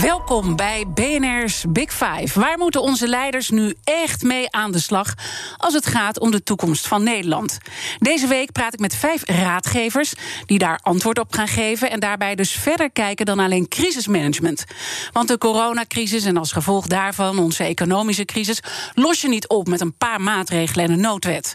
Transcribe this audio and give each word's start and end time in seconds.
Welkom 0.00 0.56
bij 0.56 0.84
BNR's 0.94 1.64
Big 1.68 1.92
Five. 1.92 2.40
Waar 2.40 2.58
moeten 2.58 2.82
onze 2.82 3.08
leiders 3.08 3.50
nu 3.50 3.74
echt 3.84 4.22
mee 4.22 4.50
aan 4.50 4.72
de 4.72 4.78
slag 4.78 5.14
als 5.56 5.74
het 5.74 5.86
gaat 5.86 6.18
om 6.18 6.30
de 6.30 6.42
toekomst 6.42 6.86
van 6.86 7.02
Nederland? 7.02 7.58
Deze 7.98 8.26
week 8.26 8.52
praat 8.52 8.72
ik 8.72 8.80
met 8.80 8.94
vijf 8.94 9.22
raadgevers 9.24 10.12
die 10.46 10.58
daar 10.58 10.78
antwoord 10.82 11.18
op 11.18 11.32
gaan 11.32 11.48
geven 11.48 11.90
en 11.90 12.00
daarbij 12.00 12.34
dus 12.34 12.50
verder 12.50 12.90
kijken 12.90 13.26
dan 13.26 13.38
alleen 13.38 13.68
crisismanagement. 13.68 14.64
Want 15.12 15.28
de 15.28 15.38
coronacrisis 15.38 16.24
en 16.24 16.36
als 16.36 16.52
gevolg 16.52 16.86
daarvan 16.86 17.38
onze 17.38 17.64
economische 17.64 18.24
crisis 18.24 18.60
los 18.94 19.20
je 19.20 19.28
niet 19.28 19.48
op 19.48 19.68
met 19.68 19.80
een 19.80 19.96
paar 19.96 20.20
maatregelen 20.20 20.84
en 20.84 20.90
een 20.90 21.00
noodwet. 21.00 21.54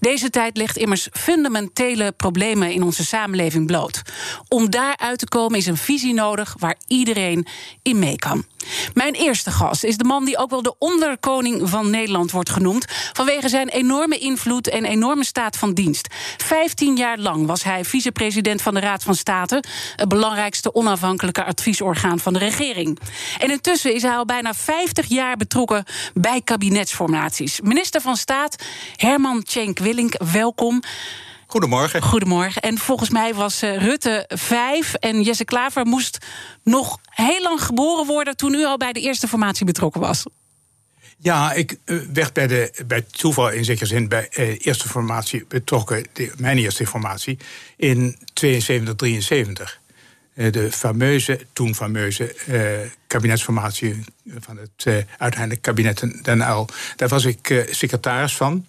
Deze 0.00 0.30
tijd 0.30 0.56
legt 0.56 0.76
immers 0.76 1.08
fundamentele 1.12 2.12
problemen 2.12 2.72
in 2.72 2.82
onze 2.82 3.04
samenleving 3.04 3.66
bloot. 3.66 4.02
Om 4.48 4.70
daaruit 4.70 5.18
te 5.18 5.28
komen 5.28 5.58
is 5.58 5.66
een 5.66 5.76
visie 5.76 6.14
nodig 6.14 6.54
waar 6.58 6.76
iedereen 6.86 7.46
in 7.82 7.98
mee 7.98 8.16
kan. 8.16 8.44
Mijn 8.94 9.14
eerste 9.14 9.50
gast 9.50 9.84
is 9.84 9.96
de 9.96 10.04
man 10.04 10.24
die 10.24 10.38
ook 10.38 10.50
wel 10.50 10.62
de 10.62 10.74
onderkoning 10.78 11.68
van 11.68 11.90
Nederland 11.90 12.30
wordt 12.30 12.50
genoemd. 12.50 12.84
vanwege 13.12 13.48
zijn 13.48 13.68
enorme 13.68 14.18
invloed 14.18 14.68
en 14.68 14.84
enorme 14.84 15.24
staat 15.24 15.56
van 15.56 15.74
dienst. 15.74 16.08
Vijftien 16.36 16.96
jaar 16.96 17.18
lang 17.18 17.46
was 17.46 17.62
hij 17.62 17.84
vicepresident 17.84 18.62
van 18.62 18.74
de 18.74 18.80
Raad 18.80 19.02
van 19.02 19.14
State. 19.14 19.62
het 19.96 20.08
belangrijkste 20.08 20.74
onafhankelijke 20.74 21.44
adviesorgaan 21.44 22.18
van 22.18 22.32
de 22.32 22.38
regering. 22.38 22.98
En 23.38 23.50
intussen 23.50 23.94
is 23.94 24.02
hij 24.02 24.16
al 24.16 24.24
bijna 24.24 24.54
50 24.54 25.06
jaar 25.06 25.36
betrokken 25.36 25.84
bij 26.14 26.40
kabinetsformaties. 26.44 27.60
Minister 27.60 28.00
van 28.00 28.16
Staat 28.16 28.56
Herman 28.96 29.42
Tjenk 29.42 29.78
Willink, 29.78 30.14
welkom. 30.32 30.82
Goedemorgen. 31.52 32.02
Goedemorgen. 32.02 32.62
En 32.62 32.78
volgens 32.78 33.10
mij 33.10 33.34
was 33.34 33.62
uh, 33.62 33.76
Rutte 33.76 34.24
vijf 34.28 34.94
en 34.94 35.22
Jesse 35.22 35.44
Klaver 35.44 35.86
moest 35.86 36.18
nog 36.64 36.98
heel 37.04 37.42
lang 37.42 37.62
geboren 37.62 38.06
worden 38.06 38.36
toen 38.36 38.54
u 38.54 38.64
al 38.64 38.76
bij 38.76 38.92
de 38.92 39.00
eerste 39.00 39.28
formatie 39.28 39.66
betrokken 39.66 40.00
was. 40.00 40.24
Ja, 41.18 41.52
ik 41.52 41.76
uh, 41.84 42.02
werd 42.12 42.32
bij, 42.32 42.46
de, 42.46 42.84
bij 42.86 43.02
toeval 43.10 43.50
in 43.50 43.64
zekere 43.64 43.86
zin 43.86 44.08
bij 44.08 44.28
de 44.30 44.46
uh, 44.46 44.66
eerste 44.66 44.88
formatie 44.88 45.44
betrokken, 45.48 46.06
de, 46.12 46.32
mijn 46.36 46.58
eerste 46.58 46.86
formatie, 46.86 47.38
in 47.76 48.16
72, 48.32 48.94
73. 48.94 49.80
de 50.34 50.72
fameuze, 50.72 51.40
toen 51.52 51.74
fameuze 51.74 52.34
kabinetsformatie 53.06 54.04
van 54.38 54.56
het 54.56 55.06
uiteindelijk 55.18 55.62
kabinet 55.62 56.04
Den 56.22 56.40
Uyl. 56.40 56.68
Daar 56.96 57.08
was 57.08 57.24
ik 57.24 57.66
secretaris 57.70 58.36
van. 58.36 58.66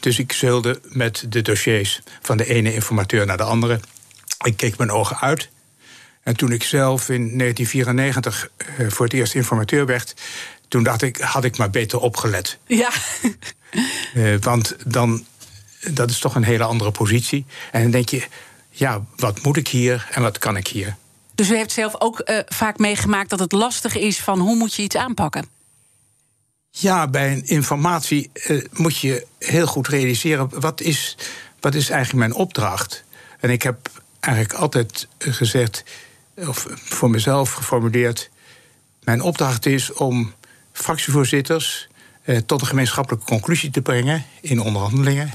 Dus 0.00 0.18
ik 0.18 0.32
zeulde 0.32 0.80
met 0.82 1.24
de 1.28 1.42
dossiers 1.42 2.00
van 2.20 2.36
de 2.36 2.46
ene 2.46 2.74
informateur 2.74 3.26
naar 3.26 3.36
de 3.36 3.42
andere. 3.42 3.80
Ik 4.44 4.56
keek 4.56 4.76
mijn 4.76 4.90
ogen 4.90 5.20
uit. 5.20 5.48
En 6.22 6.36
toen 6.36 6.52
ik 6.52 6.62
zelf 6.62 7.08
in 7.08 7.38
1994 7.38 8.50
uh, 8.78 8.90
voor 8.90 9.04
het 9.04 9.14
eerst 9.14 9.34
informateur 9.34 9.86
werd, 9.86 10.14
toen 10.68 10.82
dacht 10.82 11.02
ik, 11.02 11.16
had 11.16 11.44
ik 11.44 11.56
maar 11.56 11.70
beter 11.70 11.98
opgelet. 11.98 12.58
Ja. 12.66 12.90
uh, 14.14 14.36
want 14.50 14.76
dan, 14.86 15.24
dat 15.90 16.10
is 16.10 16.18
toch 16.18 16.34
een 16.34 16.44
hele 16.44 16.64
andere 16.64 16.90
positie. 16.90 17.46
En 17.72 17.82
dan 17.82 17.90
denk 17.90 18.08
je, 18.08 18.26
ja, 18.70 19.04
wat 19.16 19.42
moet 19.42 19.56
ik 19.56 19.68
hier 19.68 20.08
en 20.10 20.22
wat 20.22 20.38
kan 20.38 20.56
ik 20.56 20.66
hier? 20.68 20.96
Dus 21.34 21.50
u 21.50 21.56
heeft 21.56 21.72
zelf 21.72 21.94
ook 21.98 22.22
uh, 22.24 22.38
vaak 22.46 22.78
meegemaakt 22.78 23.30
dat 23.30 23.38
het 23.38 23.52
lastig 23.52 23.96
is 23.96 24.18
van 24.18 24.38
hoe 24.38 24.56
moet 24.56 24.74
je 24.74 24.82
iets 24.82 24.96
aanpakken? 24.96 25.46
Ja, 26.74 27.08
bij 27.08 27.32
een 27.32 27.46
informatie 27.46 28.30
uh, 28.48 28.64
moet 28.72 28.98
je 28.98 29.26
heel 29.38 29.66
goed 29.66 29.88
realiseren... 29.88 30.60
Wat 30.60 30.80
is, 30.80 31.16
wat 31.60 31.74
is 31.74 31.90
eigenlijk 31.90 32.28
mijn 32.28 32.40
opdracht? 32.40 33.04
En 33.40 33.50
ik 33.50 33.62
heb 33.62 33.90
eigenlijk 34.20 34.54
altijd 34.54 35.08
gezegd, 35.18 35.84
of 36.36 36.66
voor 36.74 37.10
mezelf 37.10 37.52
geformuleerd... 37.52 38.30
mijn 39.02 39.20
opdracht 39.20 39.66
is 39.66 39.92
om 39.92 40.34
fractievoorzitters... 40.72 41.88
Uh, 42.24 42.38
tot 42.46 42.60
een 42.60 42.66
gemeenschappelijke 42.66 43.26
conclusie 43.26 43.70
te 43.70 43.82
brengen 43.82 44.24
in 44.40 44.60
onderhandelingen... 44.60 45.30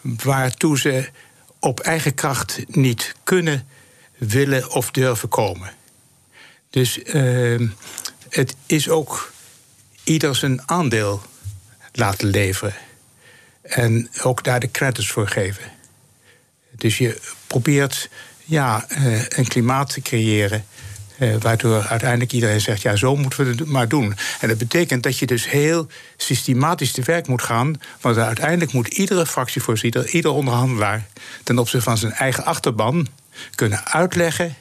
Waartoe 0.00 0.78
ze 0.78 1.10
op 1.58 1.80
eigen 1.80 2.14
kracht 2.14 2.64
niet 2.68 3.14
kunnen, 3.22 3.66
willen 4.18 4.70
of 4.70 4.90
durven 4.90 5.28
komen. 5.28 5.72
Dus 6.70 7.00
het 8.28 8.56
is 8.66 8.88
ook 8.88 9.32
ieder 10.04 10.36
zijn 10.36 10.62
aandeel 10.68 11.22
laten 11.92 12.28
leveren. 12.28 12.74
En 13.62 14.10
ook 14.22 14.44
daar 14.44 14.60
de 14.60 14.70
credits 14.70 15.08
voor 15.08 15.28
geven. 15.28 15.64
Dus 16.70 16.98
je 16.98 17.20
probeert 17.46 18.08
ja, 18.44 18.84
een 19.28 19.48
klimaat 19.48 19.92
te 19.92 20.00
creëren. 20.00 20.64
waardoor 21.40 21.82
uiteindelijk 21.82 22.32
iedereen 22.32 22.60
zegt: 22.60 22.82
ja, 22.82 22.96
zo 22.96 23.16
moeten 23.16 23.44
we 23.44 23.50
het 23.50 23.64
maar 23.64 23.88
doen. 23.88 24.16
En 24.40 24.48
dat 24.48 24.58
betekent 24.58 25.02
dat 25.02 25.18
je 25.18 25.26
dus 25.26 25.50
heel 25.50 25.86
systematisch 26.16 26.92
te 26.92 27.02
werk 27.02 27.26
moet 27.26 27.42
gaan. 27.42 27.80
Want 28.00 28.16
uiteindelijk 28.16 28.72
moet 28.72 28.88
iedere 28.88 29.26
fractievoorzitter, 29.26 30.08
ieder 30.08 30.30
onderhandelaar. 30.30 31.06
ten 31.42 31.58
opzichte 31.58 31.84
van 31.84 31.98
zijn 31.98 32.12
eigen 32.12 32.44
achterban 32.44 33.08
kunnen 33.54 33.86
uitleggen 33.86 34.54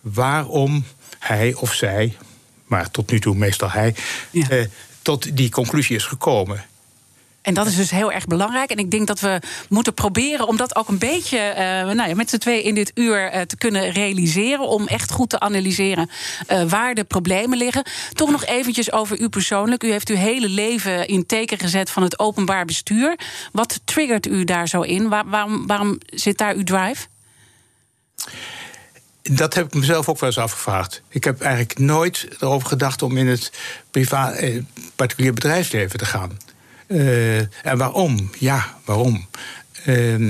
waarom 0.00 0.84
hij 1.18 1.54
of 1.54 1.74
zij, 1.74 2.16
maar 2.70 2.90
tot 2.90 3.10
nu 3.10 3.20
toe 3.20 3.34
meestal 3.34 3.70
hij, 3.70 3.94
ja. 4.30 4.50
uh, 4.50 4.64
tot 5.02 5.36
die 5.36 5.50
conclusie 5.50 5.96
is 5.96 6.04
gekomen. 6.04 6.64
En 7.42 7.54
dat 7.54 7.66
is 7.66 7.76
dus 7.76 7.90
heel 7.90 8.12
erg 8.12 8.26
belangrijk. 8.26 8.70
En 8.70 8.78
ik 8.78 8.90
denk 8.90 9.06
dat 9.06 9.20
we 9.20 9.40
moeten 9.68 9.94
proberen 9.94 10.48
om 10.48 10.56
dat 10.56 10.76
ook 10.76 10.88
een 10.88 10.98
beetje 10.98 11.38
uh, 11.50 11.62
nou 11.94 12.08
ja, 12.08 12.14
met 12.14 12.30
z'n 12.30 12.38
twee 12.38 12.62
in 12.62 12.74
dit 12.74 12.90
uur 12.94 13.34
uh, 13.34 13.40
te 13.40 13.56
kunnen 13.56 13.90
realiseren. 13.90 14.68
Om 14.68 14.86
echt 14.86 15.12
goed 15.12 15.30
te 15.30 15.40
analyseren 15.40 16.10
uh, 16.48 16.62
waar 16.62 16.94
de 16.94 17.04
problemen 17.04 17.58
liggen. 17.58 17.84
Toch 18.12 18.30
nog 18.30 18.44
eventjes 18.44 18.92
over 18.92 19.20
u 19.20 19.28
persoonlijk. 19.28 19.82
U 19.82 19.90
heeft 19.90 20.08
uw 20.08 20.16
hele 20.16 20.48
leven 20.48 21.06
in 21.06 21.26
teken 21.26 21.58
gezet 21.58 21.90
van 21.90 22.02
het 22.02 22.18
openbaar 22.18 22.64
bestuur. 22.64 23.18
Wat 23.52 23.80
triggert 23.84 24.26
u 24.26 24.44
daar 24.44 24.68
zo 24.68 24.80
in? 24.80 25.08
Waar, 25.08 25.28
waarom, 25.28 25.66
waarom 25.66 25.98
zit 26.06 26.38
daar 26.38 26.54
uw 26.54 26.64
drive? 26.64 27.06
Dat 29.32 29.54
heb 29.54 29.66
ik 29.66 29.74
mezelf 29.74 30.08
ook 30.08 30.20
wel 30.20 30.28
eens 30.28 30.38
afgevraagd. 30.38 31.02
Ik 31.08 31.24
heb 31.24 31.40
eigenlijk 31.40 31.78
nooit 31.78 32.28
erover 32.38 32.68
gedacht 32.68 33.02
om 33.02 33.16
in 33.16 33.26
het 33.26 33.52
privaat, 33.90 34.34
eh, 34.34 34.62
particulier 34.96 35.32
bedrijfsleven 35.32 35.98
te 35.98 36.04
gaan. 36.04 36.38
Uh, 36.86 37.38
en 37.38 37.78
waarom? 37.78 38.30
Ja, 38.38 38.78
waarom? 38.84 39.26
Uh, 39.86 40.28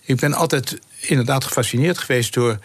ik 0.00 0.16
ben 0.16 0.34
altijd 0.34 0.78
inderdaad 1.00 1.44
gefascineerd 1.44 1.98
geweest 1.98 2.34
door 2.34 2.58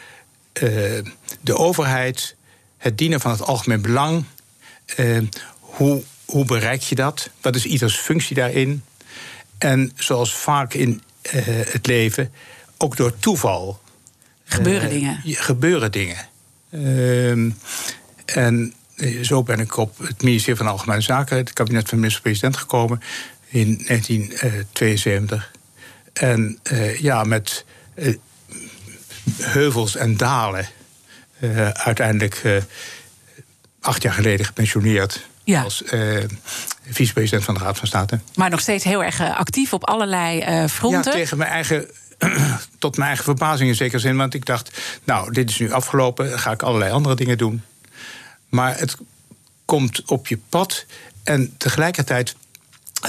uh, 0.61 0.99
de 1.41 1.57
overheid, 1.57 2.35
het 2.77 2.97
dienen 2.97 3.19
van 3.19 3.31
het 3.31 3.41
algemeen 3.41 3.81
belang. 3.81 4.25
hoe, 5.59 6.03
hoe 6.25 6.45
bereik 6.45 6.81
je 6.81 6.95
dat? 6.95 7.29
Wat 7.41 7.55
is 7.55 7.65
ieders 7.65 7.95
functie 7.95 8.35
daarin? 8.35 8.83
En 9.57 9.91
zoals 9.95 10.35
vaak 10.35 10.73
in 10.73 11.01
het 11.71 11.87
leven, 11.87 12.33
ook 12.77 12.97
door 12.97 13.19
toeval. 13.19 13.80
Gebeuren 14.53 14.89
dingen. 14.89 15.19
Gebeuren 15.23 15.91
dingen. 15.91 16.29
en 18.25 18.73
zo 19.21 19.43
ben 19.43 19.59
ik 19.59 19.77
op 19.77 19.97
het 19.97 20.23
ministerie 20.23 20.57
van 20.57 20.67
Algemene 20.67 21.01
Zaken, 21.01 21.37
het 21.37 21.53
kabinet 21.53 21.89
van 21.89 21.97
minister-president, 21.97 22.57
gekomen 22.57 23.01
in 23.47 23.83
1972. 23.87 25.51
En 26.13 26.59
uh, 26.71 26.99
ja, 26.99 27.23
met 27.23 27.65
uh, 27.95 28.15
heuvels 29.41 29.95
en 29.95 30.17
dalen 30.17 30.67
uh, 31.39 31.69
uiteindelijk 31.69 32.63
acht 33.81 34.01
jaar 34.01 34.13
geleden 34.13 34.45
gepensioneerd. 34.45 35.29
Ja. 35.43 35.61
Als 35.61 35.83
vicepresident 36.89 37.43
van 37.43 37.53
de 37.53 37.59
Raad 37.59 37.77
van 37.77 37.87
State. 37.87 38.19
Maar 38.35 38.49
nog 38.49 38.59
steeds 38.59 38.83
heel 38.83 39.03
erg 39.03 39.21
actief 39.21 39.73
op 39.73 39.87
allerlei 39.87 40.67
fronten. 40.67 41.11
Ja, 41.11 41.17
tegen 41.17 41.37
mijn 41.37 41.49
eigen 41.49 41.87
tot 42.79 42.95
mijn 42.95 43.07
eigen 43.07 43.25
verbazing 43.25 43.69
in 43.69 43.75
zekere 43.75 43.99
zin. 43.99 44.17
Want 44.17 44.33
ik 44.33 44.45
dacht, 44.45 44.81
nou, 45.03 45.31
dit 45.31 45.49
is 45.49 45.59
nu 45.59 45.71
afgelopen, 45.71 46.39
ga 46.39 46.51
ik 46.51 46.61
allerlei 46.61 46.91
andere 46.91 47.15
dingen 47.15 47.37
doen. 47.37 47.63
Maar 48.49 48.77
het 48.77 48.97
komt 49.65 50.03
op 50.05 50.27
je 50.27 50.39
pad 50.49 50.85
en 51.23 51.53
tegelijkertijd 51.57 52.35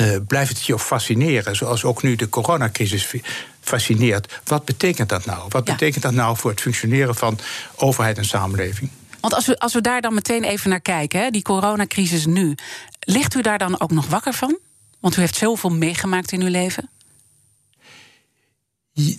uh, 0.01 0.17
blijft 0.27 0.51
het 0.51 0.65
je 0.65 0.79
fascineren. 0.79 1.57
Zoals 1.57 1.85
ook 1.85 2.03
nu 2.03 2.17
de 2.17 2.29
coronacrisis 2.29 3.15
fascineert. 3.61 4.41
Wat 4.45 4.65
betekent 4.65 5.09
dat 5.09 5.25
nou? 5.25 5.47
Wat 5.49 5.67
ja. 5.67 5.73
betekent 5.73 6.03
dat 6.03 6.13
nou 6.13 6.37
voor 6.37 6.51
het 6.51 6.61
functioneren 6.61 7.15
van 7.15 7.39
overheid 7.77 8.19
en 8.19 8.25
samenleving? 8.25 8.91
Want 9.21 9.35
als 9.35 9.47
we, 9.47 9.59
als 9.59 9.73
we 9.73 9.81
daar 9.81 10.01
dan 10.01 10.15
meteen 10.15 10.45
even 10.45 10.71
naar 10.71 10.81
kijken, 10.81 11.21
hè, 11.21 11.31
die 11.31 11.43
coronacrisis 11.43 12.27
nu, 12.27 12.55
ligt 13.01 13.35
u 13.35 13.43
daar 13.43 13.59
dan 13.59 13.81
ook 13.81 13.91
nog 13.91 14.07
wakker 14.07 14.33
van? 14.33 14.59
Want 15.01 15.17
u 15.17 15.21
heeft 15.21 15.37
zoveel 15.37 15.71
meegemaakt 15.71 16.33
in 16.33 16.41
uw 16.41 16.51
leven. 16.51 16.91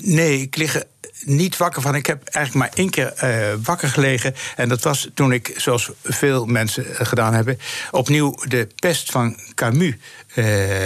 Nee, 0.02 0.42
ik 0.42 0.56
lig 0.56 0.84
niet 1.26 1.58
wakker 1.58 1.82
van. 1.82 1.96
Ik 1.96 2.06
heb 2.06 2.28
eigenlijk 2.28 2.66
maar 2.66 2.78
één 2.78 2.90
keer 2.90 3.14
uh, 3.24 3.54
wakker 3.64 3.90
gelegen. 3.90 4.36
En 4.56 4.70
dat 4.70 4.82
was 4.82 5.10
toen 5.14 5.32
ik, 5.32 5.54
zoals 5.58 5.92
veel 6.04 6.46
mensen 6.46 6.86
gedaan 6.86 7.34
hebben, 7.34 7.60
opnieuw 7.92 8.36
de 8.48 8.68
pest 8.76 9.12
van 9.12 9.40
Camus 9.56 9.94
uh, 10.36 10.46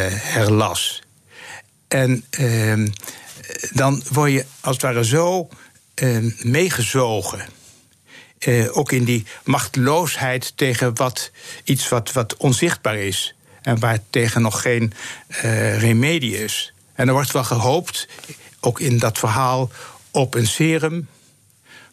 herlas. 0.10 1.04
En 1.88 2.26
uh, 2.40 2.88
dan 3.72 4.04
word 4.12 4.32
je 4.32 4.46
als 4.60 4.76
het 4.76 4.86
ware 4.86 5.06
zo 5.06 5.50
ehm, 5.94 6.30
meegezogen. 6.42 7.56
Ook 8.72 8.92
in 8.92 9.04
die 9.04 9.26
machteloosheid 9.44 10.54
tegen 10.58 10.96
wat, 10.96 11.32
iets 11.64 11.90
wat, 11.90 12.12
wat 12.12 12.38
onzichtbaar 12.38 12.98
is. 12.98 13.36
En 13.62 13.80
waar 13.80 14.00
tegen 14.10 14.42
nog 14.42 14.62
geen 14.62 14.94
remedie 15.78 16.44
is. 16.44 16.74
En 16.94 17.08
er 17.08 17.14
wordt 17.14 17.32
wel 17.32 17.44
gehoopt 17.44 18.08
ook 18.68 18.80
in 18.80 18.98
dat 18.98 19.18
verhaal 19.18 19.72
op 20.12 20.36
een 20.36 20.48
serum. 20.48 21.08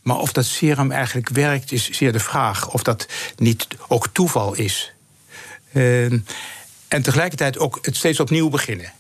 Maar 0.03 0.19
of 0.19 0.32
dat 0.32 0.44
serum 0.44 0.91
eigenlijk 0.91 1.29
werkt, 1.29 1.73
is 1.73 1.91
zeer 1.91 2.12
de 2.12 2.21
vraag. 2.21 2.71
Of 2.71 2.82
dat 2.82 3.09
niet 3.37 3.67
ook 3.88 4.09
toeval 4.12 4.55
is. 4.55 4.93
Uh, 5.73 6.12
en 6.88 7.03
tegelijkertijd 7.03 7.59
ook 7.59 7.79
het 7.82 7.97
steeds 7.97 8.21
opnieuw 8.21 8.49
beginnen. 8.49 8.93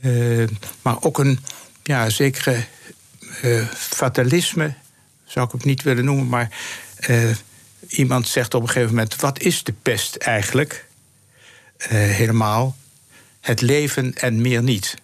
Uh, 0.00 0.48
maar 0.82 1.02
ook 1.02 1.18
een 1.18 1.38
ja, 1.82 2.10
zekere 2.10 2.64
uh, 3.42 3.66
fatalisme, 3.68 4.74
zou 5.24 5.46
ik 5.46 5.52
het 5.52 5.64
niet 5.64 5.82
willen 5.82 6.04
noemen. 6.04 6.28
Maar 6.28 6.48
iemand 7.88 8.28
zegt 8.28 8.54
op 8.54 8.62
een 8.62 8.68
gegeven 8.68 8.94
moment: 8.94 9.16
wat 9.16 9.40
is 9.40 9.64
de 9.64 9.74
pest 9.82 10.16
eigenlijk? 10.16 10.90
helemaal. 11.88 12.76
Het 13.40 13.60
leven 13.60 14.14
en 14.14 14.40
meer 14.40 14.62
niet. 14.62 14.94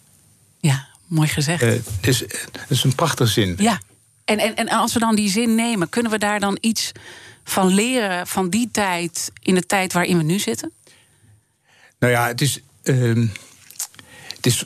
Ja. 0.60 0.88
Mooi 1.08 1.28
gezegd. 1.28 1.62
Uh, 1.62 1.68
het, 1.68 1.84
is, 2.00 2.20
het 2.20 2.50
is 2.68 2.84
een 2.84 2.94
prachtige 2.94 3.30
zin. 3.30 3.54
Ja. 3.58 3.80
En, 4.24 4.38
en, 4.38 4.56
en 4.56 4.68
als 4.68 4.92
we 4.92 4.98
dan 4.98 5.14
die 5.14 5.30
zin 5.30 5.54
nemen, 5.54 5.88
kunnen 5.88 6.12
we 6.12 6.18
daar 6.18 6.40
dan 6.40 6.58
iets 6.60 6.92
van 7.44 7.66
leren 7.66 8.26
van 8.26 8.48
die 8.50 8.68
tijd 8.72 9.32
in 9.42 9.54
de 9.54 9.66
tijd 9.66 9.92
waarin 9.92 10.16
we 10.16 10.22
nu 10.22 10.38
zitten? 10.38 10.72
Nou 11.98 12.12
ja, 12.12 12.26
het 12.26 12.40
is, 12.40 12.60
uh, 12.82 13.28
het 14.34 14.46
is 14.46 14.64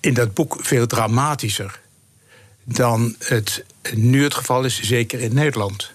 in 0.00 0.14
dat 0.14 0.34
boek 0.34 0.56
veel 0.60 0.86
dramatischer 0.86 1.80
dan 2.64 3.14
het 3.18 3.64
nu 3.94 4.22
het 4.22 4.34
geval 4.34 4.64
is, 4.64 4.82
zeker 4.82 5.20
in 5.20 5.34
Nederland. 5.34 5.92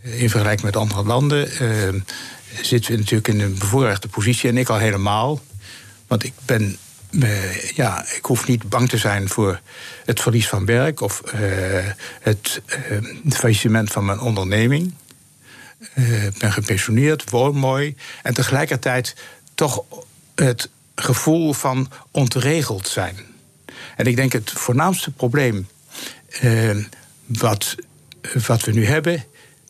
In 0.00 0.30
vergelijking 0.30 0.62
met 0.62 0.76
andere 0.76 1.02
landen 1.02 1.62
uh, 1.62 2.00
zitten 2.62 2.92
we 2.92 2.98
natuurlijk 2.98 3.28
in 3.28 3.40
een 3.40 3.58
bevoorrechte 3.58 4.08
positie 4.08 4.48
en 4.48 4.56
ik 4.56 4.68
al 4.68 4.78
helemaal. 4.78 5.40
Want 6.06 6.24
ik 6.24 6.32
ben 6.44 6.78
uh, 7.22 7.70
ja, 7.70 8.04
ik 8.14 8.24
hoef 8.24 8.46
niet 8.46 8.68
bang 8.68 8.88
te 8.88 8.98
zijn 8.98 9.28
voor 9.28 9.60
het 10.04 10.20
verlies 10.20 10.48
van 10.48 10.64
werk 10.64 11.00
of 11.00 11.22
uh, 11.24 11.40
het 12.20 12.62
uh, 12.90 13.32
faillissement 13.32 13.92
van 13.92 14.04
mijn 14.04 14.20
onderneming. 14.20 14.94
Ik 15.94 16.38
ben 16.38 16.52
gepensioneerd, 16.52 17.30
woon 17.30 17.56
mooi. 17.56 17.96
En 18.22 18.34
tegelijkertijd 18.34 19.16
toch 19.54 19.84
het 20.34 20.70
gevoel 20.94 21.52
van 21.52 21.90
ontregeld 22.10 22.88
zijn. 22.88 23.16
En 23.96 24.06
ik 24.06 24.16
denk 24.16 24.32
het 24.32 24.50
voornaamste 24.50 25.10
probleem 25.10 25.68
wat, 27.26 27.74
wat 28.46 28.64
we 28.64 28.72
nu 28.72 28.86
hebben, 28.86 29.24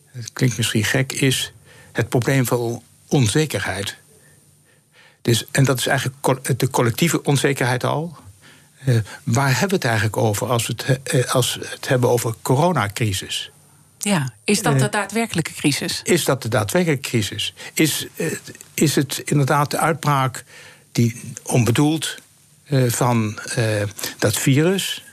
het 0.07 0.33
klinkt 0.33 0.57
misschien 0.57 0.85
gek, 0.85 1.13
is 1.13 1.53
het 1.93 2.09
probleem 2.09 2.47
van 2.47 2.83
onzekerheid. 3.09 3.97
Dus, 5.25 5.45
en 5.51 5.65
dat 5.65 5.79
is 5.79 5.87
eigenlijk 5.87 6.59
de 6.59 6.71
collectieve 6.71 7.23
onzekerheid 7.23 7.85
al. 7.85 8.17
Uh, 8.87 8.99
waar 9.23 9.51
hebben 9.51 9.69
we 9.69 9.75
het 9.75 9.85
eigenlijk 9.85 10.17
over 10.17 10.51
als 10.51 10.67
we 10.67 10.75
het, 10.77 11.15
uh, 11.15 11.35
als 11.35 11.55
we 11.55 11.67
het 11.71 11.89
hebben 11.89 12.11
over 12.11 12.35
coronacrisis? 12.43 13.51
Ja, 13.99 14.35
is 14.45 14.63
dat 14.63 14.79
de 14.79 14.89
daadwerkelijke 14.89 15.53
crisis? 15.53 16.01
Is 16.03 16.25
dat 16.25 16.43
de 16.43 16.49
daadwerkelijke 16.49 17.09
crisis? 17.09 17.55
Is, 17.75 18.07
is 18.75 18.95
het 18.95 19.23
inderdaad 19.25 19.71
de 19.71 19.79
uitbraak 19.79 20.45
die 20.93 21.21
onbedoeld 21.43 22.15
van 22.87 23.39
dat 24.19 24.37
virus? 24.37 25.05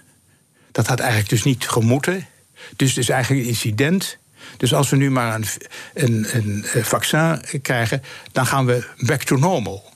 Dat 0.72 0.88
had 0.88 1.00
eigenlijk 1.00 1.30
dus 1.30 1.44
niet 1.44 1.68
gemoeten. 1.68 2.28
Dus 2.76 2.90
het 2.90 2.98
is 2.98 3.10
eigenlijk 3.10 3.44
een 3.44 3.50
incident. 3.50 4.18
Dus 4.58 4.74
als 4.74 4.90
we 4.90 4.96
nu 4.96 5.12
maar 5.12 5.36
een, 5.36 5.46
een, 5.94 6.28
een 6.74 6.86
vaccin 6.86 7.42
krijgen, 7.62 8.04
dan 8.32 8.46
gaan 8.46 8.66
we 8.66 8.88
back 8.98 9.24
to 9.24 9.36
normal. 9.36 9.91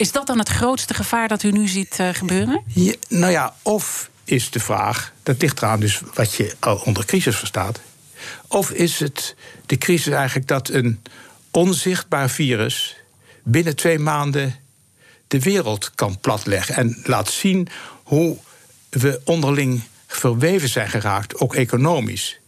Is 0.00 0.12
dat 0.12 0.26
dan 0.26 0.38
het 0.38 0.48
grootste 0.48 0.94
gevaar 0.94 1.28
dat 1.28 1.42
u 1.42 1.50
nu 1.50 1.68
ziet 1.68 1.98
uh, 2.00 2.08
gebeuren? 2.12 2.62
Ja, 2.66 2.94
nou 3.08 3.32
ja, 3.32 3.54
of 3.62 4.10
is 4.24 4.50
de 4.50 4.60
vraag, 4.60 5.12
dat 5.22 5.42
ligt 5.42 5.62
eraan 5.62 5.80
dus 5.80 6.00
wat 6.14 6.34
je 6.34 6.54
al 6.58 6.76
onder 6.76 7.04
crisis 7.04 7.36
verstaat. 7.36 7.80
Of 8.46 8.70
is 8.70 8.98
het 8.98 9.36
de 9.66 9.78
crisis 9.78 10.12
eigenlijk 10.12 10.46
dat 10.46 10.68
een 10.68 11.02
onzichtbaar 11.50 12.30
virus 12.30 12.96
binnen 13.42 13.76
twee 13.76 13.98
maanden 13.98 14.54
de 15.28 15.40
wereld 15.40 15.90
kan 15.94 16.18
platleggen 16.20 16.74
en 16.74 17.00
laat 17.04 17.30
zien 17.30 17.68
hoe 18.02 18.36
we 18.88 19.20
onderling 19.24 19.82
verweven 20.06 20.68
zijn 20.68 20.88
geraakt, 20.88 21.38
ook 21.38 21.54
economisch. 21.54 22.40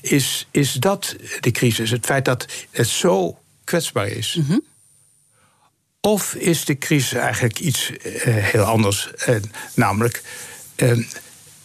Is, 0.00 0.46
is 0.50 0.72
dat 0.72 1.16
de 1.40 1.50
crisis? 1.50 1.90
Het 1.90 2.06
feit 2.06 2.24
dat 2.24 2.46
het 2.70 2.88
zo 2.88 3.38
kwetsbaar 3.64 4.08
is. 4.08 4.38
Mm 4.48 4.62
of 6.06 6.34
is 6.34 6.64
de 6.64 6.78
crisis 6.78 7.12
eigenlijk 7.12 7.58
iets 7.58 7.90
uh, 7.90 7.96
heel 8.24 8.62
anders? 8.62 9.10
Uh, 9.28 9.36
namelijk 9.74 10.22
uh, 10.76 10.98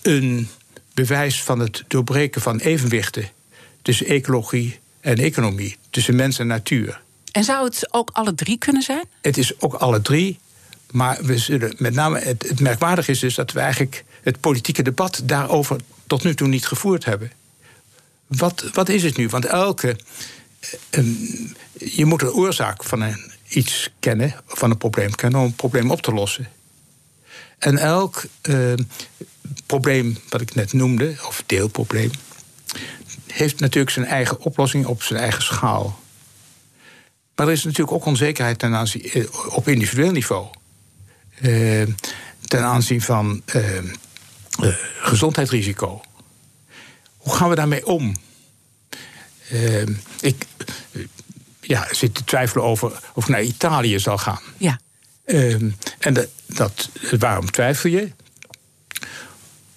een 0.01 0.49
bewijs 0.93 1.43
van 1.43 1.59
het 1.59 1.83
doorbreken 1.87 2.41
van 2.41 2.59
evenwichten 2.59 3.29
tussen 3.81 4.05
ecologie 4.05 4.79
en 5.01 5.17
economie, 5.17 5.77
tussen 5.89 6.15
mens 6.15 6.39
en 6.39 6.47
natuur. 6.47 7.01
En 7.31 7.43
zou 7.43 7.65
het 7.65 7.87
ook 7.93 8.09
alle 8.13 8.35
drie 8.35 8.57
kunnen 8.57 8.81
zijn? 8.81 9.03
Het 9.21 9.37
is 9.37 9.61
ook 9.61 9.73
alle 9.73 10.01
drie. 10.01 10.39
Maar 10.91 11.17
we 11.21 11.37
zullen 11.37 11.75
met 11.77 11.93
name 11.93 12.19
het, 12.19 12.47
het 12.47 12.59
merkwaardig 12.59 13.07
is 13.07 13.19
dus 13.19 13.35
dat 13.35 13.51
we 13.51 13.59
eigenlijk 13.59 14.03
het 14.21 14.39
politieke 14.39 14.81
debat 14.81 15.21
daarover 15.23 15.79
tot 16.07 16.23
nu 16.23 16.35
toe 16.35 16.47
niet 16.47 16.65
gevoerd 16.65 17.05
hebben. 17.05 17.31
Wat, 18.27 18.69
wat 18.73 18.89
is 18.89 19.03
het 19.03 19.17
nu? 19.17 19.27
Want 19.27 19.45
elke. 19.45 19.97
je 21.77 22.05
moet 22.05 22.21
een 22.21 22.31
oorzaak 22.31 22.83
van 22.83 23.01
een 23.01 23.37
iets 23.49 23.89
kennen, 23.99 24.35
van 24.45 24.71
een 24.71 24.77
probleem 24.77 25.15
kennen, 25.15 25.39
om 25.39 25.45
een 25.45 25.55
probleem 25.55 25.91
op 25.91 26.01
te 26.01 26.13
lossen. 26.13 26.47
En 27.57 27.77
elk 27.77 28.23
uh, 28.49 28.73
probleem 29.65 30.17
wat 30.29 30.41
ik 30.41 30.55
net 30.55 30.73
noemde, 30.73 31.15
of 31.27 31.43
deelprobleem, 31.45 32.11
heeft 33.27 33.59
natuurlijk 33.59 33.93
zijn 33.93 34.05
eigen 34.05 34.39
oplossing 34.39 34.85
op 34.85 35.03
zijn 35.03 35.19
eigen 35.19 35.43
schaal. 35.43 35.99
Maar 37.35 37.47
er 37.47 37.53
is 37.53 37.63
natuurlijk 37.63 37.91
ook 37.91 38.05
onzekerheid 38.05 38.59
ten 38.59 38.75
aanzien, 38.75 39.03
eh, 39.03 39.55
op 39.55 39.67
individueel 39.67 40.11
niveau. 40.11 40.47
Uh, 41.41 41.87
ten 42.47 42.63
aanzien 42.63 43.01
van 43.01 43.41
gezondheidsrisico. 44.99 46.01
Hoe 47.17 47.35
gaan 47.35 47.49
we 47.49 47.55
daarmee 47.55 47.85
om? 47.85 48.15
ik, 50.19 50.45
ja, 51.69 51.87
zit 51.91 52.15
te 52.15 52.23
twijfelen 52.23 52.63
over 52.63 52.99
of 53.13 53.23
ik 53.23 53.29
naar 53.29 53.43
Italië 53.43 53.99
zal 53.99 54.17
gaan. 54.17 54.39
Ja. 54.57 54.79
Um, 55.25 55.75
en 55.99 56.13
dat, 56.13 56.27
dat, 56.45 56.89
waarom 57.19 57.51
twijfel 57.51 57.89
je? 57.89 58.11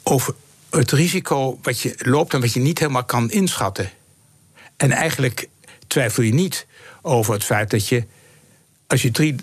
Over 0.03 0.35
het 0.71 0.93
risico 0.93 1.59
wat 1.63 1.81
je 1.81 1.95
loopt 1.99 2.35
en 2.35 2.41
wat 2.41 2.53
je 2.53 2.61
niet 2.61 2.79
helemaal 2.79 3.05
kan 3.05 3.31
inschatten. 3.31 3.91
En 4.77 4.91
eigenlijk 4.91 5.49
twijfel 5.87 6.23
je 6.23 6.35
niet 6.35 6.67
over 7.03 7.33
het 7.33 7.45
feit 7.45 7.71
dat 7.71 7.89
je, 7.89 8.07
als 8.87 9.03
je 9.03 9.11
drie 9.11 9.37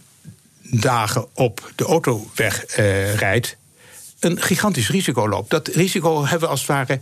dagen 0.61 1.27
op 1.33 1.71
de 1.75 1.83
autoweg 1.83 2.77
uh, 2.77 3.15
rijdt, 3.15 3.57
een 4.19 4.41
gigantisch 4.41 4.89
risico 4.89 5.29
loopt. 5.29 5.49
Dat 5.49 5.67
risico 5.67 6.21
hebben 6.21 6.39
we 6.39 6.47
als 6.47 6.59
het 6.59 6.69
ware 6.69 6.99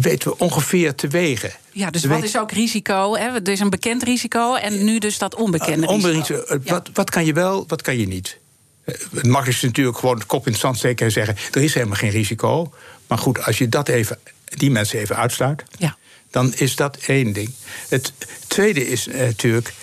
weten 0.00 0.30
we 0.30 0.38
ongeveer 0.38 0.94
te 0.94 1.08
wegen. 1.08 1.52
Ja, 1.72 1.90
dus 1.90 2.04
wat 2.04 2.22
is 2.22 2.38
ook 2.38 2.52
risico? 2.52 3.16
Hè? 3.16 3.28
Er 3.28 3.48
is 3.48 3.60
een 3.60 3.70
bekend 3.70 4.02
risico 4.02 4.54
en 4.54 4.84
nu 4.84 4.98
dus 4.98 5.18
dat 5.18 5.34
onbekende 5.34 5.86
uh, 5.86 6.02
risico. 6.02 6.44
Uh, 6.48 6.58
wat, 6.64 6.90
wat 6.92 7.10
kan 7.10 7.24
je 7.24 7.32
wel, 7.32 7.64
wat 7.68 7.82
kan 7.82 7.98
je 7.98 8.06
niet? 8.06 8.38
Uh, 8.84 8.94
het 9.14 9.26
makkelijkste 9.26 9.66
natuurlijk 9.66 9.98
gewoon 9.98 10.18
de 10.18 10.24
kop 10.24 10.46
in 10.46 10.52
het 10.52 10.60
zand 10.60 10.76
steken 10.76 11.06
en 11.06 11.12
zeggen... 11.12 11.36
er 11.52 11.62
is 11.62 11.74
helemaal 11.74 11.96
geen 11.96 12.10
risico. 12.10 12.72
Maar 13.06 13.18
goed, 13.18 13.44
als 13.44 13.58
je 13.58 13.68
dat 13.68 13.88
even, 13.88 14.18
die 14.44 14.70
mensen 14.70 14.98
even 14.98 15.16
uitsluit... 15.16 15.62
Ja. 15.78 15.96
dan 16.30 16.54
is 16.54 16.76
dat 16.76 16.96
één 16.96 17.32
ding. 17.32 17.50
Het 17.88 18.12
tweede 18.46 18.88
is 18.88 19.06
natuurlijk 19.06 19.74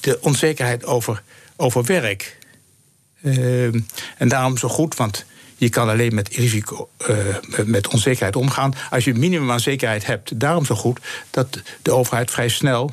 de 0.00 0.18
onzekerheid 0.20 0.84
over, 0.84 1.22
over 1.56 1.84
werk. 1.84 2.38
en 4.16 4.28
daarom 4.28 4.56
zo 4.56 4.68
goed, 4.68 4.96
want 4.96 5.24
Je 5.58 5.68
kan 5.68 5.88
alleen 5.88 6.14
met 6.14 6.28
risico, 6.28 6.88
uh, 7.08 7.16
met 7.64 7.88
onzekerheid 7.88 8.36
omgaan 8.36 8.74
als 8.90 9.04
je 9.04 9.14
minimum 9.14 9.50
aan 9.50 9.60
zekerheid 9.60 10.06
hebt. 10.06 10.40
Daarom 10.40 10.64
zo 10.64 10.74
goed 10.74 11.00
dat 11.30 11.60
de 11.82 11.90
overheid 11.90 12.30
vrij 12.30 12.48
snel 12.48 12.92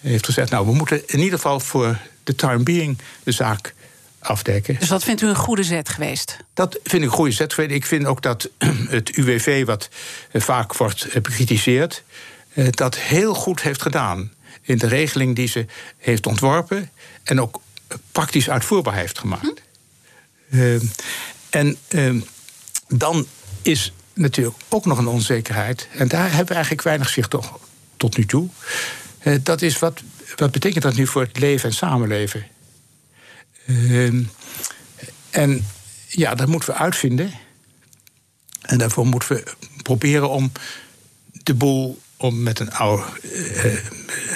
heeft 0.00 0.24
gezegd: 0.24 0.50
Nou, 0.50 0.66
we 0.66 0.74
moeten 0.74 1.02
in 1.06 1.18
ieder 1.18 1.34
geval 1.34 1.60
voor 1.60 1.98
de 2.24 2.34
time 2.34 2.62
being 2.62 2.98
de 3.22 3.32
zaak 3.32 3.74
afdekken. 4.18 4.76
Dus 4.78 4.88
dat 4.88 5.04
vindt 5.04 5.22
u 5.22 5.28
een 5.28 5.36
goede 5.36 5.62
zet 5.62 5.88
geweest? 5.88 6.36
Dat 6.54 6.78
vind 6.82 7.02
ik 7.02 7.08
een 7.08 7.16
goede 7.16 7.32
zet 7.32 7.52
geweest. 7.52 7.74
Ik 7.74 7.86
vind 7.86 8.06
ook 8.06 8.22
dat 8.22 8.50
het 8.88 9.10
UWV, 9.10 9.64
wat 9.64 9.88
vaak 10.32 10.76
wordt 10.76 11.08
bekritiseerd, 11.12 12.02
dat 12.70 12.96
heel 12.96 13.34
goed 13.34 13.62
heeft 13.62 13.82
gedaan 13.82 14.32
in 14.62 14.78
de 14.78 14.86
regeling 14.86 15.36
die 15.36 15.48
ze 15.48 15.66
heeft 15.98 16.26
ontworpen 16.26 16.90
en 17.22 17.40
ook 17.40 17.60
praktisch 18.12 18.50
uitvoerbaar 18.50 18.94
heeft 18.94 19.18
gemaakt. 19.18 19.62
Hm? 20.48 20.78
En 21.56 21.76
uh, 21.88 22.22
dan 22.88 23.26
is 23.62 23.92
natuurlijk 24.14 24.56
ook 24.68 24.86
nog 24.86 24.98
een 24.98 25.06
onzekerheid, 25.06 25.88
en 25.92 26.08
daar 26.08 26.28
hebben 26.28 26.46
we 26.46 26.54
eigenlijk 26.54 26.82
weinig 26.82 27.08
zicht 27.08 27.34
op 27.34 27.60
tot 27.96 28.16
nu 28.16 28.26
toe. 28.26 28.48
Uh, 29.22 29.38
dat 29.42 29.62
is 29.62 29.78
wat, 29.78 30.02
wat 30.36 30.50
betekent 30.50 30.82
dat 30.82 30.94
nu 30.94 31.06
voor 31.06 31.22
het 31.22 31.38
leven 31.38 31.68
en 31.68 31.74
samenleven? 31.74 32.46
Uh, 33.66 34.24
en 35.30 35.66
ja, 36.08 36.34
dat 36.34 36.48
moeten 36.48 36.68
we 36.68 36.78
uitvinden. 36.78 37.32
En 38.60 38.78
daarvoor 38.78 39.06
moeten 39.06 39.28
we 39.28 39.44
proberen 39.82 40.30
om 40.30 40.52
de 41.32 41.54
boel 41.54 42.00
om 42.16 42.42
met 42.42 42.58
een 42.58 42.72
oude 42.72 43.04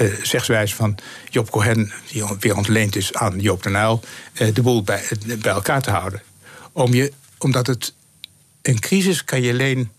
uh, 0.01 0.15
zegswijze 0.23 0.75
van 0.75 0.99
Job 1.31 1.51
Cohen, 1.51 1.93
die 2.11 2.25
weer 2.41 2.57
ontleend 2.57 2.97
is 2.97 3.15
aan 3.15 3.41
Joop 3.41 3.63
de 3.63 3.71
uh, 3.71 4.55
de 4.55 4.63
boel 4.63 4.83
bij 4.83 5.03
elkaar 5.43 5.83
te 5.83 5.91
houden. 5.91 6.23
Om 6.73 6.95
je, 6.95 7.13
omdat 7.39 7.67
het 7.67 7.95
een 8.63 8.79
crisis 8.79 9.25
kan 9.25 9.43
je 9.43 9.53
alleen 9.53 9.91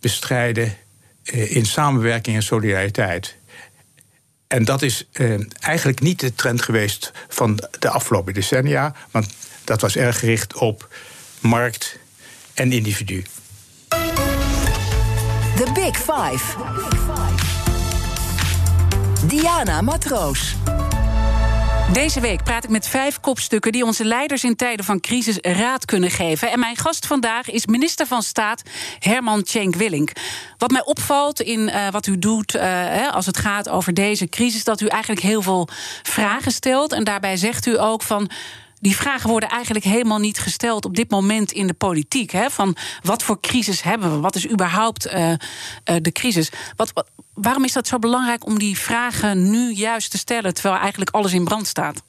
bestrijden 0.00 0.76
in 1.22 1.66
samenwerking 1.66 2.36
en 2.36 2.42
solidariteit. 2.42 3.36
En 4.46 4.64
dat 4.64 4.82
is 4.82 5.06
eigenlijk 5.60 6.00
niet 6.00 6.20
de 6.20 6.34
trend 6.34 6.62
geweest 6.62 7.12
van 7.28 7.68
de 7.78 7.88
afgelopen 7.88 8.34
decennia, 8.34 8.94
want 9.10 9.34
dat 9.64 9.80
was 9.80 9.96
erg 9.96 10.18
gericht 10.18 10.54
op 10.54 10.94
markt 11.40 11.98
en 12.54 12.72
individu. 12.72 13.24
The 15.56 15.70
Big 15.74 15.96
Five. 15.96 16.56
Diana 19.26 19.80
Matroos. 19.80 20.54
Deze 21.92 22.20
week 22.20 22.44
praat 22.44 22.64
ik 22.64 22.70
met 22.70 22.88
vijf 22.88 23.20
kopstukken 23.20 23.72
die 23.72 23.84
onze 23.84 24.04
leiders 24.04 24.44
in 24.44 24.56
tijden 24.56 24.84
van 24.84 25.00
crisis 25.00 25.38
raad 25.40 25.84
kunnen 25.84 26.10
geven. 26.10 26.50
En 26.50 26.58
mijn 26.58 26.76
gast 26.76 27.06
vandaag 27.06 27.50
is 27.50 27.66
minister 27.66 28.06
van 28.06 28.22
Staat 28.22 28.62
Herman 28.98 29.42
Tjenk 29.42 29.74
Willink. 29.74 30.12
Wat 30.58 30.70
mij 30.70 30.84
opvalt 30.84 31.40
in 31.40 31.60
uh, 31.60 31.88
wat 31.90 32.06
u 32.06 32.18
doet 32.18 32.54
uh, 32.54 33.12
als 33.12 33.26
het 33.26 33.38
gaat 33.38 33.68
over 33.68 33.94
deze 33.94 34.28
crisis, 34.28 34.64
dat 34.64 34.80
u 34.80 34.86
eigenlijk 34.86 35.22
heel 35.22 35.42
veel 35.42 35.68
vragen 36.02 36.52
stelt. 36.52 36.92
En 36.92 37.04
daarbij 37.04 37.36
zegt 37.36 37.66
u 37.66 37.80
ook 37.80 38.02
van 38.02 38.30
die 38.84 38.96
vragen 38.96 39.30
worden 39.30 39.48
eigenlijk 39.48 39.84
helemaal 39.84 40.18
niet 40.18 40.38
gesteld 40.38 40.84
op 40.84 40.96
dit 40.96 41.10
moment 41.10 41.52
in 41.52 41.66
de 41.66 41.74
politiek. 41.74 42.30
Hè? 42.30 42.50
Van 42.50 42.76
wat 43.02 43.22
voor 43.22 43.40
crisis 43.40 43.82
hebben 43.82 44.12
we? 44.12 44.18
Wat 44.18 44.34
is 44.34 44.50
überhaupt 44.50 45.06
uh, 45.06 45.30
uh, 45.30 45.36
de 45.84 46.12
crisis? 46.12 46.48
Wat, 46.76 46.92
wat, 46.92 47.10
waarom 47.34 47.64
is 47.64 47.72
dat 47.72 47.86
zo 47.86 47.98
belangrijk 47.98 48.46
om 48.46 48.58
die 48.58 48.78
vragen 48.78 49.50
nu 49.50 49.72
juist 49.72 50.10
te 50.10 50.18
stellen, 50.18 50.54
terwijl 50.54 50.80
eigenlijk 50.80 51.10
alles 51.10 51.32
in 51.32 51.44
brand 51.44 51.66
staat? 51.66 52.02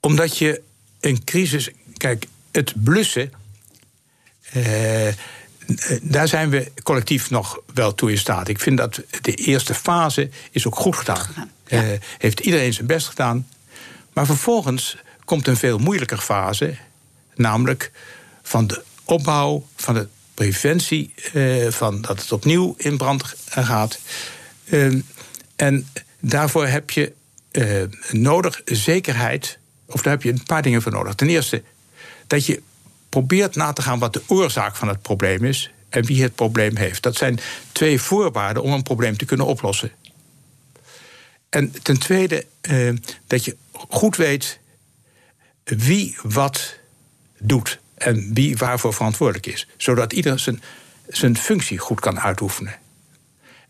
Omdat 0.00 0.38
je 0.38 0.62
een 1.00 1.24
crisis. 1.24 1.70
Kijk, 1.96 2.26
het 2.52 2.72
blussen. 2.82 3.32
Uh, 4.56 5.08
daar 6.02 6.28
zijn 6.28 6.50
we 6.50 6.72
collectief 6.82 7.30
nog 7.30 7.60
wel 7.74 7.94
toe 7.94 8.10
in 8.10 8.18
staat. 8.18 8.48
Ik 8.48 8.60
vind 8.60 8.78
dat 8.78 9.00
de 9.20 9.34
eerste 9.34 9.74
fase 9.74 10.30
is 10.50 10.66
ook 10.66 10.76
goed 10.76 10.96
gedaan. 10.96 11.50
Ja. 11.66 11.82
Uh, 11.82 11.98
heeft 12.18 12.40
iedereen 12.40 12.72
zijn 12.72 12.86
best 12.86 13.08
gedaan. 13.08 13.46
Maar 14.16 14.26
vervolgens 14.26 14.96
komt 15.24 15.46
een 15.46 15.56
veel 15.56 15.78
moeilijker 15.78 16.18
fase, 16.18 16.76
namelijk 17.34 17.90
van 18.42 18.66
de 18.66 18.82
opbouw, 19.04 19.66
van 19.76 19.94
de 19.94 20.08
preventie, 20.34 21.14
eh, 21.32 21.70
van 21.70 22.00
dat 22.00 22.20
het 22.20 22.32
opnieuw 22.32 22.74
in 22.78 22.96
brand 22.96 23.22
gaat. 23.48 23.98
Uh, 24.64 25.02
en 25.56 25.88
daarvoor 26.20 26.66
heb 26.66 26.90
je 26.90 27.12
uh, 27.52 27.82
nodig 28.10 28.60
zekerheid, 28.64 29.58
of 29.86 30.02
daar 30.02 30.12
heb 30.12 30.22
je 30.22 30.30
een 30.30 30.42
paar 30.42 30.62
dingen 30.62 30.82
voor 30.82 30.92
nodig. 30.92 31.14
Ten 31.14 31.28
eerste 31.28 31.62
dat 32.26 32.46
je 32.46 32.62
probeert 33.08 33.56
na 33.56 33.72
te 33.72 33.82
gaan 33.82 33.98
wat 33.98 34.12
de 34.12 34.22
oorzaak 34.26 34.76
van 34.76 34.88
het 34.88 35.02
probleem 35.02 35.44
is 35.44 35.70
en 35.88 36.04
wie 36.04 36.22
het 36.22 36.34
probleem 36.34 36.76
heeft. 36.76 37.02
Dat 37.02 37.16
zijn 37.16 37.40
twee 37.72 38.00
voorwaarden 38.00 38.62
om 38.62 38.72
een 38.72 38.82
probleem 38.82 39.16
te 39.16 39.24
kunnen 39.24 39.46
oplossen. 39.46 39.90
En 41.56 41.72
ten 41.82 41.98
tweede 41.98 42.46
uh, 42.70 42.94
dat 43.26 43.44
je 43.44 43.56
goed 43.72 44.16
weet 44.16 44.60
wie 45.64 46.16
wat 46.22 46.74
doet 47.38 47.78
en 47.94 48.34
wie 48.34 48.56
waarvoor 48.56 48.94
verantwoordelijk 48.94 49.46
is. 49.46 49.68
Zodat 49.76 50.12
ieder 50.12 50.38
zijn, 50.38 50.62
zijn 51.08 51.36
functie 51.36 51.78
goed 51.78 52.00
kan 52.00 52.20
uitoefenen. 52.20 52.78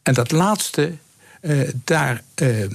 En 0.02 0.14
dat 0.14 0.30
laatste, 0.30 0.96
uh, 1.40 1.70
daar, 1.84 2.22
uh, 2.42 2.70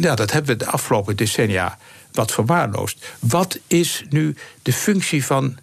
ja, 0.00 0.14
dat 0.14 0.30
hebben 0.32 0.58
we 0.58 0.64
de 0.64 0.70
afgelopen 0.70 1.16
decennia 1.16 1.78
wat 2.12 2.32
verwaarloosd. 2.32 3.06
Wat 3.18 3.58
is 3.66 4.04
nu 4.08 4.34
de 4.62 4.72
functie 4.72 5.24
van 5.24 5.58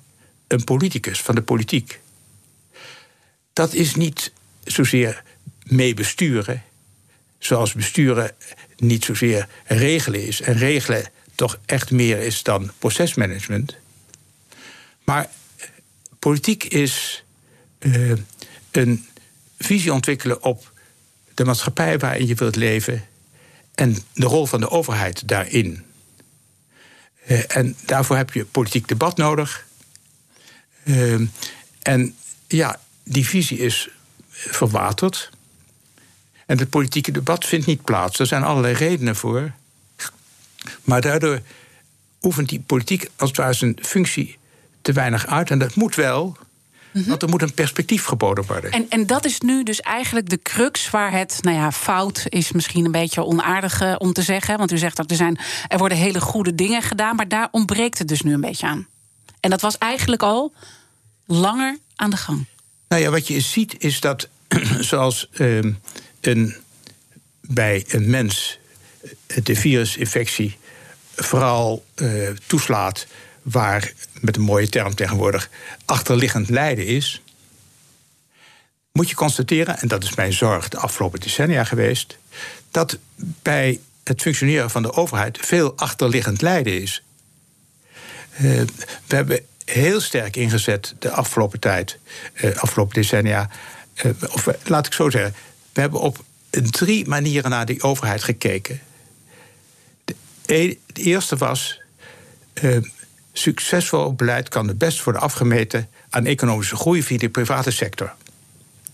een 0.47 0.63
politicus, 0.63 1.21
van 1.21 1.35
de 1.35 1.41
politiek? 1.41 1.99
Dat 3.53 3.73
is 3.73 3.95
niet 3.95 4.31
zozeer 4.63 5.23
mee 5.63 5.93
besturen, 5.93 6.63
zoals 7.39 7.73
besturen 7.73 8.31
niet 8.77 9.05
zozeer 9.05 9.47
regelen 9.65 10.27
is. 10.27 10.41
En 10.41 10.57
regelen 10.57 11.05
toch 11.35 11.59
echt 11.65 11.91
meer 11.91 12.19
is 12.19 12.43
dan 12.43 12.71
procesmanagement. 12.77 13.75
Maar 15.03 15.29
politiek 16.19 16.63
is 16.63 17.23
uh, 17.79 18.13
een 18.71 19.07
visie 19.57 19.93
ontwikkelen 19.93 20.43
op 20.43 20.71
de 21.33 21.45
maatschappij 21.45 21.99
waarin 21.99 22.27
je 22.27 22.35
wilt 22.35 22.55
leven 22.55 23.07
en 23.75 23.97
de 24.13 24.25
rol 24.25 24.45
van 24.45 24.59
de 24.59 24.69
overheid 24.69 25.27
daarin. 25.27 25.83
Uh, 27.27 27.41
en 27.47 27.75
daarvoor 27.85 28.15
heb 28.15 28.33
je 28.33 28.45
politiek 28.45 28.87
debat 28.87 29.17
nodig. 29.17 29.67
Uh, 30.83 31.27
en 31.81 32.15
ja, 32.47 32.79
die 33.03 33.27
visie 33.27 33.57
is 33.57 33.89
verwaterd. 34.29 35.29
En 36.49 36.57
het 36.57 36.69
politieke 36.69 37.11
debat 37.11 37.45
vindt 37.45 37.65
niet 37.65 37.83
plaats. 37.83 38.19
Er 38.19 38.25
zijn 38.25 38.43
allerlei 38.43 38.73
redenen 38.73 39.15
voor. 39.15 39.51
Maar 40.83 41.01
daardoor 41.01 41.41
oefent 42.21 42.49
die 42.49 42.59
politiek 42.59 43.09
als 43.15 43.29
het 43.29 43.37
ware 43.37 43.53
zijn 43.53 43.77
functie 43.81 44.37
te 44.81 44.91
weinig 44.91 45.27
uit. 45.27 45.51
En 45.51 45.59
dat 45.59 45.75
moet 45.75 45.95
wel. 45.95 46.37
Mm 46.91 47.05
Want 47.05 47.21
er 47.21 47.29
moet 47.29 47.41
een 47.41 47.53
perspectief 47.53 48.05
geboden 48.05 48.45
worden. 48.45 48.71
En, 48.71 48.85
en 48.89 49.05
dat 49.05 49.25
is 49.25 49.39
nu 49.39 49.63
dus 49.63 49.81
eigenlijk 49.81 50.29
de 50.29 50.39
crux 50.41 50.89
waar 50.89 51.11
het, 51.11 51.37
nou 51.41 51.57
ja, 51.57 51.71
fout 51.71 52.25
is 52.29 52.51
misschien 52.51 52.85
een 52.85 52.91
beetje 52.91 53.25
onaardig 53.25 53.81
uh, 53.81 53.95
om 53.97 54.13
te 54.13 54.21
zeggen. 54.21 54.57
Want 54.57 54.71
u 54.71 54.77
zegt 54.77 54.97
dat 54.97 55.11
er, 55.11 55.17
zijn, 55.17 55.39
er 55.67 55.77
worden 55.77 55.97
hele 55.97 56.21
goede 56.21 56.55
dingen 56.55 56.81
gedaan, 56.81 57.15
maar 57.15 57.27
daar 57.27 57.47
ontbreekt 57.51 57.97
het 57.97 58.07
dus 58.07 58.21
nu 58.21 58.33
een 58.33 58.41
beetje 58.41 58.67
aan. 58.67 58.87
En 59.39 59.49
dat 59.49 59.61
was 59.61 59.77
eigenlijk 59.77 60.23
al 60.23 60.53
langer 61.25 61.77
aan 61.95 62.09
de 62.09 62.17
gang. 62.17 62.45
Nou 62.87 63.01
ja, 63.01 63.09
wat 63.09 63.27
je 63.27 63.39
ziet 63.39 63.75
is 63.77 63.99
dat, 63.99 64.27
zoals 64.79 65.29
uh, 65.33 65.73
bij 67.41 67.85
een 67.87 68.09
mens 68.09 68.59
de 69.43 69.55
virusinfectie 69.55 70.57
vooral 71.15 71.85
uh, 71.95 72.29
toeslaat 72.47 73.07
waar, 73.41 73.93
met 74.13 74.35
een 74.35 74.41
mooie 74.41 74.69
term 74.69 74.95
tegenwoordig, 74.95 75.49
achterliggend 75.85 76.49
lijden 76.49 76.85
is, 76.85 77.21
moet 78.91 79.09
je 79.09 79.15
constateren, 79.15 79.79
en 79.79 79.87
dat 79.87 80.03
is 80.03 80.15
mijn 80.15 80.33
zorg 80.33 80.67
de 80.67 80.77
afgelopen 80.77 81.19
decennia 81.19 81.63
geweest, 81.63 82.17
dat 82.71 82.97
bij 83.15 83.79
het 84.03 84.21
functioneren 84.21 84.69
van 84.69 84.81
de 84.81 84.93
overheid 84.93 85.37
veel 85.41 85.77
achterliggend 85.77 86.41
lijden 86.41 86.81
is. 86.81 87.03
Uh, 88.33 88.61
we 89.05 89.15
hebben 89.15 89.39
heel 89.65 90.01
sterk 90.01 90.35
ingezet 90.35 90.95
de 90.99 91.11
afgelopen 91.11 91.59
tijd, 91.59 91.97
uh, 92.33 92.55
afgelopen 92.55 92.93
decennia. 92.93 93.49
Of 94.29 94.47
laat 94.63 94.85
ik 94.85 94.93
zo 94.93 95.09
zeggen, 95.09 95.35
we 95.79 95.85
hebben 95.85 96.01
op 96.01 96.23
drie 96.51 97.07
manieren 97.07 97.49
naar 97.49 97.65
die 97.65 97.83
overheid 97.83 98.23
gekeken. 98.23 98.81
De, 100.05 100.15
e-, 100.45 100.77
de 100.93 101.01
eerste 101.01 101.37
was. 101.37 101.81
Uh, 102.61 102.77
succesvol 103.33 104.13
beleid 104.13 104.49
kan 104.49 104.67
het 104.67 104.77
best 104.77 105.03
worden 105.03 105.21
afgemeten 105.21 105.89
aan 106.09 106.25
economische 106.25 106.75
groei 106.75 107.03
via 107.03 107.17
de 107.17 107.29
private 107.29 107.71
sector. 107.71 108.13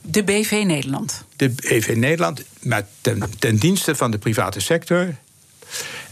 De 0.02 0.24
BV 0.24 0.64
Nederland. 0.66 1.24
De 1.36 1.50
BV 1.50 1.94
Nederland, 1.96 2.44
maar 2.62 2.88
ten, 3.02 3.24
ten 3.40 3.56
dienste 3.56 3.96
van 3.96 4.12
de 4.12 4.18
private 4.18 4.60
sector. 4.60 5.16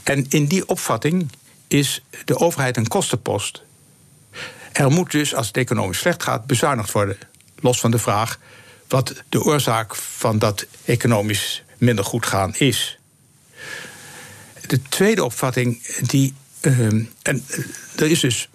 En 0.04 0.26
in 0.30 0.46
die 0.46 0.68
opvatting 0.68 1.32
is 1.68 2.04
de 2.26 2.38
overheid 2.38 2.78
een 2.78 2.88
kostenpost. 2.88 3.64
Er 4.72 4.92
moet 4.92 5.12
dus, 5.12 5.36
als 5.36 5.48
het 5.48 5.58
economisch 5.58 6.00
slecht 6.00 6.24
gaat, 6.24 6.46
bezuinigd 6.46 6.92
worden. 6.92 7.18
Los 7.60 7.80
van 7.80 7.92
de 7.92 8.00
vraag 8.00 8.40
wat 8.88 9.24
de 9.30 9.44
oorzaak 9.44 9.96
van 9.96 10.40
dat 10.40 10.66
economisch 10.86 11.64
minder 11.78 12.06
goed 12.06 12.26
gaan 12.26 12.56
is. 12.56 12.98
De 14.68 14.82
tweede 14.82 15.24
opvatting, 15.24 15.88
die. 15.88 16.34
Ehm, 16.60 17.04
en 17.22 17.46
eh, 17.48 17.60
er 17.96 18.12
is 18.12 18.20
dus 18.20 18.50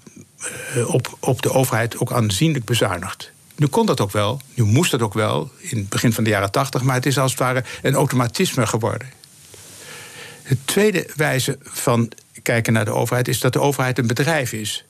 eh, 0.74 0.94
op, 0.94 1.16
op 1.20 1.42
de 1.42 1.52
overheid 1.52 1.98
ook 1.98 2.12
aanzienlijk 2.12 2.64
bezuinigd. 2.64 3.32
Nu 3.56 3.66
kon 3.66 3.86
dat 3.86 4.00
ook 4.00 4.12
wel, 4.12 4.40
nu 4.54 4.64
moest 4.64 4.90
dat 4.90 5.02
ook 5.02 5.14
wel, 5.14 5.50
in 5.58 5.78
het 5.78 5.88
begin 5.88 6.12
van 6.12 6.24
de 6.24 6.30
jaren 6.30 6.50
tachtig, 6.50 6.82
maar 6.82 6.94
het 6.94 7.06
is 7.06 7.18
als 7.18 7.30
het 7.30 7.40
ware 7.40 7.64
een 7.82 7.94
automatisme 7.94 8.66
geworden. 8.66 9.08
De 10.48 10.56
tweede 10.64 11.10
wijze 11.16 11.58
van 11.62 12.12
kijken 12.42 12.72
naar 12.72 12.84
de 12.84 12.92
overheid 12.92 13.28
is 13.28 13.40
dat 13.40 13.52
de 13.52 13.60
overheid 13.60 13.98
een 13.98 14.06
bedrijf 14.06 14.52
is. 14.52 14.84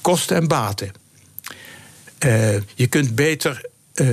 Kosten 0.00 0.36
en 0.36 0.48
baten. 0.48 0.92
Uh, 2.26 2.60
je 2.74 2.86
kunt 2.88 3.14
beter 3.14 3.64
uh, 3.94 4.12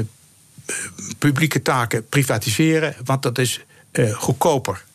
publieke 1.18 1.62
taken 1.62 2.08
privatiseren, 2.08 2.96
want 3.04 3.24
dat 3.24 3.38
is 3.38 3.66
uh, 3.92 4.14
goedkoper. 4.14 4.86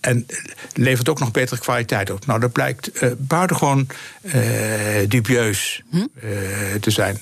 En 0.00 0.26
levert 0.74 1.08
ook 1.08 1.18
nog 1.18 1.30
betere 1.30 1.60
kwaliteit 1.60 2.10
op. 2.10 2.26
Nou, 2.26 2.40
dat 2.40 2.52
blijkt 2.52 2.90
buitengewoon 3.18 3.86
dubieus 5.08 5.82
hm? 5.90 6.06
te 6.80 6.90
zijn. 6.90 7.20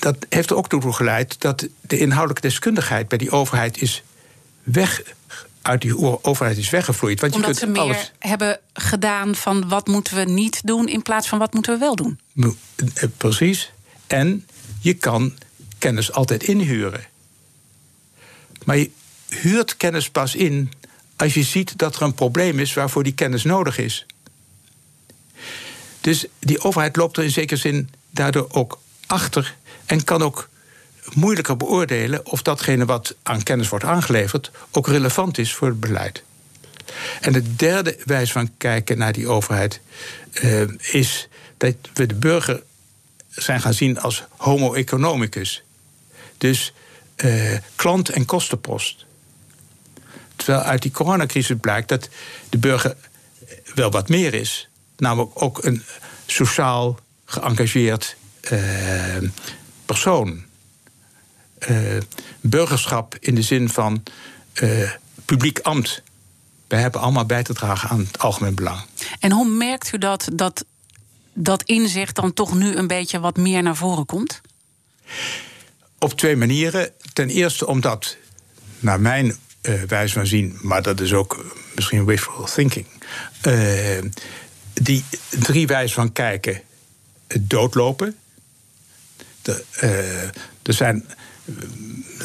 Dat 0.00 0.16
heeft 0.28 0.50
er 0.50 0.56
ook 0.56 0.68
toe 0.68 0.92
geleid 0.92 1.40
dat 1.40 1.68
de 1.80 1.98
inhoudelijke 1.98 2.48
deskundigheid 2.48 3.08
bij 3.08 3.18
die 3.18 3.30
overheid 3.30 3.82
is 3.82 4.02
weg 4.62 5.02
uit 5.64 5.80
die 5.80 6.24
overheid 6.24 6.56
is 6.56 6.70
weggevloeid. 6.70 7.20
Want 7.20 7.34
Omdat 7.34 7.58
je 7.58 7.64
kunt 7.64 7.76
ze 7.76 7.82
meer 7.86 8.10
hebben 8.18 8.60
gedaan 8.72 9.34
van 9.34 9.68
wat 9.68 9.86
moeten 9.86 10.16
we 10.16 10.24
niet 10.24 10.60
doen... 10.66 10.88
in 10.88 11.02
plaats 11.02 11.28
van 11.28 11.38
wat 11.38 11.54
moeten 11.54 11.72
we 11.72 11.78
wel 11.78 11.96
doen. 11.96 12.18
Eh, 12.94 13.08
precies. 13.16 13.72
En 14.06 14.46
je 14.80 14.94
kan 14.94 15.34
kennis 15.78 16.12
altijd 16.12 16.42
inhuren. 16.42 17.04
Maar 18.64 18.76
je 18.76 18.90
huurt 19.28 19.76
kennis 19.76 20.10
pas 20.10 20.34
in 20.34 20.72
als 21.16 21.34
je 21.34 21.42
ziet 21.42 21.78
dat 21.78 21.96
er 21.96 22.02
een 22.02 22.14
probleem 22.14 22.58
is 22.58 22.74
waarvoor 22.74 23.02
die 23.02 23.14
kennis 23.14 23.44
nodig 23.44 23.78
is. 23.78 24.06
Dus 26.00 26.26
die 26.40 26.60
overheid 26.60 26.96
loopt 26.96 27.16
er 27.16 27.24
in 27.24 27.30
zekere 27.30 27.60
zin 27.60 27.90
daardoor 28.10 28.46
ook 28.50 28.80
achter 29.06 29.56
en 29.86 30.04
kan 30.04 30.22
ook 30.22 30.48
moeilijker 31.14 31.56
beoordelen 31.56 32.26
of 32.26 32.42
datgene 32.42 32.84
wat 32.84 33.14
aan 33.22 33.42
kennis 33.42 33.68
wordt 33.68 33.84
aangeleverd 33.84 34.50
ook 34.70 34.86
relevant 34.86 35.38
is 35.38 35.54
voor 35.54 35.68
het 35.68 35.80
beleid. 35.80 36.22
En 37.20 37.32
de 37.32 37.54
derde 37.54 37.98
wijze 38.04 38.32
van 38.32 38.56
kijken 38.56 38.98
naar 38.98 39.12
die 39.12 39.28
overheid 39.28 39.80
uh, 40.42 40.62
is 40.78 41.28
dat 41.56 41.74
we 41.94 42.06
de 42.06 42.14
burger 42.14 42.62
zijn 43.28 43.60
gaan 43.60 43.74
zien 43.74 44.00
als 44.00 44.24
homo 44.36 44.72
economicus. 44.72 45.62
Dus 46.38 46.72
uh, 47.16 47.58
klant- 47.76 48.08
en 48.08 48.24
kostenpost. 48.24 49.04
Terwijl 50.36 50.60
uit 50.62 50.82
die 50.82 50.90
coronacrisis 50.90 51.56
blijkt 51.60 51.88
dat 51.88 52.08
de 52.48 52.58
burger 52.58 52.96
wel 53.74 53.90
wat 53.90 54.08
meer 54.08 54.34
is. 54.34 54.68
Namelijk 54.96 55.42
ook 55.42 55.64
een 55.64 55.82
sociaal 56.26 56.98
geëngageerd 57.24 58.16
uh, 58.52 58.60
persoon. 59.86 60.44
Uh, 61.70 62.00
burgerschap 62.40 63.16
in 63.20 63.34
de 63.34 63.42
zin 63.42 63.68
van 63.68 64.02
uh, 64.62 64.90
publiek 65.24 65.58
ambt. 65.58 66.02
Wij 66.68 66.80
hebben 66.80 67.00
allemaal 67.00 67.26
bij 67.26 67.42
te 67.42 67.54
dragen 67.54 67.88
aan 67.88 67.98
het 67.98 68.18
algemeen 68.18 68.54
belang. 68.54 68.80
En 69.20 69.32
hoe 69.32 69.48
merkt 69.48 69.92
u 69.92 69.98
dat, 69.98 70.28
dat 70.32 70.64
dat 71.32 71.62
inzicht 71.62 72.16
dan 72.16 72.32
toch 72.32 72.54
nu 72.54 72.74
een 72.74 72.86
beetje 72.86 73.20
wat 73.20 73.36
meer 73.36 73.62
naar 73.62 73.76
voren 73.76 74.06
komt? 74.06 74.40
Op 75.98 76.12
twee 76.12 76.36
manieren. 76.36 76.90
Ten 77.12 77.28
eerste 77.28 77.66
omdat, 77.66 78.16
naar 78.78 79.00
mijn 79.00 79.36
uh, 79.62 79.82
wijze 79.82 80.14
van 80.14 80.26
zien, 80.26 80.58
maar 80.62 80.82
dat 80.82 81.00
is 81.00 81.12
ook 81.12 81.44
misschien 81.74 82.04
wishful 82.04 82.44
thinking, 82.44 82.86
die 84.72 85.04
drie 85.28 85.66
wijzen 85.66 85.94
van 85.94 86.12
kijken 86.12 86.60
doodlopen. 87.40 88.16
De, 89.42 89.64
er 90.62 90.74
zijn 90.74 91.06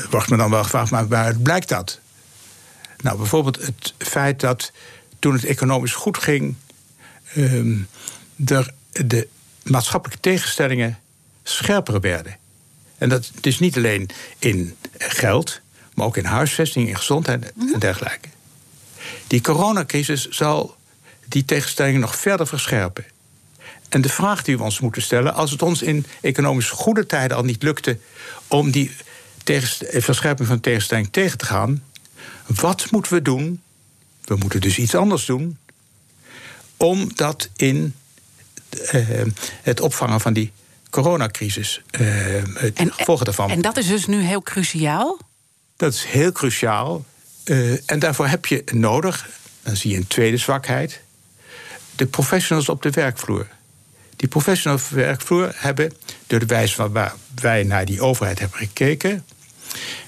wordt 0.10 0.30
me 0.30 0.38
dan 0.38 0.50
wel 0.50 0.64
gevraagd, 0.64 0.92
maar 0.92 1.08
waaruit 1.08 1.44
blijkt 1.44 1.70
dat? 1.70 2.00
Nou, 2.98 3.18
bijvoorbeeld 3.18 3.66
het 3.66 3.94
feit 3.98 4.40
dat 4.40 4.72
toen 5.20 5.34
het 5.34 5.46
economisch 5.46 5.94
goed 5.94 6.18
ging, 6.18 6.56
um, 7.38 7.88
er 8.46 8.74
de 8.92 9.28
maatschappelijke 9.64 10.22
tegenstellingen 10.22 11.00
scherper 11.44 12.00
werden. 12.00 12.38
En 12.98 13.10
dat 13.10 13.32
is 13.42 13.60
niet 13.60 13.78
alleen 13.78 14.10
in 14.40 14.76
geld, 14.98 15.60
maar 15.94 16.06
ook 16.06 16.18
in 16.18 16.26
huisvesting, 16.26 16.88
in 16.88 16.98
gezondheid 16.98 17.44
en 17.44 17.52
mhm. 17.56 17.80
dergelijke. 17.80 18.30
Die 19.28 19.42
coronacrisis 19.42 20.30
zal 20.30 20.76
die 21.26 21.46
tegenstellingen 21.46 22.00
nog 22.00 22.16
verder 22.16 22.48
verscherpen. 22.48 23.06
En 23.90 24.02
de 24.02 24.10
vraag 24.10 24.44
die 24.44 24.58
we 24.58 24.64
ons 24.64 24.80
moeten 24.80 25.02
stellen, 25.02 25.34
als 25.34 25.52
het 25.52 25.62
ons 25.62 25.82
in 25.82 26.06
economisch 26.22 26.70
goede 26.70 27.06
tijden 27.06 27.38
al 27.38 27.44
niet 27.44 27.64
lukte 27.64 27.98
om 28.48 28.72
die 28.72 28.92
verscherping 30.02 30.48
van 30.48 30.60
tegenstelling 30.60 31.08
tegen 31.12 31.38
te 31.38 31.46
gaan. 31.46 31.84
Wat 32.46 32.92
moeten 32.92 33.14
we 33.14 33.22
doen? 33.22 33.62
We 34.24 34.36
moeten 34.36 34.62
dus 34.62 34.78
iets 34.78 34.96
anders 34.96 35.26
doen. 35.26 35.58
Om 36.78 37.16
dat 37.16 37.50
in 37.56 37.96
uh, 38.94 39.22
het 39.62 39.80
opvangen 39.80 40.20
van 40.20 40.34
die 40.34 40.52
coronacrisis, 40.90 41.82
uh, 42.00 42.08
het 42.54 42.78
en, 42.78 42.94
gevolgen 42.94 43.26
daarvan. 43.26 43.50
En 43.50 43.62
dat 43.62 43.78
is 43.78 43.88
dus 43.88 44.06
nu 44.06 44.22
heel 44.22 44.42
cruciaal? 44.42 45.20
Dat 45.76 45.94
is 45.94 46.04
heel 46.04 46.32
cruciaal. 46.32 47.06
Uh, 47.46 47.90
en 47.90 48.00
daarvoor 48.00 48.28
heb 48.28 48.46
je 48.46 48.64
nodig, 48.74 49.30
dan 49.64 49.76
zie 49.76 49.92
je 49.92 49.98
een 49.98 50.08
tweede 50.08 50.38
zwakheid, 50.38 51.02
de 51.96 52.06
professionals 52.06 52.70
op 52.70 52.82
de 52.82 52.90
werkvloer. 52.90 53.48
Die 54.16 54.28
professionals 54.28 54.84
op 54.84 54.90
de 54.90 54.96
werkvloer 54.96 55.52
hebben, 55.56 55.94
door 56.28 56.40
de 56.40 56.46
wijze 56.46 56.90
waar 56.90 57.14
wij 57.36 57.64
naar 57.64 57.86
die 57.86 58.02
overheid 58.02 58.40
hebben 58.40 58.60
gekeken, 58.60 59.26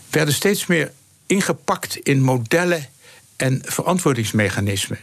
werden 0.09 0.33
steeds 0.33 0.65
meer 0.65 0.91
ingepakt 1.25 1.95
in 1.95 2.21
modellen 2.21 2.87
en 3.35 3.61
verantwoordingsmechanismen. 3.65 4.99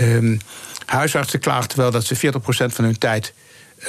Um, 0.00 0.40
huisartsen 0.86 1.40
klaagden 1.40 1.78
wel 1.78 1.90
dat 1.90 2.04
ze 2.04 2.16
40% 2.16 2.18
van 2.48 2.84
hun 2.84 2.98
tijd, 2.98 3.32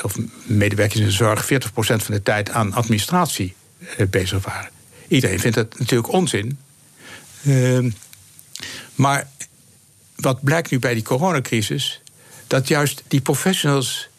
of 0.02 0.16
medewerkers 0.44 1.00
in 1.00 1.06
de 1.06 1.12
zorg, 1.12 1.44
40% 1.44 1.48
van 1.78 2.14
de 2.14 2.24
tijd 2.24 2.50
aan 2.50 2.74
administratie 2.74 3.56
uh, 3.80 4.08
bezig 4.08 4.46
waren. 4.46 4.70
Iedereen 5.08 5.40
vindt 5.40 5.56
dat 5.56 5.80
natuurlijk 5.80 6.12
onzin. 6.12 6.60
Uh, 7.42 7.92
maar 8.96 9.28
wat 10.16 10.44
blijkt 10.44 10.72
nu 10.72 10.80
bij 10.80 10.94
die 10.94 11.04
coronacrisis? 11.04 12.02
Dat 12.48 12.68
juist 12.68 13.04
die 13.08 13.22
professionals 13.22 14.10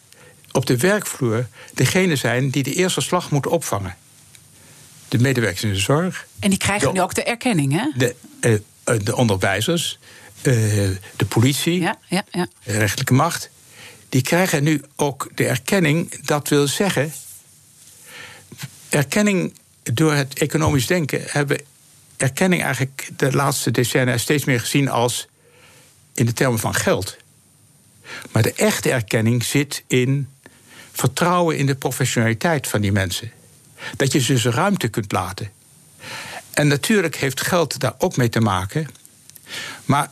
op 0.53 0.67
de 0.67 0.77
werkvloer 0.77 1.47
degene 1.75 2.17
zijn 2.17 2.51
die 2.51 2.63
de 2.63 2.75
eerste 2.75 3.01
slag 3.01 3.31
moeten 3.31 3.51
opvangen 3.51 3.97
de 5.09 5.19
medewerkers 5.19 5.63
in 5.63 5.73
de 5.73 5.79
zorg. 5.79 6.27
En 6.39 6.51
die 6.51 6.59
krijgen 6.59 6.93
nu 6.93 7.01
ook 7.01 7.15
de 7.15 7.23
erkenning, 7.23 7.73
hè? 7.73 7.91
De, 7.97 8.15
uh, 8.41 8.99
de 9.05 9.17
onderwijzers, 9.17 9.99
uh, 10.43 10.55
de 11.17 11.25
politie, 11.29 11.81
ja, 11.81 11.99
ja, 12.09 12.25
ja. 12.31 12.47
de 12.65 12.79
rechtelijke 12.79 13.15
macht. 13.15 13.51
Die 14.09 14.23
krijgen 14.23 14.63
nu 14.63 14.83
ook 14.97 15.31
de 15.35 15.47
erkenning. 15.47 16.25
Dat 16.25 16.49
wil 16.49 16.67
zeggen. 16.67 17.13
Erkenning 18.89 19.55
door 19.83 20.13
het 20.13 20.39
economisch 20.39 20.87
denken 20.87 21.23
hebben 21.27 21.61
erkenning 22.17 22.63
eigenlijk 22.63 23.11
de 23.17 23.33
laatste 23.33 23.71
decennia 23.71 24.19
steeds 24.19 24.45
meer 24.45 24.61
gezien 24.61 24.89
als 24.89 25.29
in 26.15 26.27
de 26.27 26.33
termen 26.33 26.59
van 26.59 26.75
geld. 26.75 27.17
Maar 28.33 28.43
de 28.43 28.53
echte 28.53 28.91
erkenning 28.91 29.45
zit 29.45 29.85
in 29.87 30.29
vertrouwen 30.93 31.57
in 31.57 31.67
de 31.67 31.75
professionaliteit 31.75 32.67
van 32.67 32.81
die 32.81 32.93
mensen. 32.93 33.33
Dat 33.97 34.13
je 34.13 34.21
ze 34.21 34.33
dus 34.33 34.45
ruimte 34.45 34.89
kunt 34.89 35.13
laten. 35.13 35.51
En 36.51 36.69
natuurlijk 36.69 37.17
heeft 37.17 37.41
geld 37.41 37.81
daar 37.81 37.95
ook 37.99 38.17
mee 38.17 38.29
te 38.29 38.41
maken. 38.41 38.89
Maar 39.85 40.11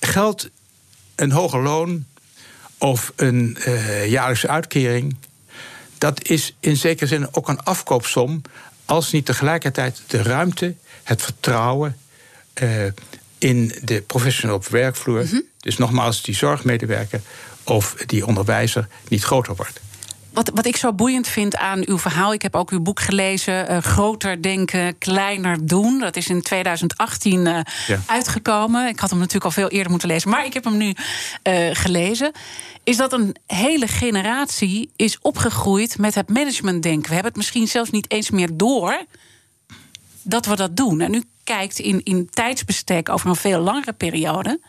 geld, 0.00 0.48
een 1.14 1.30
hoger 1.30 1.62
loon 1.62 2.06
of 2.78 3.12
een 3.16 3.58
uh, 3.66 4.06
jaarlijkse 4.10 4.48
uitkering, 4.48 5.16
dat 5.98 6.28
is 6.28 6.56
in 6.60 6.76
zekere 6.76 7.06
zin 7.06 7.34
ook 7.34 7.48
een 7.48 7.62
afkoopsom. 7.62 8.42
Als 8.84 9.12
niet 9.12 9.26
tegelijkertijd 9.26 10.02
de 10.06 10.22
ruimte, 10.22 10.74
het 11.02 11.22
vertrouwen 11.22 11.96
uh, 12.62 12.86
in 13.38 13.74
de 13.82 14.00
professional 14.00 14.56
op 14.56 14.66
werkvloer, 14.66 15.22
mm 15.22 15.28
-hmm. 15.28 15.44
dus 15.60 15.76
nogmaals 15.76 16.22
die 16.22 16.34
zorgmedewerker 16.34 17.20
of 17.64 17.94
die 18.06 18.26
onderwijzer, 18.26 18.88
niet 19.08 19.22
groter 19.22 19.56
wordt. 19.56 19.80
Wat, 20.32 20.50
wat 20.54 20.66
ik 20.66 20.76
zo 20.76 20.92
boeiend 20.92 21.28
vind 21.28 21.56
aan 21.56 21.82
uw 21.86 21.98
verhaal, 21.98 22.32
ik 22.32 22.42
heb 22.42 22.54
ook 22.54 22.70
uw 22.70 22.80
boek 22.80 23.00
gelezen, 23.00 23.70
uh, 23.70 23.78
Groter 23.78 24.42
Denken, 24.42 24.98
Kleiner 24.98 25.66
Doen. 25.66 25.98
Dat 25.98 26.16
is 26.16 26.28
in 26.28 26.42
2018 26.42 27.46
uh, 27.46 27.60
ja. 27.86 28.00
uitgekomen. 28.06 28.88
Ik 28.88 28.98
had 28.98 29.10
hem 29.10 29.18
natuurlijk 29.18 29.44
al 29.44 29.50
veel 29.50 29.68
eerder 29.68 29.90
moeten 29.90 30.08
lezen, 30.08 30.30
maar 30.30 30.44
ik 30.44 30.54
heb 30.54 30.64
hem 30.64 30.76
nu 30.76 30.94
uh, 31.48 31.70
gelezen. 31.72 32.32
Is 32.84 32.96
dat 32.96 33.12
een 33.12 33.36
hele 33.46 33.86
generatie 33.86 34.90
is 34.96 35.18
opgegroeid 35.20 35.98
met 35.98 36.14
het 36.14 36.28
managementdenken. 36.28 37.08
We 37.08 37.14
hebben 37.14 37.32
het 37.32 37.36
misschien 37.36 37.68
zelfs 37.68 37.90
niet 37.90 38.10
eens 38.10 38.30
meer 38.30 38.48
door 38.52 39.04
dat 40.22 40.46
we 40.46 40.56
dat 40.56 40.76
doen. 40.76 41.00
En 41.00 41.14
u 41.14 41.22
kijkt 41.44 41.78
in, 41.78 42.04
in 42.04 42.30
tijdsbestek 42.30 43.08
over 43.08 43.28
een 43.28 43.36
veel 43.36 43.60
langere 43.60 43.92
periode. 43.92 44.60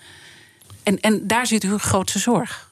En, 0.84 1.00
en 1.00 1.28
daar 1.28 1.47
zit 1.47 1.63
uw 1.63 1.78
grootste 1.78 2.19
zorg. 2.19 2.71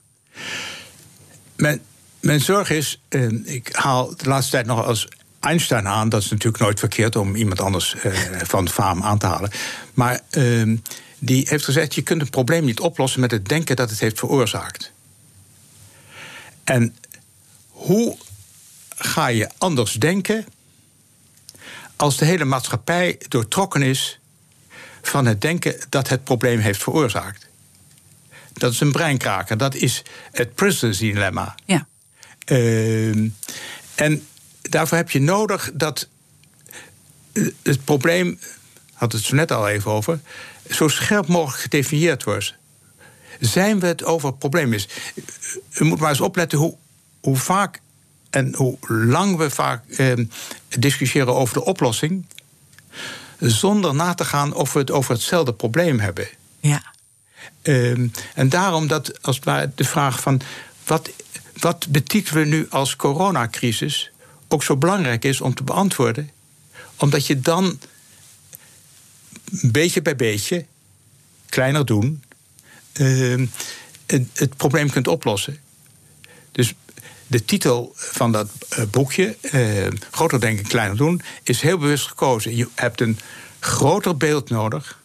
Mijn, 1.56 1.82
mijn 2.20 2.40
zorg 2.42 2.70
is, 2.70 3.02
en 3.10 3.44
ik 3.46 3.70
haal 3.76 4.16
de 4.16 4.30
laatste 4.30 4.52
tijd 4.52 4.66
nog 4.66 4.86
als 4.86 5.08
Einstein 5.40 5.88
aan. 5.88 6.10
Dat 6.10 6.22
is 6.22 6.30
natuurlijk 6.30 6.64
nooit 6.64 6.80
verkeerd 6.80 7.16
om 7.16 7.36
iemand 7.36 7.62
anders 7.62 7.96
uh, 8.06 8.14
van 8.44 8.70
faam 8.70 9.04
aan 9.04 9.18
te 9.18 9.26
halen. 9.26 9.52
Maar 9.94 10.20
uh, 10.32 10.78
die 11.20 11.46
heeft 11.50 11.66
gezegd: 11.66 11.96
je 11.96 12.02
kunt 12.02 12.22
een 12.22 12.30
probleem 12.30 12.66
niet 12.66 12.80
oplossen 12.80 13.20
met 13.20 13.32
het 13.32 13.48
denken 13.48 13.76
dat 13.76 13.90
het 13.90 14.00
heeft 14.00 14.20
veroorzaakt. 14.20 14.92
En 16.64 16.96
hoe 17.68 18.18
ga 18.96 19.28
je 19.28 19.50
anders 19.58 19.94
denken 19.94 20.46
als 21.96 22.18
de 22.18 22.26
hele 22.26 22.46
maatschappij 22.46 23.22
doortrokken 23.28 23.82
is 23.82 24.20
van 25.02 25.26
het 25.26 25.42
denken 25.42 25.76
dat 25.90 26.10
het 26.10 26.24
probleem 26.24 26.60
heeft 26.60 26.84
veroorzaakt? 26.84 27.48
Dat 28.54 28.72
is 28.72 28.80
een 28.80 28.92
breinkraker. 28.92 29.58
Dat 29.58 29.76
is 29.76 30.04
het 30.32 30.56
prisoners 30.56 30.98
dilemma. 30.98 31.56
Ja. 31.66 31.88
Uh, 32.50 33.32
en 33.96 34.28
daarvoor 34.62 34.98
heb 34.98 35.10
je 35.10 35.22
nodig 35.22 35.72
dat 35.74 36.08
het 37.64 37.84
probleem, 37.84 38.40
had 38.94 39.12
het 39.12 39.24
zo 39.24 39.36
net 39.36 39.52
al 39.52 39.68
even 39.68 39.92
over, 39.92 40.20
zo 40.70 40.88
scherp 40.88 41.28
mogelijk 41.28 41.62
gedefinieerd 41.62 42.24
wordt. 42.24 42.56
Zijn 43.40 43.80
we 43.80 43.88
het 43.88 44.04
over 44.04 44.30
het 44.30 44.40
probleem 44.40 44.74
is? 44.74 44.88
U 45.74 45.84
moet 45.84 46.00
maar 46.00 46.10
eens 46.10 46.22
opletten 46.22 46.58
hoe, 46.58 46.76
hoe 47.22 47.38
vaak 47.38 47.82
en 48.30 48.56
hoe 48.56 48.78
lang 48.88 49.38
we 49.38 49.50
vaak 49.50 49.86
eh, 49.88 50.14
discussiëren 50.68 51.36
over 51.36 51.54
de 51.54 51.66
oplossing, 51.66 52.26
zonder 53.40 53.96
na 53.96 54.14
te 54.14 54.26
gaan 54.26 54.54
of 54.54 54.74
we 54.74 54.80
het 54.80 54.92
over 54.92 55.14
hetzelfde 55.14 55.54
probleem 55.54 56.00
hebben. 56.00 56.28
Ja. 56.60 56.84
Uh, 57.64 58.10
en 58.36 58.50
daarom 58.50 58.88
dat 58.88 59.22
als 59.22 59.40
het 59.44 59.78
de 59.78 59.84
vraag 59.84 60.20
van 60.20 60.42
wat, 60.86 61.10
wat 61.60 61.88
betitelen 61.90 62.44
we 62.44 62.50
nu 62.50 62.68
als 62.70 62.96
coronacrisis 62.96 64.12
ook 64.48 64.64
zo 64.64 64.78
belangrijk 64.78 65.26
is 65.26 65.42
om 65.42 65.54
te 65.54 65.64
beantwoorden, 65.64 66.30
omdat 66.96 67.26
je 67.26 67.40
dan 67.40 67.80
beetje 69.62 70.02
bij 70.02 70.16
beetje, 70.16 70.66
kleiner 71.50 71.86
doen, 71.86 72.24
uh, 72.94 73.48
het, 74.06 74.58
probleem 74.58 74.90
kunt 74.90 75.08
oplossen. 75.08 75.58
Dus 76.52 76.74
de 77.28 77.46
titel 77.46 77.92
van 77.96 78.32
dat 78.32 78.50
uh, 78.78 78.86
boekje, 78.92 79.38
uh, 79.42 79.88
Groter 80.12 80.40
denken, 80.40 80.68
kleiner 80.68 80.98
doen, 80.98 81.22
is 81.44 81.62
heel 81.62 81.78
bewust 81.78 82.08
gekozen. 82.08 82.56
Je 82.56 82.68
hebt 82.76 83.02
een 83.02 83.20
groter 83.60 84.18
beeld 84.18 84.50
nodig 84.50 84.99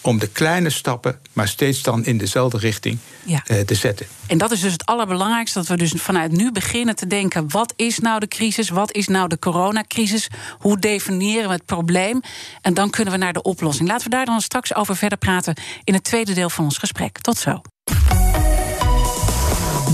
om 0.00 0.18
de 0.18 0.26
kleine 0.26 0.70
stappen, 0.70 1.18
maar 1.32 1.48
steeds 1.48 1.82
dan 1.82 2.04
in 2.04 2.18
dezelfde 2.18 2.58
richting 2.58 2.98
ja. 3.24 3.44
uh, 3.46 3.60
te 3.60 3.74
zetten. 3.74 4.06
En 4.26 4.38
dat 4.38 4.50
is 4.50 4.60
dus 4.60 4.72
het 4.72 4.86
allerbelangrijkste, 4.86 5.58
dat 5.58 5.68
we 5.68 5.76
dus 5.76 5.92
vanuit 5.96 6.32
nu 6.32 6.52
beginnen 6.52 6.96
te 6.96 7.06
denken: 7.06 7.50
wat 7.50 7.72
is 7.76 7.98
nou 7.98 8.20
de 8.20 8.28
crisis? 8.28 8.68
Wat 8.68 8.92
is 8.92 9.08
nou 9.08 9.28
de 9.28 9.38
coronacrisis? 9.38 10.28
Hoe 10.58 10.78
definiëren 10.78 11.48
we 11.48 11.54
het 11.54 11.64
probleem? 11.64 12.20
En 12.60 12.74
dan 12.74 12.90
kunnen 12.90 13.12
we 13.12 13.18
naar 13.18 13.32
de 13.32 13.42
oplossing. 13.42 13.88
Laten 13.88 14.04
we 14.04 14.16
daar 14.16 14.26
dan 14.26 14.40
straks 14.40 14.74
over 14.74 14.96
verder 14.96 15.18
praten 15.18 15.54
in 15.84 15.94
het 15.94 16.04
tweede 16.04 16.32
deel 16.32 16.50
van 16.50 16.64
ons 16.64 16.78
gesprek. 16.78 17.18
Tot 17.18 17.38
zo. 17.38 17.60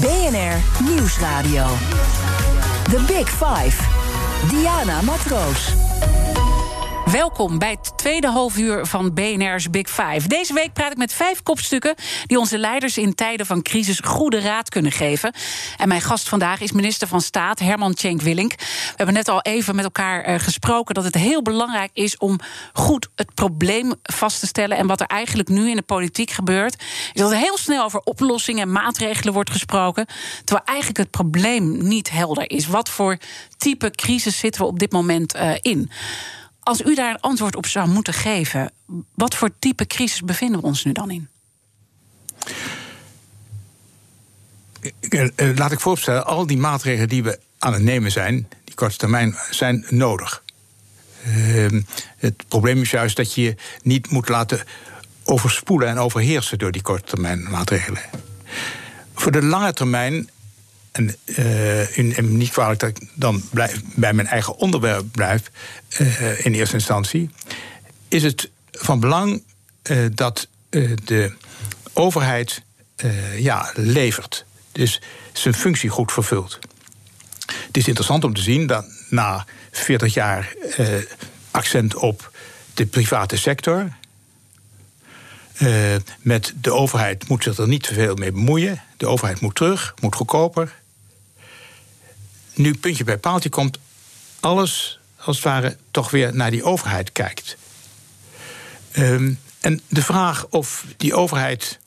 BNR 0.00 0.84
Nieuwsradio. 0.90 1.66
The 2.90 3.04
Big 3.06 3.28
Five. 3.28 3.82
Diana 4.48 5.02
Matroos. 5.02 5.93
Welkom 7.12 7.58
bij 7.58 7.70
het 7.70 7.92
tweede 7.96 8.28
halfuur 8.28 8.86
van 8.86 9.14
BNR's 9.14 9.70
Big 9.70 9.90
Five. 9.90 10.28
Deze 10.28 10.54
week 10.54 10.72
praat 10.72 10.90
ik 10.90 10.96
met 10.96 11.12
vijf 11.12 11.42
kopstukken 11.42 11.94
die 12.26 12.38
onze 12.38 12.58
leiders 12.58 12.98
in 12.98 13.14
tijden 13.14 13.46
van 13.46 13.62
crisis 13.62 13.98
goede 13.98 14.40
raad 14.40 14.68
kunnen 14.68 14.92
geven. 14.92 15.34
En 15.76 15.88
mijn 15.88 16.00
gast 16.00 16.28
vandaag 16.28 16.60
is 16.60 16.72
minister 16.72 17.08
van 17.08 17.20
Staat 17.20 17.58
Herman 17.58 17.94
Tjenk 17.94 18.20
Willink. 18.20 18.54
We 18.58 18.92
hebben 18.96 19.14
net 19.14 19.28
al 19.28 19.42
even 19.42 19.74
met 19.74 19.84
elkaar 19.84 20.28
uh, 20.28 20.38
gesproken 20.38 20.94
dat 20.94 21.04
het 21.04 21.14
heel 21.14 21.42
belangrijk 21.42 21.90
is 21.92 22.16
om 22.16 22.38
goed 22.72 23.08
het 23.14 23.34
probleem 23.34 23.92
vast 24.02 24.40
te 24.40 24.46
stellen. 24.46 24.76
En 24.76 24.86
wat 24.86 25.00
er 25.00 25.06
eigenlijk 25.06 25.48
nu 25.48 25.70
in 25.70 25.76
de 25.76 25.82
politiek 25.82 26.30
gebeurt, 26.30 26.82
is 27.12 27.20
dat 27.20 27.30
er 27.30 27.36
heel 27.36 27.58
snel 27.58 27.84
over 27.84 28.00
oplossingen 28.00 28.62
en 28.62 28.72
maatregelen 28.72 29.32
wordt 29.34 29.50
gesproken. 29.50 30.06
Terwijl 30.44 30.66
eigenlijk 30.66 30.98
het 30.98 31.10
probleem 31.10 31.86
niet 31.86 32.10
helder 32.10 32.50
is. 32.50 32.66
Wat 32.66 32.88
voor 32.88 33.18
type 33.56 33.90
crisis 33.90 34.38
zitten 34.38 34.60
we 34.60 34.66
op 34.66 34.78
dit 34.78 34.92
moment 34.92 35.36
uh, 35.36 35.50
in? 35.60 35.90
Als 36.64 36.80
u 36.80 36.94
daar 36.94 37.10
een 37.10 37.20
antwoord 37.20 37.56
op 37.56 37.66
zou 37.66 37.88
moeten 37.88 38.14
geven, 38.14 38.70
wat 39.14 39.34
voor 39.34 39.50
type 39.58 39.86
crisis 39.86 40.20
bevinden 40.20 40.60
we 40.60 40.66
ons 40.66 40.84
nu 40.84 40.92
dan 40.92 41.10
in? 41.10 41.28
Laat 45.54 45.72
ik 45.72 45.80
vooropstellen, 45.80 46.26
al 46.26 46.46
die 46.46 46.56
maatregelen 46.56 47.08
die 47.08 47.22
we 47.22 47.38
aan 47.58 47.72
het 47.72 47.82
nemen 47.82 48.12
zijn, 48.12 48.48
die 48.64 48.74
korte 48.74 48.96
termijn, 48.96 49.36
zijn 49.50 49.86
nodig. 49.88 50.42
Uh, 51.26 51.66
het 52.16 52.44
probleem 52.48 52.80
is 52.80 52.90
juist 52.90 53.16
dat 53.16 53.34
je 53.34 53.42
je 53.42 53.54
niet 53.82 54.10
moet 54.10 54.28
laten 54.28 54.62
overspoelen 55.24 55.88
en 55.88 55.98
overheersen 55.98 56.58
door 56.58 56.72
die 56.72 56.82
korte 56.82 57.04
termijn 57.04 57.50
maatregelen. 57.50 58.02
Voor 59.14 59.32
de 59.32 59.42
lange 59.42 59.72
termijn 59.72 60.28
en, 60.94 61.16
uh, 61.24 61.98
in, 61.98 62.16
en 62.16 62.36
niet 62.36 62.50
kwalijk 62.50 62.80
dat 62.80 62.88
ik 62.88 63.08
dan 63.14 63.42
blijf, 63.50 63.80
bij 63.94 64.12
mijn 64.12 64.26
eigen 64.26 64.56
onderwerp 64.56 65.04
blijf, 65.12 65.50
uh, 66.00 66.44
in 66.44 66.54
eerste 66.54 66.74
instantie, 66.74 67.30
is 68.08 68.22
het 68.22 68.50
van 68.70 69.00
belang 69.00 69.42
uh, 69.90 70.06
dat 70.14 70.48
de 71.04 71.32
overheid 71.92 72.62
ja, 73.38 73.70
levert. 73.74 74.44
Dus 74.72 75.00
zijn 75.32 75.54
functie 75.54 75.90
goed 75.90 76.12
vervult. 76.12 76.58
Het 77.46 77.76
is 77.76 77.86
interessant 77.86 78.24
om 78.24 78.34
te 78.34 78.42
zien 78.42 78.66
dat 78.66 78.86
na 79.08 79.46
40 79.70 80.14
jaar 80.14 80.54
accent 81.50 81.94
op 81.94 82.30
de 82.74 82.86
private 82.86 83.36
sector. 83.36 83.88
met 86.18 86.54
de 86.60 86.72
overheid 86.72 87.28
moet 87.28 87.42
zich 87.42 87.58
er 87.58 87.68
niet 87.68 87.82
te 87.82 87.94
veel 87.94 88.14
mee 88.14 88.32
bemoeien. 88.32 88.82
De 88.96 89.06
overheid 89.06 89.40
moet 89.40 89.54
terug, 89.54 89.94
moet 90.00 90.14
goedkoper 90.14 90.82
nu 92.54 92.74
puntje 92.74 93.04
bij 93.04 93.18
paaltje 93.18 93.48
komt, 93.48 93.78
alles 94.40 94.98
als 95.16 95.36
het 95.36 95.44
ware 95.44 95.76
toch 95.90 96.10
weer 96.10 96.34
naar 96.34 96.50
die 96.50 96.64
overheid 96.64 97.12
kijkt. 97.12 97.56
Um, 98.96 99.38
en 99.60 99.80
de 99.88 100.02
vraag 100.02 100.46
of 100.50 100.84
die 100.96 101.14
overheid 101.14 101.78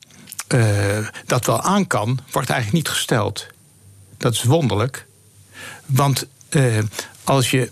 uh, 0.56 1.08
dat 1.25 1.45
wel 1.45 1.62
aan 1.62 1.88
kan, 1.88 2.19
wordt 2.32 2.49
eigenlijk 2.49 2.84
niet 2.84 2.95
gesteld. 2.95 3.47
Dat 4.17 4.34
is 4.34 4.43
wonderlijk. 4.43 5.06
Want 5.86 6.25
uh, 6.49 6.84
als 7.23 7.51
je 7.51 7.71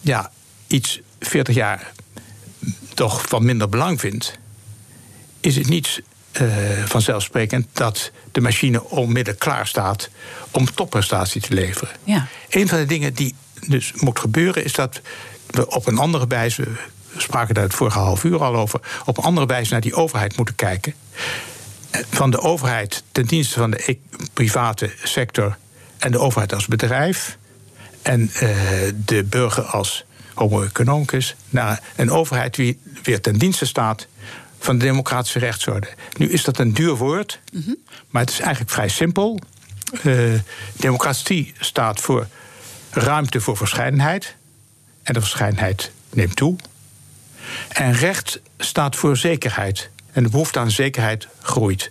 ja, 0.00 0.32
iets 0.66 1.00
40 1.20 1.54
jaar 1.54 1.92
toch 2.94 3.28
van 3.28 3.44
minder 3.44 3.68
belang 3.68 4.00
vindt, 4.00 4.38
is 5.40 5.56
het 5.56 5.68
niet 5.68 6.02
uh, 6.40 6.84
vanzelfsprekend 6.84 7.66
dat 7.72 8.10
de 8.32 8.40
machine 8.40 8.84
onmiddellijk 8.84 9.38
klaar 9.38 9.66
staat 9.66 10.08
om 10.50 10.74
topprestatie 10.74 11.40
te 11.40 11.54
leveren. 11.54 11.94
Ja. 12.04 12.26
Een 12.48 12.68
van 12.68 12.78
de 12.78 12.84
dingen 12.84 13.14
die 13.14 13.34
dus 13.66 13.92
moet 13.94 14.18
gebeuren, 14.18 14.64
is 14.64 14.72
dat 14.72 15.00
we 15.46 15.70
op 15.70 15.86
een 15.86 15.98
andere 15.98 16.26
wijze, 16.26 16.62
we 16.62 17.20
spraken 17.20 17.54
daar 17.54 17.64
het 17.64 17.74
vorige 17.74 17.98
half 17.98 18.24
uur 18.24 18.42
al 18.42 18.56
over, 18.56 18.80
op 19.04 19.18
een 19.18 19.24
andere 19.24 19.46
wijze 19.46 19.72
naar 19.72 19.80
die 19.80 19.94
overheid 19.94 20.36
moeten 20.36 20.54
kijken. 20.54 20.94
Van 22.10 22.30
de 22.30 22.40
overheid 22.40 23.02
ten 23.12 23.26
dienste 23.26 23.58
van 23.58 23.70
de 23.70 23.82
e-, 23.86 23.98
private 24.32 24.90
sector 25.02 25.56
en 25.98 26.10
de 26.10 26.18
overheid 26.18 26.54
als 26.54 26.66
bedrijf. 26.66 27.38
En 28.02 28.20
uh, 28.20 28.40
de 29.04 29.24
burger 29.24 29.64
als 29.64 30.04
homo 30.34 30.62
economicus. 30.62 31.34
Naar 31.48 31.82
een 31.96 32.10
overheid 32.10 32.54
die 32.54 32.80
weer 33.02 33.20
ten 33.20 33.38
dienste 33.38 33.66
staat 33.66 34.06
van 34.58 34.78
de 34.78 34.84
democratische 34.84 35.38
rechtsorde. 35.38 35.88
Nu 36.16 36.30
is 36.30 36.44
dat 36.44 36.58
een 36.58 36.72
duur 36.72 36.96
woord, 36.96 37.40
mm 37.52 37.62
-hmm. 37.64 37.76
maar 38.08 38.22
het 38.22 38.30
is 38.30 38.40
eigenlijk 38.40 38.70
vrij 38.70 38.88
simpel. 38.88 39.40
Uh, 40.02 40.40
democratie 40.76 41.54
staat 41.58 42.00
voor 42.00 42.26
ruimte 42.90 43.40
voor 43.40 43.56
verscheidenheid. 43.56 44.34
En 45.02 45.14
de 45.14 45.20
verscheidenheid 45.20 45.90
neemt 46.10 46.36
toe. 46.36 46.56
En 47.68 47.92
recht 47.92 48.40
staat 48.58 48.96
voor 48.96 49.16
zekerheid. 49.16 49.90
En 50.12 50.22
de 50.22 50.28
behoefte 50.28 50.58
aan 50.58 50.70
zekerheid 50.70 51.28
groeit. 51.42 51.90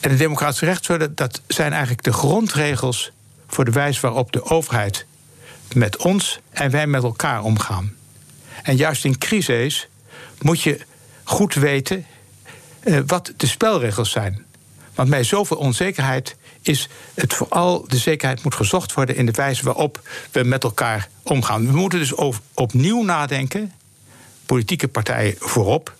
En 0.00 0.10
de 0.10 0.16
democratische 0.16 0.64
rechtsorde, 0.64 1.14
dat 1.14 1.40
zijn 1.46 1.72
eigenlijk 1.72 2.02
de 2.02 2.12
grondregels 2.12 3.10
voor 3.46 3.64
de 3.64 3.70
wijze 3.70 4.00
waarop 4.00 4.32
de 4.32 4.44
overheid 4.44 5.06
met 5.74 5.96
ons 5.96 6.40
en 6.50 6.70
wij 6.70 6.86
met 6.86 7.02
elkaar 7.02 7.42
omgaan. 7.42 7.96
En 8.62 8.76
juist 8.76 9.04
in 9.04 9.18
crisis 9.18 9.88
moet 10.40 10.62
je 10.62 10.80
goed 11.28 11.54
weten 11.54 12.06
uh, 12.84 13.00
wat 13.06 13.32
de 13.36 13.46
spelregels 13.46 14.10
zijn. 14.10 14.44
Want 14.94 15.10
bij 15.10 15.24
zoveel 15.24 15.56
onzekerheid 15.56 16.36
is 16.62 16.88
het 17.14 17.34
vooral 17.34 17.84
de 17.88 17.96
zekerheid 17.96 18.42
moet 18.42 18.54
gezocht 18.54 18.92
worden 18.92 19.16
in 19.16 19.26
de 19.26 19.32
wijze 19.32 19.64
waarop 19.64 20.08
we 20.30 20.42
met 20.42 20.64
elkaar 20.64 21.08
omgaan. 21.22 21.66
We 21.66 21.76
moeten 21.76 21.98
dus 21.98 22.14
opnieuw 22.54 23.02
nadenken, 23.02 23.72
politieke 24.46 24.88
partijen 24.88 25.34
voorop. 25.38 25.94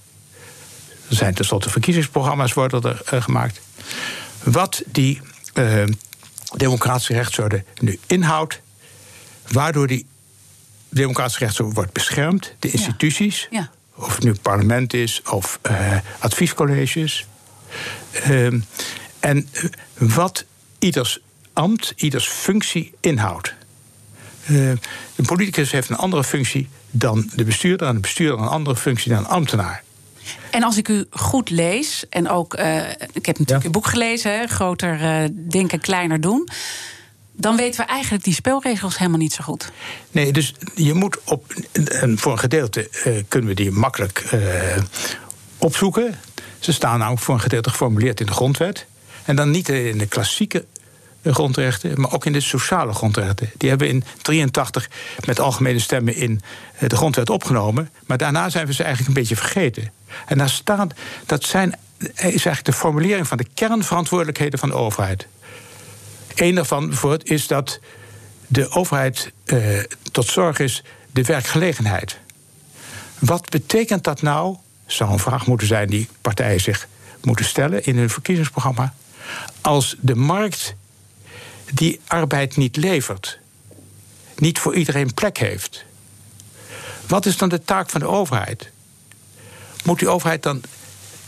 Er 1.08 1.16
zijn 1.16 1.34
tenslotte 1.34 1.70
verkiezingsprogramma's 1.70 2.52
worden 2.52 2.82
er 2.82 3.02
uh, 3.14 3.22
gemaakt. 3.22 3.60
Wat 4.42 4.82
die 4.86 5.20
uh, 5.54 5.84
democratische 6.56 7.12
rechtsorde 7.12 7.64
nu 7.80 7.98
inhoudt, 8.06 8.60
waardoor 9.48 9.86
die 9.86 10.06
democratische 10.88 11.44
rechtsorde 11.44 11.74
wordt 11.74 11.92
beschermd, 11.92 12.54
de 12.58 12.70
instituties, 12.70 13.46
ja. 13.50 13.58
Ja. 13.58 13.70
Of 13.98 14.14
het 14.14 14.24
nu 14.24 14.34
parlement 14.42 14.94
is 14.94 15.22
of 15.30 15.58
uh, 15.70 15.96
adviescolleges. 16.18 17.26
Uh, 18.28 18.52
en 19.20 19.48
wat 19.98 20.44
ieders 20.78 21.18
ambt, 21.52 21.92
ieders 21.96 22.28
functie 22.28 22.94
inhoudt. 23.00 23.54
Uh, 24.50 24.72
de 25.14 25.22
politicus 25.22 25.70
heeft 25.70 25.88
een 25.88 25.96
andere 25.96 26.24
functie 26.24 26.68
dan 26.90 27.30
de 27.34 27.44
bestuurder, 27.44 27.88
en 27.88 27.94
de 27.94 28.00
bestuurder 28.00 28.38
een 28.38 28.48
andere 28.48 28.76
functie 28.76 29.12
dan 29.12 29.18
een 29.18 29.30
ambtenaar. 29.30 29.82
En 30.50 30.62
als 30.62 30.76
ik 30.76 30.88
u 30.88 31.04
goed 31.10 31.50
lees, 31.50 32.04
en 32.08 32.28
ook, 32.28 32.54
ik 33.12 33.26
heb 33.26 33.38
natuurlijk 33.38 33.48
ja. 33.48 33.60
uw 33.62 33.70
boek 33.70 33.86
gelezen, 33.86 34.38
hè, 34.38 34.46
groter 34.46 34.98
denken, 35.50 35.80
kleiner 35.80 36.20
doen. 36.20 36.48
Dan 37.40 37.56
weten 37.56 37.80
we 37.80 37.86
eigenlijk 37.86 38.24
die 38.24 38.34
spelregels 38.34 38.98
helemaal 38.98 39.18
niet 39.18 39.32
zo 39.32 39.44
goed. 39.44 39.72
Nee, 40.10 40.32
dus 40.32 40.54
je 40.74 40.94
moet 40.94 41.18
op. 41.24 41.52
En 41.72 42.18
voor 42.18 42.32
een 42.32 42.38
gedeelte 42.38 42.90
uh, 43.06 43.22
kunnen 43.28 43.48
we 43.48 43.54
die 43.54 43.70
makkelijk 43.70 44.24
opzoeken. 45.58 46.14
Ze 46.58 46.72
staan 46.72 46.98
namelijk 46.98 47.22
voor 47.22 47.34
een 47.34 47.40
gedeelte 47.40 47.70
geformuleerd 47.70 48.20
in 48.20 48.26
de 48.26 48.32
grondwet. 48.32 48.86
En 49.24 49.36
dan 49.36 49.50
niet 49.50 49.68
in 49.68 49.98
de 49.98 50.06
klassieke 50.06 50.64
grondrechten, 51.24 52.00
maar 52.00 52.12
ook 52.12 52.26
in 52.26 52.32
de 52.32 52.40
sociale 52.40 52.92
grondrechten. 52.92 53.50
Die 53.56 53.68
hebben 53.68 53.88
we 53.88 53.94
in 53.94 54.04
83 54.22 54.90
met 55.24 55.40
algemene 55.40 55.78
stemmen 55.78 56.16
in 56.16 56.40
de 56.78 56.96
grondwet 56.96 57.30
opgenomen. 57.30 57.90
Maar 58.06 58.18
daarna 58.18 58.48
zijn 58.48 58.66
we 58.66 58.72
ze 58.72 58.82
eigenlijk 58.82 59.16
een 59.16 59.22
beetje 59.22 59.36
vergeten. 59.36 59.92
En 60.26 60.38
daar 60.38 60.48
staat, 60.48 60.94
dat 61.26 61.44
zijn, 61.44 61.78
is 61.98 62.14
eigenlijk 62.22 62.64
de 62.64 62.72
formulering 62.72 63.26
van 63.26 63.36
de 63.36 63.46
kernverantwoordelijkheden 63.54 64.58
van 64.58 64.68
de 64.68 64.74
overheid. 64.74 65.26
Eén 66.40 66.54
daarvan 66.54 66.88
bijvoorbeeld 66.88 67.30
is 67.30 67.46
dat 67.46 67.80
de 68.46 68.70
overheid 68.70 69.32
eh, 69.44 69.82
tot 70.12 70.26
zorg 70.26 70.58
is 70.58 70.82
de 71.10 71.22
werkgelegenheid. 71.22 72.18
Wat 73.18 73.50
betekent 73.50 74.04
dat 74.04 74.22
nou? 74.22 74.56
Zou 74.86 75.12
een 75.12 75.18
vraag 75.18 75.46
moeten 75.46 75.66
zijn 75.66 75.88
die 75.88 76.08
partijen 76.20 76.60
zich 76.60 76.88
moeten 77.22 77.44
stellen 77.44 77.84
in 77.84 77.96
hun 77.96 78.10
verkiezingsprogramma. 78.10 78.94
Als 79.60 79.96
de 80.00 80.14
markt 80.14 80.74
die 81.72 82.00
arbeid 82.06 82.56
niet 82.56 82.76
levert, 82.76 83.38
niet 84.36 84.58
voor 84.58 84.74
iedereen 84.74 85.14
plek 85.14 85.38
heeft. 85.38 85.84
Wat 87.06 87.26
is 87.26 87.36
dan 87.36 87.48
de 87.48 87.64
taak 87.64 87.90
van 87.90 88.00
de 88.00 88.08
overheid? 88.08 88.70
Moet 89.84 89.98
die 89.98 90.08
overheid 90.08 90.42
dan. 90.42 90.60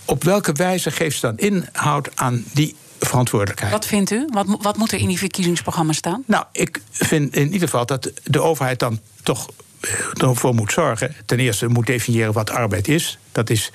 Op 0.05 0.25
welke 0.25 0.53
wijze 0.53 0.91
geeft 0.91 1.19
ze 1.19 1.27
dan 1.27 1.39
inhoud 1.39 2.17
aan 2.17 2.45
die 2.53 2.77
verantwoordelijkheid? 3.01 3.73
Wat 3.73 3.87
vindt 3.87 4.11
u? 4.11 4.29
Wat, 4.33 4.47
wat 4.61 4.77
moet 4.77 4.93
er 4.93 4.99
in 4.99 5.09
die 5.09 5.19
verkiezingsprogramma 5.19 5.93
staan? 5.93 6.23
Nou, 6.27 6.45
ik 6.53 6.81
vind 6.91 7.37
in 7.37 7.53
ieder 7.53 7.69
geval 7.69 7.87
dat 7.87 8.13
de 8.25 8.41
overheid 8.41 8.79
dan 8.79 9.01
toch 9.23 9.49
eh, 9.81 9.91
ervoor 10.29 10.55
moet 10.55 10.73
zorgen. 10.73 11.15
Ten 11.27 11.39
eerste 11.39 11.69
moet 11.69 11.87
definiëren 11.87 12.33
wat 12.33 12.51
arbeid 12.51 12.89
is. 12.89 13.19
Dat 13.33 13.51
is 13.51 13.71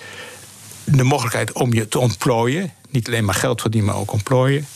de 0.83 1.03
mogelijkheid 1.03 1.51
om 1.51 1.73
je 1.73 1.87
te 1.87 1.99
ontplooien. 1.99 2.73
Niet 2.89 3.07
alleen 3.07 3.25
maar 3.25 3.35
geld 3.35 3.61
verdienen, 3.61 3.89
maar 3.89 3.99
ook 3.99 4.11
ontplooien. 4.11 4.67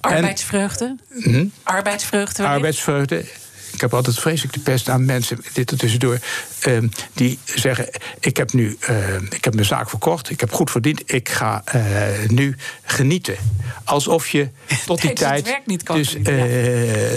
Arbeidsvreugde? 0.00 0.96
En, 1.08 1.22
hm? 1.22 1.46
Arbeidsvreugde. 1.62 2.46
Arbeidsvreugde. 2.46 3.24
Ik 3.72 3.80
heb 3.80 3.94
altijd 3.94 4.18
vreselijk 4.18 4.54
de 4.54 4.60
pest 4.60 4.88
aan 4.88 5.04
mensen, 5.04 5.44
dit 5.52 5.70
er 5.70 5.76
tussendoor, 5.78 6.18
uh, 6.66 6.78
die 7.12 7.38
zeggen: 7.44 7.88
Ik 8.20 8.36
heb 8.36 8.52
nu 8.52 8.76
uh, 8.90 9.14
ik 9.30 9.44
heb 9.44 9.54
mijn 9.54 9.66
zaak 9.66 9.88
verkocht, 9.88 10.30
ik 10.30 10.40
heb 10.40 10.52
goed 10.52 10.70
verdiend, 10.70 11.12
ik 11.12 11.28
ga 11.28 11.64
uh, 11.74 12.28
nu 12.28 12.56
genieten. 12.82 13.36
Alsof 13.84 14.28
je 14.28 14.48
tot 14.86 15.00
die 15.00 15.12
tijd 15.12 15.60
dus 15.84 16.16
uh, 16.16 17.12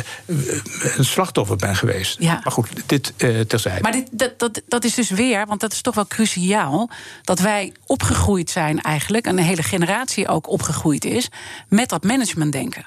een 0.98 1.06
slachtoffer 1.06 1.56
bent 1.56 1.78
geweest. 1.78 2.16
Ja. 2.20 2.40
Maar 2.44 2.52
goed, 2.52 2.70
dit 2.86 3.14
terzijde. 3.48 3.82
Maar 3.82 3.92
dit, 3.92 4.08
dat, 4.12 4.40
dat, 4.40 4.62
dat 4.68 4.84
is 4.84 4.94
dus 4.94 5.10
weer, 5.10 5.46
want 5.46 5.60
dat 5.60 5.72
is 5.72 5.82
toch 5.82 5.96
wel 5.96 6.08
cruciaal, 6.08 6.90
dat 7.24 7.40
wij 7.40 7.74
opgegroeid 7.86 8.50
zijn 8.50 8.82
eigenlijk, 8.82 9.26
en 9.26 9.38
een 9.38 9.44
hele 9.44 9.64
generatie 9.64 10.28
ook 10.28 10.50
opgegroeid 10.50 11.06
is, 11.06 11.30
met 11.68 11.90
dat 11.90 12.04
managementdenken. 12.04 12.86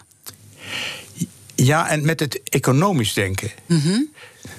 Ja, 1.64 1.88
en 1.88 2.04
met 2.04 2.20
het 2.20 2.40
economisch 2.42 3.12
denken. 3.12 3.50
Mm 3.66 3.80
-hmm. 3.80 4.12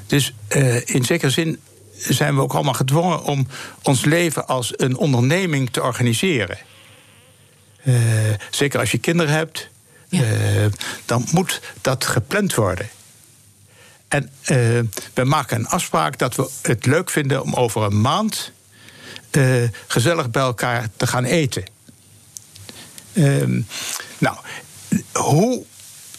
Dus 0.07 0.33
uh, 0.55 0.87
in 0.87 1.05
zekere 1.05 1.31
zin 1.31 1.59
zijn 1.97 2.35
we 2.35 2.41
ook 2.41 2.53
allemaal 2.53 2.73
gedwongen 2.73 3.23
om 3.23 3.47
ons 3.83 4.05
leven 4.05 4.47
als 4.47 4.73
een 4.75 4.97
onderneming 4.97 5.69
te 5.69 5.81
organiseren. 5.81 6.57
Uh, 7.83 7.95
zeker 8.49 8.79
als 8.79 8.91
je 8.91 8.97
kinderen 8.97 9.33
hebt, 9.33 9.69
ja. 10.07 10.21
uh, 10.21 10.65
dan 11.05 11.27
moet 11.31 11.61
dat 11.81 12.05
gepland 12.05 12.55
worden. 12.55 12.89
En 14.07 14.31
we 15.13 15.23
maken 15.23 15.57
een 15.57 15.67
afspraak 15.67 16.17
dat 16.17 16.35
we 16.35 16.49
het 16.61 16.85
leuk 16.85 17.09
vinden 17.09 17.41
om 17.41 17.53
over 17.53 17.81
een 17.81 18.01
maand 18.01 18.51
gezellig 19.87 20.29
bij 20.29 20.41
elkaar 20.41 20.87
te 20.97 21.07
gaan 21.07 21.23
eten. 21.23 21.63
Ehm, 23.13 23.61
nou, 24.17 24.37
hoe 25.13 25.65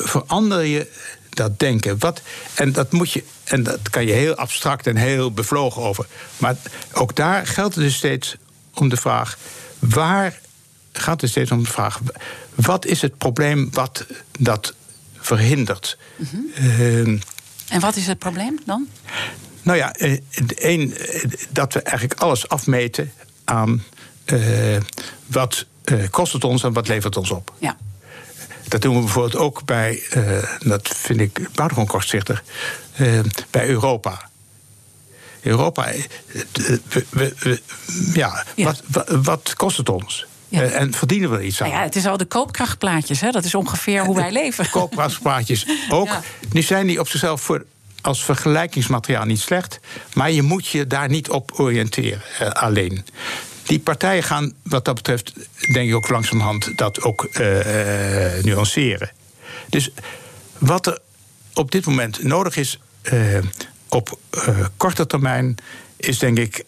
verander 0.02 0.64
je 0.64 0.90
dat 1.30 1.58
denken. 1.58 1.98
Wat, 1.98 2.22
en 2.54 2.72
dat 2.72 2.92
moet 2.92 3.12
je, 3.12 3.24
en 3.44 3.62
dat 3.62 3.90
kan 3.90 4.06
je 4.06 4.12
heel 4.12 4.34
abstract 4.34 4.86
en 4.86 4.96
heel 4.96 5.32
bevlogen 5.32 5.82
over. 5.82 6.06
Maar 6.36 6.56
ook 6.92 7.16
daar 7.16 7.46
geldt 7.46 7.74
het 7.74 7.84
dus 7.84 7.94
steeds 7.94 8.36
om 8.74 8.88
de 8.88 8.96
vraag: 8.96 9.38
waar 9.78 10.40
gaat 10.92 11.20
het 11.20 11.30
steeds 11.30 11.50
om 11.50 11.62
de 11.62 11.70
vraag: 11.70 12.00
wat 12.54 12.84
is 12.86 13.02
het 13.02 13.18
probleem 13.18 13.68
wat 13.72 14.06
dat 14.38 14.74
verhindert? 15.18 15.98
Mm 16.16 16.28
-hmm. 16.56 17.20
en 17.68 17.80
wat 17.80 17.96
is 17.96 18.06
het 18.06 18.18
probleem 18.18 18.58
dan? 18.66 18.88
Nou 19.62 19.78
ja, 19.78 19.92
één, 20.54 20.96
eh, 20.96 21.24
dat 21.50 21.72
we 21.72 21.82
eigenlijk 21.82 22.20
alles 22.20 22.48
afmeten 22.48 23.12
aan 23.44 23.82
uh, 24.32 24.76
wat 25.26 25.66
uh, 25.84 26.04
kost 26.10 26.32
het 26.32 26.44
ons 26.44 26.62
en 26.62 26.72
wat 26.72 26.88
levert 26.88 27.16
ons 27.16 27.30
op. 27.30 27.52
Ja. 27.58 27.76
Dat 28.68 28.82
doen 28.82 28.94
we 28.94 29.00
bijvoorbeeld 29.00 29.36
ook 29.36 29.64
bij, 29.64 30.02
uh, 30.16 30.44
dat 30.58 30.88
vind 30.96 31.20
ik 31.20 31.34
buitengewoon 31.34 31.86
kortzichtig, 31.86 32.42
uh, 33.00 33.20
bij 33.50 33.68
Europa. 33.68 34.28
Europa, 35.40 35.92
we, 37.10 37.34
we, 37.38 37.60
ja, 38.12 38.44
ja. 38.54 38.64
Wat, 38.64 38.82
wat, 38.86 39.08
wat, 39.24 39.54
kost 39.56 39.76
het 39.76 39.88
ons? 39.88 40.26
Ja. 40.48 40.62
en 40.62 40.92
verdienen 40.92 41.30
we 41.30 41.36
er 41.36 41.42
iets 41.44 41.62
aan? 41.62 41.68
Nou 41.68 41.80
ja, 41.80 41.86
het 41.86 41.96
is 41.96 42.06
al 42.06 42.16
de 42.16 42.24
koopkrachtplaatjes, 42.24 43.20
hè? 43.20 43.30
dat 43.30 43.44
is 43.44 43.54
ongeveer 43.54 44.04
hoe 44.04 44.14
wij 44.14 44.32
leven. 44.32 44.70
Koopkrachtplaatjes 44.80 45.66
ook. 45.88 46.06
Ja. 46.06 46.22
Nu 46.52 46.62
zijn 46.62 46.86
die 46.86 47.00
op 47.00 47.08
zichzelf 47.08 47.40
voor, 47.40 47.64
als 48.00 48.24
vergelijkingsmateriaal 48.24 49.24
niet 49.24 49.40
slecht, 49.40 49.80
maar 50.14 50.30
je 50.30 50.42
moet 50.42 50.66
je 50.66 50.86
daar 50.86 51.08
niet 51.08 51.30
op 51.30 51.52
oriënteren 51.56 52.22
alleen. 52.54 53.04
Die 53.70 53.78
partijen 53.78 54.22
gaan 54.22 54.52
wat 54.62 54.84
dat 54.84 54.94
betreft, 54.94 55.32
denk 55.72 55.88
ik 55.88 55.94
ook 55.94 56.08
langzamerhand, 56.08 56.78
dat 56.78 57.02
ook 57.02 57.28
uh, 57.32 58.36
uh, 58.36 58.44
nuanceren. 58.44 59.10
Dus 59.68 59.90
wat 60.58 60.86
er 60.86 60.98
op 61.54 61.70
dit 61.70 61.86
moment 61.86 62.22
nodig 62.22 62.56
is 62.56 62.80
uh, 63.12 63.38
op 63.88 64.18
korte 64.76 65.06
termijn, 65.06 65.56
is 65.96 66.18
denk 66.18 66.38
ik 66.38 66.64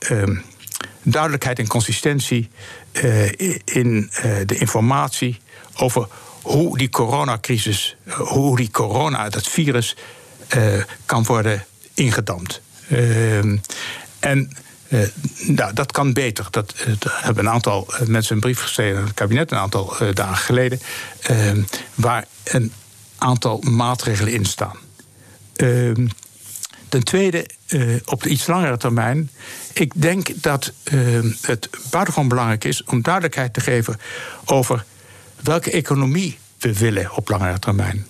duidelijkheid 1.03 1.59
en 1.59 1.67
consistentie 1.67 2.51
in 3.65 4.11
de 4.47 4.57
informatie 4.59 5.41
over 5.77 6.09
hoe 6.43 6.79
die 6.79 6.89
coronacrisis, 6.89 7.97
hoe 8.09 8.57
die 8.57 8.71
corona, 8.71 9.29
dat 9.29 9.49
virus, 9.49 9.97
kan 11.05 11.25
worden 11.25 11.65
ingedamd. 11.95 12.61
en 12.89 13.63
uh, 14.21 14.41
nou, 15.47 15.73
dat 15.73 15.93
kan 15.93 16.13
beter. 16.13 16.47
Dat, 16.51 16.75
uh, 16.87 16.95
hebben 17.03 17.45
een 17.45 17.53
aantal 17.53 17.87
uh, 17.91 18.07
mensen 18.07 18.35
een 18.35 18.41
brief 18.41 18.61
geschreven 18.61 18.99
aan 18.99 19.05
het 19.05 19.15
kabinet 19.15 19.51
een 19.51 19.59
aantal 19.59 19.97
dagen 20.15 20.37
geleden. 20.37 20.81
Waar 21.95 22.25
een 22.45 22.73
aantal 23.19 23.59
maatregelen 23.59 24.33
in 24.33 24.45
staan. 24.45 24.77
Ehm, 25.57 26.07
ten 26.89 27.05
tweede, 27.05 27.47
op 28.05 28.23
de 28.23 28.29
iets 28.29 28.47
langere 28.47 28.77
termijn. 28.77 29.31
Ik 29.73 29.93
denk 29.95 30.29
dat 30.35 30.73
ehm, 30.83 31.31
het 31.41 31.69
buitengewoon 31.91 32.29
belangrijk 32.29 32.65
is 32.65 32.85
om 32.85 33.03
duidelijkheid 33.03 33.55
te 33.55 33.61
geven 33.61 34.01
over 34.45 34.85
welke 35.41 35.71
economie 35.71 36.39
we 36.59 36.79
willen 36.79 37.17
op 37.17 37.29
langere 37.29 37.59
termijn. 37.59 38.07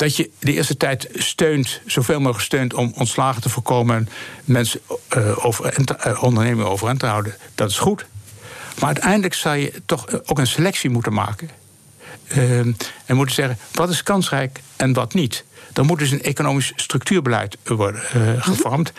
Dat 0.00 0.16
je 0.16 0.30
de 0.38 0.52
eerste 0.52 0.76
tijd 0.76 1.08
steunt, 1.14 1.80
zoveel 1.86 2.18
mogelijk 2.18 2.44
steunt 2.44 2.74
om 2.74 2.92
ontslagen 2.96 3.42
te 3.42 3.48
voorkomen, 3.48 4.08
mensen 4.44 4.80
uh, 5.16 5.46
over, 5.46 5.74
uh, 6.06 6.22
ondernemingen 6.22 6.70
overeind 6.70 6.98
te 6.98 7.06
houden, 7.06 7.34
dat 7.54 7.70
is 7.70 7.78
goed. 7.78 8.06
Maar 8.78 8.86
uiteindelijk 8.86 9.34
zou 9.34 9.56
je 9.56 9.82
toch 9.86 10.24
ook 10.26 10.38
een 10.38 10.46
selectie 10.46 10.90
moeten 10.90 11.12
maken. 11.12 11.50
Uh, 12.36 12.58
en 12.58 13.16
moeten 13.16 13.34
zeggen, 13.34 13.58
wat 13.72 13.90
is 13.90 14.02
kansrijk 14.02 14.60
en 14.76 14.92
wat 14.92 15.14
niet. 15.14 15.44
Dan 15.72 15.86
moet 15.86 15.98
dus 15.98 16.10
een 16.10 16.22
economisch 16.22 16.72
structuurbeleid 16.76 17.56
worden 17.64 18.02
uh, 18.16 18.42
gevormd, 18.42 18.92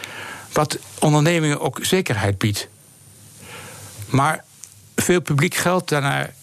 wat 0.51 0.77
ondernemingen 0.99 1.59
ook 1.59 1.79
zekerheid 1.81 2.37
biedt. 2.37 2.67
Maar 4.09 4.43
veel 4.95 5.21
publiek 5.21 5.55
geld 5.55 5.89
daarnaar, 5.89 6.33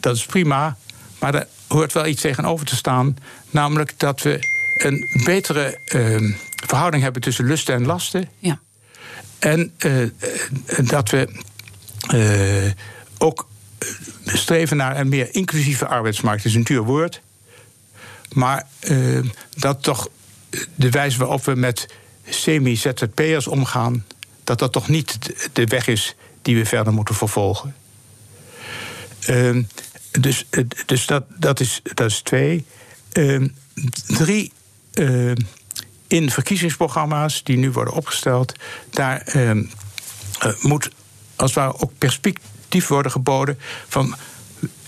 dat 0.00 0.16
is 0.16 0.26
prima, 0.26 0.76
maar 1.18 1.46
hoort 1.72 1.92
wel 1.92 2.06
iets 2.06 2.20
tegenover 2.20 2.66
te 2.66 2.76
staan. 2.76 3.16
Namelijk 3.50 3.94
dat 3.96 4.22
we 4.22 4.38
een 4.76 5.22
betere 5.24 5.78
uh, 5.94 6.34
verhouding 6.66 7.02
hebben 7.02 7.22
tussen 7.22 7.44
lusten 7.44 7.74
en 7.74 7.86
lasten. 7.86 8.28
Ja. 8.38 8.60
En 9.38 9.72
uh, 9.86 10.08
dat 10.84 11.10
we 11.10 11.28
uh, 12.14 12.72
ook 13.18 13.48
streven 14.24 14.76
naar 14.76 15.00
een 15.00 15.08
meer 15.08 15.34
inclusieve 15.34 15.86
arbeidsmarkt. 15.86 16.42
Dat 16.42 16.52
is 16.52 16.58
een 16.58 16.64
duur 16.64 16.82
woord. 16.82 17.20
Maar 18.32 18.66
dat 19.56 19.82
toch 19.82 20.08
de 20.74 20.90
wijze 20.90 21.18
waarop 21.18 21.44
we 21.44 21.54
met 21.54 21.86
semi-ZZP'ers 22.28 23.46
omgaan, 23.46 24.04
dat 24.44 24.58
dat 24.58 24.72
toch 24.72 24.88
niet 24.88 25.18
de 25.52 25.66
weg 25.66 25.86
is 25.86 26.14
die 26.42 26.56
we 26.56 26.64
verder 26.64 26.92
moeten 26.92 27.14
vervolgen. 27.14 27.74
Dus, 30.20 30.46
dus 30.86 31.06
dat, 31.06 31.24
dat, 31.28 31.60
is, 31.60 31.80
dat 31.94 32.10
is 32.10 32.20
twee. 32.20 32.64
Uh, 33.12 33.48
drie. 34.06 34.52
Uh, 34.94 35.32
in 36.06 36.30
verkiezingsprogramma's 36.30 37.42
die 37.42 37.56
nu 37.56 37.70
worden 37.70 37.94
opgesteld, 37.94 38.52
daar 38.90 39.34
uh, 39.36 39.50
moet 40.60 40.90
als 41.36 41.54
het 41.54 41.64
ware 41.64 41.78
ook 41.78 41.92
perspectief 41.98 42.86
worden 42.88 43.12
geboden 43.12 43.58
van 43.88 44.14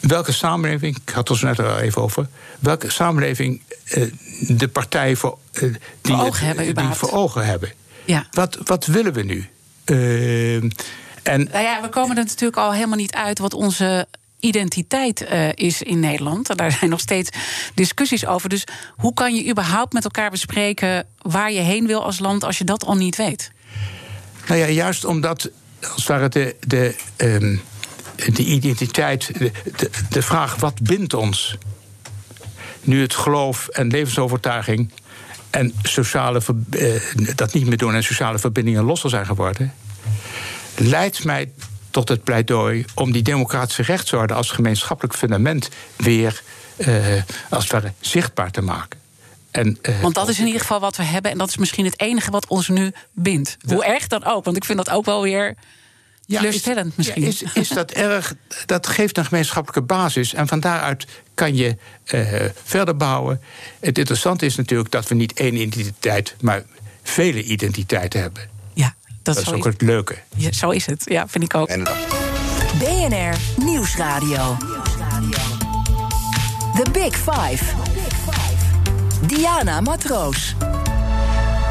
welke 0.01 0.33
samenleving, 0.33 0.97
ik 0.97 1.15
had 1.15 1.29
het 1.29 1.39
er 1.39 1.45
net 1.45 1.59
al 1.59 1.79
even 1.79 2.03
over, 2.03 2.29
welke 2.59 2.91
samenleving 2.91 3.63
uh, 3.95 4.13
de 4.41 4.69
partijen 4.69 5.17
voor, 5.17 5.39
die, 5.53 5.77
voor 6.03 6.27
ogen 6.27 6.47
hebben. 6.47 6.75
Die 6.75 6.95
voor 6.95 7.13
ogen 7.13 7.47
hebben. 7.47 7.73
Ja. 8.05 8.27
Wat, 8.31 8.59
wat 8.65 8.87
willen 8.87 9.13
we 9.13 9.23
nu? 9.23 9.49
Uh, 9.85 10.55
en, 10.55 10.73
nou 11.23 11.63
ja, 11.65 11.83
we 11.83 11.89
komen 11.89 12.17
er 12.17 12.25
natuurlijk 12.25 12.57
al 12.57 12.73
helemaal 12.73 12.99
niet 12.99 13.15
uit 13.15 13.39
wat 13.39 13.55
onze 13.55 14.07
identiteit 14.45 15.23
uh, 15.33 15.49
is 15.55 15.83
in 15.83 16.01
Nederland. 16.01 16.57
Daar 16.57 16.73
zijn 16.73 16.91
nog 16.91 17.01
steeds 17.01 17.31
discussies 17.75 18.27
over. 18.27 18.49
Dus 18.49 18.65
hoe 18.97 19.15
kan 19.15 19.35
je 19.35 19.51
überhaupt 19.51 19.93
met 19.93 20.05
elkaar 20.05 20.31
bespreken 20.31 21.07
waar 21.19 21.53
je 21.53 21.61
heen 21.61 21.87
wil 21.87 22.05
als 22.05 22.19
land 22.19 22.45
als 22.45 22.59
je 22.59 22.65
dat 22.65 22.85
al 22.85 22.97
niet 22.97 23.17
weet? 23.17 23.51
Nou 24.49 24.61
ja, 24.61 24.67
juist 24.67 25.05
omdat 25.05 25.51
als 25.93 26.07
het 26.07 26.33
de, 26.33 26.57
de, 26.67 26.95
um, 27.17 27.61
de 28.33 28.45
identiteit, 28.45 29.39
de, 29.39 29.51
de, 30.09 30.23
vraag 30.23 30.57
wat 30.57 30.83
bindt 30.83 31.15
ons, 31.15 31.57
nu 32.81 33.01
het 33.01 33.15
geloof 33.15 33.69
en 33.69 33.89
levensovertuiging 33.89 34.93
en 35.51 35.75
sociale, 35.83 36.41
uh, 36.71 37.01
dat 37.35 37.53
niet 37.53 37.67
meer 37.67 37.77
doen 37.77 37.95
en 37.95 38.05
sociale 38.05 38.39
verbindingen 38.39 38.85
losser 38.85 39.11
zijn 39.11 39.27
geworden, 39.27 39.75
leidt 40.77 41.25
mij 41.25 41.53
tot 41.95 42.09
het 42.09 42.25
pleidooi 42.25 42.85
om 42.95 43.13
die 43.13 43.23
democratische 43.23 43.83
rechtsorde 43.83 44.35
als 44.35 44.51
gemeenschappelijk 44.51 45.15
fundament 45.15 45.69
weer 45.97 46.43
uh, 46.77 47.23
als 47.51 47.63
het 47.63 47.73
ware 47.73 47.93
zichtbaar 48.01 48.51
te 48.51 48.61
maken. 48.61 48.99
En, 49.51 49.79
uh, 49.83 50.01
want 50.01 50.15
dat 50.15 50.29
is 50.29 50.39
in 50.39 50.47
ieder 50.47 50.61
geval 50.61 50.81
wat 50.81 50.97
we 50.97 51.03
hebben 51.03 51.31
en 51.31 51.39
dat 51.39 51.49
is 51.49 51.57
misschien 51.57 51.85
het 51.85 52.01
enige 52.01 52.31
wat 52.31 52.47
ons 52.47 52.69
nu 52.69 52.93
bindt. 53.13 53.57
Hoe 53.67 53.85
erg 53.85 54.07
dan 54.07 54.25
ook, 54.25 54.45
want 54.45 54.57
ik 54.57 54.65
vind 54.65 54.79
dat 54.79 54.91
ook 54.91 55.05
wel 55.05 55.23
weer. 55.23 55.55
Ja, 56.27 56.39
teleurstellend 56.39 56.87
is, 56.87 56.97
misschien. 56.97 57.23
Ja, 57.23 57.29
is, 57.29 57.43
is 57.43 57.69
dat 57.69 57.91
erg? 57.91 58.35
Dat 58.67 58.87
geeft 58.87 59.19
een 59.19 59.25
gemeenschappelijke 59.25 59.87
basis. 59.87 60.35
En 60.35 60.49
van 60.49 60.61
daaruit 60.61 61.07
kan 61.35 61.57
je 61.57 61.77
uh, 62.15 62.45
verder 62.65 62.97
bouwen. 62.97 63.41
Het 63.81 63.99
interessante 63.99 64.47
is 64.47 64.57
natuurlijk 64.57 64.91
dat 64.91 65.09
we 65.09 65.15
niet 65.15 65.33
één 65.33 65.55
identiteit, 65.55 66.35
maar 66.41 66.63
vele 67.03 67.43
identiteiten 67.43 68.21
hebben. 68.21 68.54
Dat, 69.25 69.37
is 69.39 69.53
ook 69.53 69.65
het 69.65 69.83
leuke. 69.83 70.19
Ja, 70.37 70.53
zo 70.53 70.71
is 70.71 70.87
het, 70.87 71.03
ja, 71.05 71.29
vind 71.29 71.45
ik 71.45 71.55
ook. 71.55 71.69
En 71.69 71.83
BNR 72.79 73.65
Nieuwsradio. 73.65 74.57
The 76.75 76.91
Big 76.93 77.17
Five. 77.17 77.65
Diana 79.27 79.81
Matroos. 79.81 80.55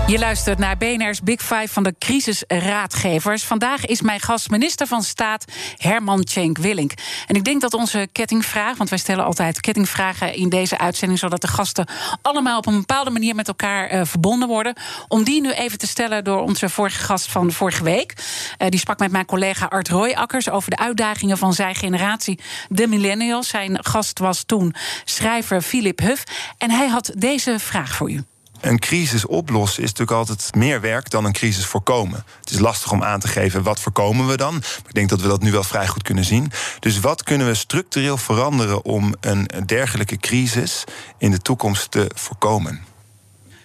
Je 0.07 0.19
luistert 0.19 0.57
naar 0.57 0.77
BNR's 0.77 1.21
Big 1.21 1.41
Five 1.41 1.67
van 1.67 1.83
de 1.83 1.95
crisisraadgevers. 1.99 3.43
Vandaag 3.43 3.85
is 3.85 4.01
mijn 4.01 4.19
gast 4.19 4.49
minister 4.49 4.87
van 4.87 5.03
Staat 5.03 5.45
Herman 5.77 6.23
Tjenk 6.23 6.57
Willink. 6.57 6.91
En 7.27 7.35
ik 7.35 7.43
denk 7.43 7.61
dat 7.61 7.73
onze 7.73 8.07
kettingvraag, 8.11 8.77
want 8.77 8.89
wij 8.89 8.99
stellen 8.99 9.25
altijd 9.25 9.61
kettingvragen 9.61 10.35
in 10.35 10.49
deze 10.49 10.77
uitzending, 10.77 11.19
zodat 11.19 11.41
de 11.41 11.47
gasten 11.47 11.87
allemaal 12.21 12.57
op 12.57 12.65
een 12.65 12.77
bepaalde 12.77 13.09
manier 13.09 13.35
met 13.35 13.47
elkaar 13.47 13.93
uh, 13.93 14.01
verbonden 14.05 14.47
worden. 14.47 14.75
Om 15.07 15.23
die 15.23 15.41
nu 15.41 15.51
even 15.51 15.77
te 15.77 15.87
stellen 15.87 16.23
door 16.23 16.41
onze 16.41 16.69
vorige 16.69 17.03
gast 17.03 17.31
van 17.31 17.51
vorige 17.51 17.83
week. 17.83 18.13
Uh, 18.57 18.67
die 18.69 18.79
sprak 18.79 18.99
met 18.99 19.11
mijn 19.11 19.25
collega 19.25 19.65
Art 19.65 19.89
Royakkers 19.89 20.49
over 20.49 20.69
de 20.69 20.77
uitdagingen 20.77 21.37
van 21.37 21.53
zijn 21.53 21.75
generatie, 21.75 22.39
de 22.69 22.87
millennials. 22.87 23.47
Zijn 23.47 23.85
gast 23.85 24.19
was 24.19 24.43
toen 24.43 24.75
schrijver 25.05 25.61
Philip 25.61 25.99
Huff. 25.99 26.23
En 26.57 26.71
hij 26.71 26.87
had 26.87 27.11
deze 27.15 27.59
vraag 27.59 27.95
voor 27.95 28.11
u 28.11 28.23
een 28.63 28.79
crisis 28.79 29.25
oplossen 29.25 29.83
is 29.83 29.89
natuurlijk 29.89 30.17
altijd 30.17 30.55
meer 30.55 30.81
werk 30.81 31.09
dan 31.09 31.25
een 31.25 31.31
crisis 31.31 31.65
voorkomen. 31.65 32.23
Het 32.39 32.49
is 32.49 32.59
lastig 32.59 32.91
om 32.91 33.03
aan 33.03 33.19
te 33.19 33.27
geven 33.27 33.63
wat 33.63 33.79
voorkomen 33.79 34.27
we 34.27 34.37
dan. 34.37 34.53
Maar 34.53 34.87
ik 34.87 34.93
denk 34.93 35.09
dat 35.09 35.21
we 35.21 35.27
dat 35.27 35.41
nu 35.41 35.51
wel 35.51 35.63
vrij 35.63 35.87
goed 35.87 36.03
kunnen 36.03 36.23
zien. 36.23 36.51
Dus 36.79 36.99
wat 36.99 37.23
kunnen 37.23 37.47
we 37.47 37.53
structureel 37.53 38.17
veranderen 38.17 38.85
om 38.85 39.13
een 39.19 39.49
dergelijke 39.65 40.17
crisis 40.17 40.83
in 41.17 41.31
de 41.31 41.39
toekomst 41.39 41.91
te 41.91 42.11
voorkomen? 42.15 42.81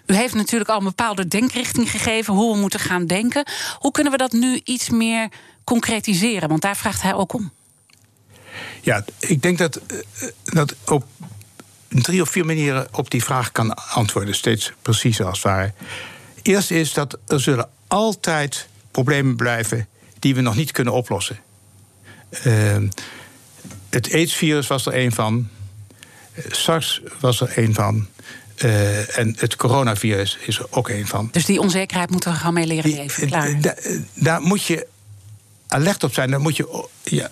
U 0.07 0.15
heeft 0.15 0.35
natuurlijk 0.35 0.71
al 0.71 0.79
een 0.79 0.85
bepaalde 0.85 1.29
denkrichting 1.29 1.91
gegeven 1.91 2.35
hoe 2.35 2.55
we 2.55 2.61
moeten 2.61 2.81
gaan 2.81 3.07
denken. 3.07 3.49
Hoe 3.79 3.91
kunnen 3.91 4.13
we 4.13 4.19
dat 4.19 4.33
nu 4.33 4.61
iets 4.65 4.91
meer 4.91 5.29
concretiseren? 5.65 6.49
Want 6.49 6.63
daar 6.63 6.77
vraagt 6.77 7.03
hij 7.03 7.15
ook 7.15 7.33
om. 7.33 7.53
Ja, 8.81 9.05
ik 9.19 9.43
denk 9.43 9.59
dat, 9.59 9.77
eh, 9.77 10.29
dat 10.45 10.75
op 10.85 11.05
drie 11.89 12.23
of 12.23 12.31
vier 12.31 12.45
manieren 12.45 12.89
op 12.93 13.11
die 13.11 13.25
vraag 13.25 13.53
kan 13.53 13.75
antwoorden. 13.75 14.35
Steeds 14.35 14.73
preciezer 14.83 15.27
als 15.27 15.43
het 15.43 15.47
ware. 15.47 15.73
Eerst 16.43 16.71
is 16.71 16.93
dat 16.93 17.19
er 17.27 17.41
zullen 17.41 17.69
altijd 17.87 18.69
problemen 18.91 19.37
blijven 19.37 19.89
die 20.19 20.35
we 20.35 20.41
nog 20.41 20.57
niet 20.57 20.73
kunnen 20.73 20.93
oplossen. 20.93 21.39
Uh, 22.47 22.77
het 23.91 24.13
AIDS-virus 24.13 24.67
was 24.67 24.87
er 24.87 24.97
een 24.97 25.13
van. 25.13 25.49
SARS 26.49 27.03
was 27.21 27.41
er 27.41 27.59
een 27.59 27.75
van. 27.75 28.07
Uh, 28.65 29.19
en 29.19 29.35
het 29.39 29.57
coronavirus 29.57 30.39
is 30.41 30.59
er 30.59 30.67
ook 30.71 30.89
een 30.89 31.07
van. 31.07 31.29
Dus 31.33 31.45
die 31.45 31.61
onzekerheid 31.61 32.11
moeten 32.11 32.33
we 32.33 32.39
gaan 32.39 32.55
mee 32.55 32.67
leren 32.67 32.91
leven. 32.91 33.27
Klaar. 33.27 33.75
daar 34.15 34.41
moet 34.41 34.65
je 34.65 34.87
alert 35.69 36.05
op 36.05 36.13
zijn, 36.13 36.31
dan 36.31 36.41
moet 36.41 36.57
je 36.57 36.89
ja, 37.03 37.31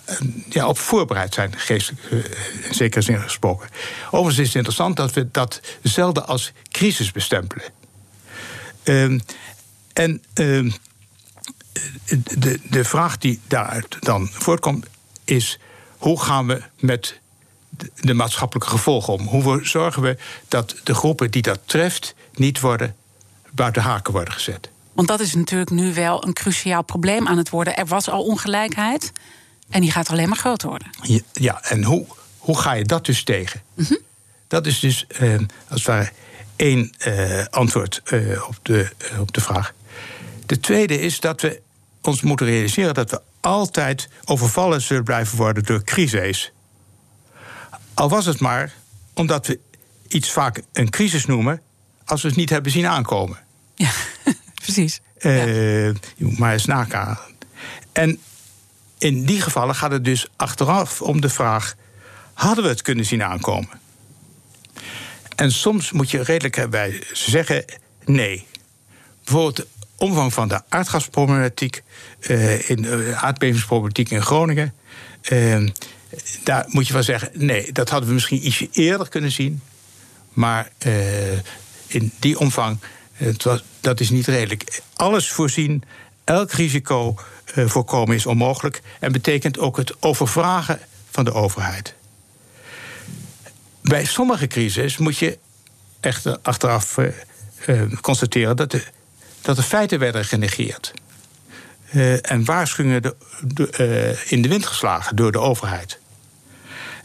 ja, 0.49 0.67
op 0.67 0.77
voorbereid 0.77 1.33
zijn, 1.33 1.53
geestelijk 1.57 2.11
uh, 2.11 2.23
in 2.67 2.73
zekere 2.73 3.01
zin 3.01 3.21
gesproken. 3.21 3.69
Overigens 4.05 4.37
is 4.37 4.47
het 4.47 4.55
interessant 4.55 4.95
dat 4.95 5.13
we 5.13 5.31
dat 5.31 5.61
zelden 5.81 6.27
als 6.27 6.51
crisis 6.69 7.11
bestempelen. 7.11 7.65
Uh, 8.83 9.19
en 9.93 10.23
uh, 10.39 10.73
de, 12.37 12.59
de 12.69 12.83
vraag 12.83 13.17
die 13.17 13.39
daaruit 13.47 13.97
dan 13.99 14.29
voortkomt 14.31 14.85
is: 15.23 15.59
hoe 15.97 16.21
gaan 16.21 16.47
we 16.47 16.61
met 16.79 17.19
de 17.95 18.13
maatschappelijke 18.13 18.69
gevolgen 18.69 19.13
om? 19.13 19.27
Hoe 19.27 19.65
zorgen 19.65 20.01
we 20.01 20.17
dat 20.47 20.75
de 20.83 20.93
groepen 20.93 21.31
die 21.31 21.41
dat 21.41 21.59
treft 21.65 22.15
niet 22.33 22.59
worden 22.59 22.95
buiten 23.51 23.81
haken 23.81 24.13
worden 24.13 24.33
gezet? 24.33 24.69
Want 24.97 25.09
dat 25.09 25.19
is 25.19 25.33
natuurlijk 25.33 25.69
nu 25.69 25.93
wel 25.93 26.25
een 26.25 26.33
cruciaal 26.33 26.83
probleem 26.83 27.27
aan 27.27 27.37
het 27.37 27.49
worden. 27.49 27.75
Er 27.75 27.85
was 27.85 28.09
al 28.09 28.23
ongelijkheid 28.23 29.11
en 29.69 29.81
die 29.81 29.91
gaat 29.91 30.09
alleen 30.09 30.29
maar 30.29 30.37
groter 30.37 30.69
worden. 30.69 30.89
Ja, 31.33 31.63
en 31.63 31.83
hoe, 31.83 32.05
hoe 32.37 32.57
ga 32.57 32.71
je 32.71 32.83
dat 32.83 33.05
dus 33.05 33.23
tegen? 33.23 33.61
Mhm. 33.73 33.95
Dat 34.47 34.65
is 34.65 34.79
dus 34.79 35.05
uh, 35.21 35.37
als 35.37 35.47
het 35.67 35.83
ware 35.83 36.11
één 36.55 36.93
uh, 37.07 37.45
antwoord 37.49 38.01
uh, 38.05 38.47
op, 38.47 38.57
de, 38.61 38.89
op 39.19 39.33
de 39.33 39.41
vraag. 39.41 39.73
De 40.45 40.59
tweede 40.59 40.99
is 40.99 41.19
dat 41.19 41.41
we 41.41 41.61
ons 42.01 42.21
moeten 42.21 42.45
realiseren 42.45 42.93
dat 42.93 43.11
we 43.11 43.21
altijd 43.39 44.09
overvallen 44.25 44.81
zullen 44.81 45.03
blijven 45.03 45.37
worden 45.37 45.63
door 45.63 45.83
crises. 45.83 46.51
Al 47.93 48.09
was 48.09 48.25
het 48.25 48.39
maar 48.39 48.73
omdat 49.13 49.47
we 49.47 49.59
iets 50.07 50.31
vaak 50.31 50.61
een 50.73 50.89
crisis 50.89 51.25
noemen 51.25 51.61
als 52.05 52.21
we 52.21 52.27
het 52.27 52.37
niet 52.37 52.49
hebben 52.49 52.71
zien 52.71 52.87
aankomen. 52.87 53.37
Ja 53.75 53.91
precies. 54.73 55.01
Uh, 55.19 55.85
Je 55.87 55.95
moet 56.17 56.37
maar 56.37 56.53
eens 56.53 56.65
nagaan. 56.65 57.17
En 57.91 58.19
in 58.97 59.25
die 59.25 59.41
gevallen 59.41 59.75
gaat 59.75 59.91
het 59.91 60.05
dus 60.05 60.27
achteraf 60.35 61.01
om 61.01 61.21
de 61.21 61.29
vraag: 61.29 61.75
hadden 62.33 62.63
we 62.63 62.69
het 62.69 62.81
kunnen 62.81 63.05
zien 63.05 63.23
aankomen? 63.23 63.69
En 65.35 65.51
soms 65.51 65.91
moet 65.91 66.11
je 66.11 66.23
redelijk 66.23 66.69
bij 66.69 67.03
zeggen 67.13 67.65
nee. 68.05 68.45
Bijvoorbeeld 69.23 69.55
de 69.55 69.67
omvang 69.95 70.33
van 70.33 70.47
de 70.47 70.61
aardgasproblematiek, 70.69 71.83
uh, 72.19 72.69
in 72.69 72.81
de 72.81 73.13
aardbevingsproblematiek 73.15 74.09
in 74.09 74.21
Groningen. 74.21 74.73
Uh, 75.31 75.69
daar 76.43 76.65
moet 76.67 76.87
je 76.87 76.93
wel 76.93 77.03
zeggen, 77.03 77.29
nee, 77.33 77.71
dat 77.71 77.89
hadden 77.89 78.07
we 78.07 78.13
misschien 78.13 78.47
ietsje 78.47 78.67
eerder 78.71 79.09
kunnen 79.09 79.31
zien. 79.31 79.61
Maar 80.33 80.71
uh, 80.85 81.31
in 81.87 82.11
die 82.19 82.39
omvang, 82.39 82.79
dat 83.81 83.99
is 83.99 84.09
niet 84.09 84.27
redelijk. 84.27 84.81
Alles 84.93 85.31
voorzien, 85.31 85.83
elk 86.23 86.51
risico 86.51 87.15
voorkomen 87.45 88.15
is 88.15 88.25
onmogelijk. 88.25 88.81
En 88.99 89.11
betekent 89.11 89.59
ook 89.59 89.77
het 89.77 90.01
overvragen 90.01 90.79
van 91.11 91.25
de 91.25 91.33
overheid. 91.33 91.93
Bij 93.81 94.05
sommige 94.05 94.47
crises 94.47 94.97
moet 94.97 95.17
je 95.17 95.37
echt 95.99 96.43
achteraf 96.43 96.97
uh, 96.97 97.07
uh, 97.67 97.81
constateren 98.01 98.55
dat 98.55 98.71
de, 98.71 98.83
dat 99.41 99.55
de 99.55 99.63
feiten 99.63 99.99
werden 99.99 100.25
genegeerd. 100.25 100.93
En 102.21 102.45
waarschuwingen 102.45 103.01
de, 103.01 104.17
in 104.27 104.41
de 104.41 104.47
wind 104.47 104.65
geslagen 104.65 105.15
door 105.15 105.31
de 105.31 105.39
overheid. 105.39 105.99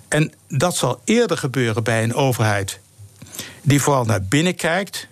En 0.08 0.32
dat 0.48 0.76
zal 0.76 1.00
eerder 1.04 1.36
gebeuren 1.36 1.82
bij 1.82 2.02
een 2.02 2.14
overheid 2.14 2.80
die 3.62 3.82
vooral 3.82 4.04
naar 4.04 4.22
binnen 4.22 4.54
kijkt 4.54 5.08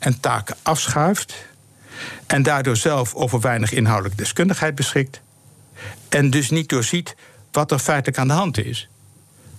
en 0.00 0.20
taken 0.20 0.56
afschuift. 0.62 1.34
En 2.26 2.42
daardoor 2.42 2.76
zelf 2.76 3.14
over 3.14 3.40
weinig 3.40 3.72
inhoudelijke 3.72 4.22
deskundigheid 4.22 4.74
beschikt. 4.74 5.20
En 6.08 6.30
dus 6.30 6.50
niet 6.50 6.68
doorziet 6.68 7.16
wat 7.52 7.70
er 7.70 7.78
feitelijk 7.78 8.18
aan 8.18 8.28
de 8.28 8.34
hand 8.34 8.58
is. 8.58 8.88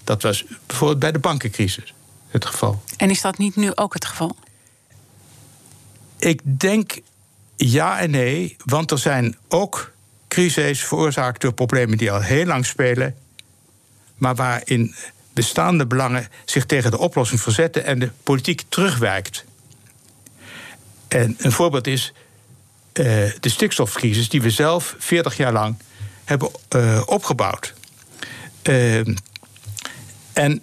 Dat 0.04 0.22
was 0.22 0.46
bijvoorbeeld 0.66 1.00
bij 1.00 1.12
de 1.12 1.20
bankencrisis 1.20 1.94
het 2.28 2.46
geval. 2.46 2.84
En 2.98 3.10
is 3.10 3.22
dat 3.22 3.38
niet 3.38 3.56
nu 3.56 3.76
ook 3.76 3.94
het 3.94 4.06
geval? 4.06 4.36
Ik 6.18 6.42
denk 6.44 7.00
ja 7.56 8.00
en 8.00 8.12
nee, 8.12 8.56
want 8.66 8.92
er 8.92 8.98
zijn 8.98 9.38
ook 9.48 9.92
crises 10.28 10.84
veroorzaakt 10.84 11.42
door 11.42 11.54
problemen 11.54 11.98
die 11.98 12.12
al 12.12 12.22
heel 12.22 12.46
lang 12.46 12.66
spelen, 12.66 13.16
maar 14.16 14.36
waarin 14.36 14.96
bestaande 15.34 15.86
belangen 15.86 16.28
zich 16.46 16.66
tegen 16.66 16.92
de 16.92 16.98
oplossing 16.98 17.42
verzetten 17.42 17.86
en 17.86 18.00
de 18.00 18.12
politiek 18.24 18.64
terugwijkt. 18.70 19.46
En 21.12 21.36
een 21.40 21.52
voorbeeld 21.52 21.88
is 21.88 22.14
uh, 22.94 23.06
de 23.40 23.50
stikstofcrisis, 23.50 24.30
die 24.30 24.42
we 24.42 24.50
zelf 24.50 24.96
40 25.00 25.38
jaar 25.38 25.54
lang 25.54 25.76
hebben 26.24 26.52
uh, 26.76 27.02
opgebouwd. 27.06 27.74
Uh, 28.64 28.98
en 30.34 30.62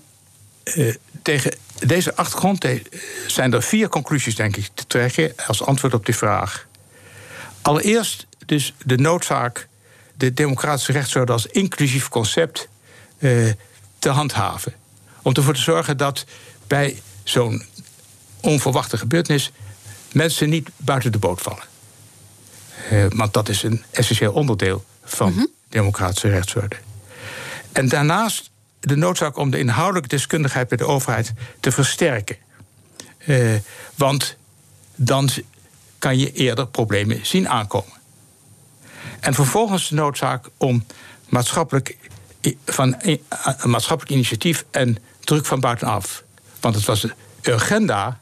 tegen 1.22 1.56
deze 1.78 2.16
achtergrond 2.16 2.66
zijn 3.26 3.52
er 3.52 3.62
vier 3.62 3.88
conclusies, 3.88 4.34
denk 4.34 4.56
ik, 4.56 4.68
te 4.74 4.86
trekken 4.86 5.32
als 5.46 5.62
antwoord 5.62 5.94
op 5.94 6.06
die 6.06 6.16
vraag. 6.16 6.66
Allereerst 7.62 8.26
dus 8.46 8.74
de 8.84 8.96
noodzaak 8.96 9.68
de 10.14 10.34
democratische 10.34 10.92
rechtsorde 10.92 11.32
als 11.32 11.46
inclusief 11.46 12.08
concept 12.08 12.68
te 13.98 14.08
handhaven. 14.08 14.74
Om 15.22 15.32
ervoor 15.34 15.54
te 15.54 15.60
zorgen 15.60 15.96
dat 15.96 16.24
bij 16.66 17.02
zo'n 17.24 17.64
onverwachte 18.40 18.96
gebeurtenis 18.96 19.52
mensen 20.12 20.48
niet 20.48 20.70
buiten 20.76 21.12
de 21.12 21.18
boot 21.18 21.40
vallen. 21.40 21.64
Uh, 22.92 23.06
want 23.08 23.32
dat 23.32 23.48
is 23.48 23.62
een 23.62 23.84
essentieel 23.90 24.32
onderdeel 24.32 24.84
van 25.04 25.32
-hmm. 25.32 25.48
democratische 25.68 26.28
rechtsorde. 26.28 26.76
En 27.72 27.88
daarnaast 27.88 28.50
de 28.80 28.96
noodzaak 28.96 29.36
om 29.36 29.50
de 29.50 29.58
inhoudelijke 29.58 30.08
deskundigheid 30.08 30.68
bij 30.68 30.78
de 30.78 30.86
overheid 30.86 31.32
te 31.60 31.72
versterken. 31.72 32.36
Uh, 33.26 33.54
want 33.94 34.36
dan 34.94 35.28
kan 35.98 36.18
je 36.18 36.32
eerder 36.32 36.66
problemen 36.66 37.26
zien 37.26 37.48
aankomen. 37.48 37.96
En 39.20 39.34
vervolgens 39.34 39.88
de 39.88 39.94
noodzaak 39.94 40.48
om 40.56 40.86
maatschappelijk, 41.28 41.96
van, 42.64 42.96
maatschappelijk 43.64 44.14
initiatief 44.14 44.64
en 44.70 44.98
druk 45.20 45.46
van 45.46 45.60
buitenaf. 45.60 46.22
Want 46.60 46.74
het 46.74 46.84
was 46.84 47.06
de 47.40 47.54
agenda 47.54 48.20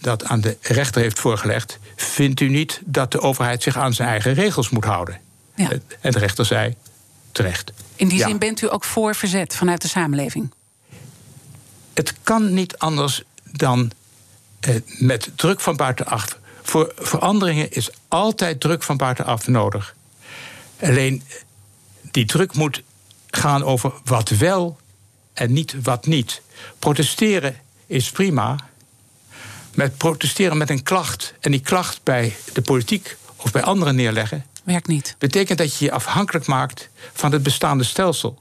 dat 0.00 0.24
aan 0.24 0.40
de 0.40 0.56
rechter 0.60 1.02
heeft 1.02 1.18
voorgelegd. 1.18 1.78
Vindt 1.96 2.40
u 2.40 2.48
niet 2.48 2.80
dat 2.84 3.12
de 3.12 3.20
overheid 3.20 3.62
zich 3.62 3.76
aan 3.76 3.94
zijn 3.94 4.08
eigen 4.08 4.34
regels 4.34 4.70
moet 4.70 4.84
houden? 4.84 5.20
Ja. 5.54 5.70
En 6.00 6.12
de 6.12 6.18
rechter 6.18 6.44
zei 6.44 6.74
terecht. 7.32 7.72
In 7.96 8.08
die 8.08 8.22
zin 8.22 8.38
bent 8.38 8.62
u 8.62 8.72
ook 8.72 8.84
voor 8.84 9.14
verzet 9.14 9.56
vanuit 9.56 9.82
de 9.82 9.88
samenleving? 9.88 10.52
Het 11.94 12.14
kan 12.22 12.54
niet 12.54 12.78
anders 12.78 13.22
dan 13.44 13.90
eh, 14.60 14.74
met 14.98 15.30
druk 15.34 15.60
van 15.60 15.76
buitenaf. 15.76 16.38
Voor 16.62 16.92
veranderingen 16.96 17.72
is 17.72 17.90
altijd 18.08 18.60
druk 18.60 18.82
van 18.82 18.96
buitenaf 18.96 19.46
nodig. 19.46 19.94
Alleen 20.80 21.22
die 22.10 22.24
druk 22.24 22.54
moet 22.54 22.82
gaan 23.30 23.64
over 23.64 23.92
wat 24.04 24.28
wel 24.28 24.78
en 25.32 25.52
niet 25.52 25.74
wat 25.82 26.06
niet. 26.06 26.42
Protesteren 26.78 27.56
is 27.86 28.10
prima. 28.10 28.56
Met 29.78 29.96
protesteren 29.96 30.56
met 30.56 30.70
een 30.70 30.82
klacht 30.82 31.34
en 31.40 31.50
die 31.50 31.60
klacht 31.60 32.00
bij 32.02 32.36
de 32.52 32.60
politiek 32.60 33.16
of 33.36 33.52
bij 33.52 33.62
anderen 33.62 33.94
neerleggen, 33.94 34.44
Werkt 34.64 34.86
niet. 34.86 35.14
Betekent 35.18 35.58
dat 35.58 35.76
je 35.76 35.84
je 35.84 35.92
afhankelijk 35.92 36.46
maakt 36.46 36.88
van 37.12 37.32
het 37.32 37.42
bestaande 37.42 37.84
stelsel. 37.84 38.38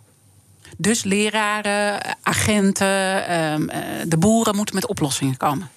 Dus 0.78 1.04
leraren, 1.04 2.00
agenten, 2.24 3.28
ehm, 3.28 3.70
eh, 3.70 3.80
de 4.08 4.18
boeren 4.18 4.56
moeten 4.56 4.76
met 4.76 4.88
oplossingen 4.88 5.38
komen. 5.38 5.70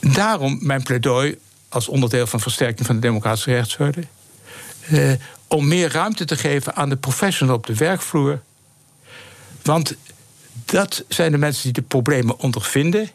Daarom 0.00 0.58
mijn 0.62 0.82
pleidooi 0.82 1.38
als 1.68 1.88
onderdeel 1.88 2.26
van 2.26 2.40
versterking 2.40 2.86
van 2.86 2.94
de 2.94 3.00
democratische 3.00 3.50
rechtsorde. 3.50 4.04
Eh, 4.86 5.12
om 5.48 5.68
meer 5.68 5.92
ruimte 5.92 6.24
te 6.24 6.36
geven 6.36 6.74
aan 6.74 6.88
de 6.88 6.96
professionals 6.96 7.58
op 7.58 7.66
de 7.66 7.74
werkvloer. 7.74 8.42
Want 9.62 9.94
dat 10.64 11.04
zijn 11.08 11.32
de 11.32 11.38
mensen 11.38 11.62
die 11.62 11.72
de 11.72 11.82
problemen 11.82 12.38
ondervinden. 12.38 13.10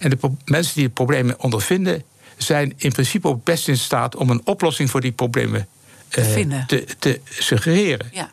En 0.00 0.10
de 0.10 0.18
mensen 0.44 0.74
die 0.74 0.84
de 0.84 0.92
problemen 0.92 1.40
ondervinden, 1.40 2.02
zijn 2.36 2.72
in 2.76 2.92
principe 2.92 3.28
ook 3.28 3.44
best 3.44 3.68
in 3.68 3.78
staat 3.78 4.16
om 4.16 4.30
een 4.30 4.40
oplossing 4.44 4.90
voor 4.90 5.00
die 5.00 5.12
problemen 5.12 5.68
te, 6.08 6.44
uh, 6.46 6.66
te, 6.66 6.86
te 6.98 7.20
suggereren. 7.24 8.08
Ja. 8.12 8.30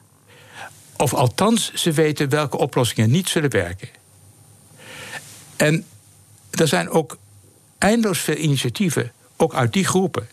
Of 0.98 1.14
althans, 1.14 1.74
ze 1.74 1.92
weten 1.92 2.30
welke 2.30 2.58
oplossingen 2.58 3.12
niet 3.12 3.30
zullen 3.30 3.50
werken. 3.50 3.90
En 5.56 5.86
er 6.52 6.68
zijn 6.68 6.90
ook 6.90 7.18
eindeloos 7.78 8.20
veel 8.20 8.36
initiatieven, 8.36 9.12
ook 9.36 9.54
uit 9.54 9.74
die 9.74 9.86
groepen. 9.86 10.28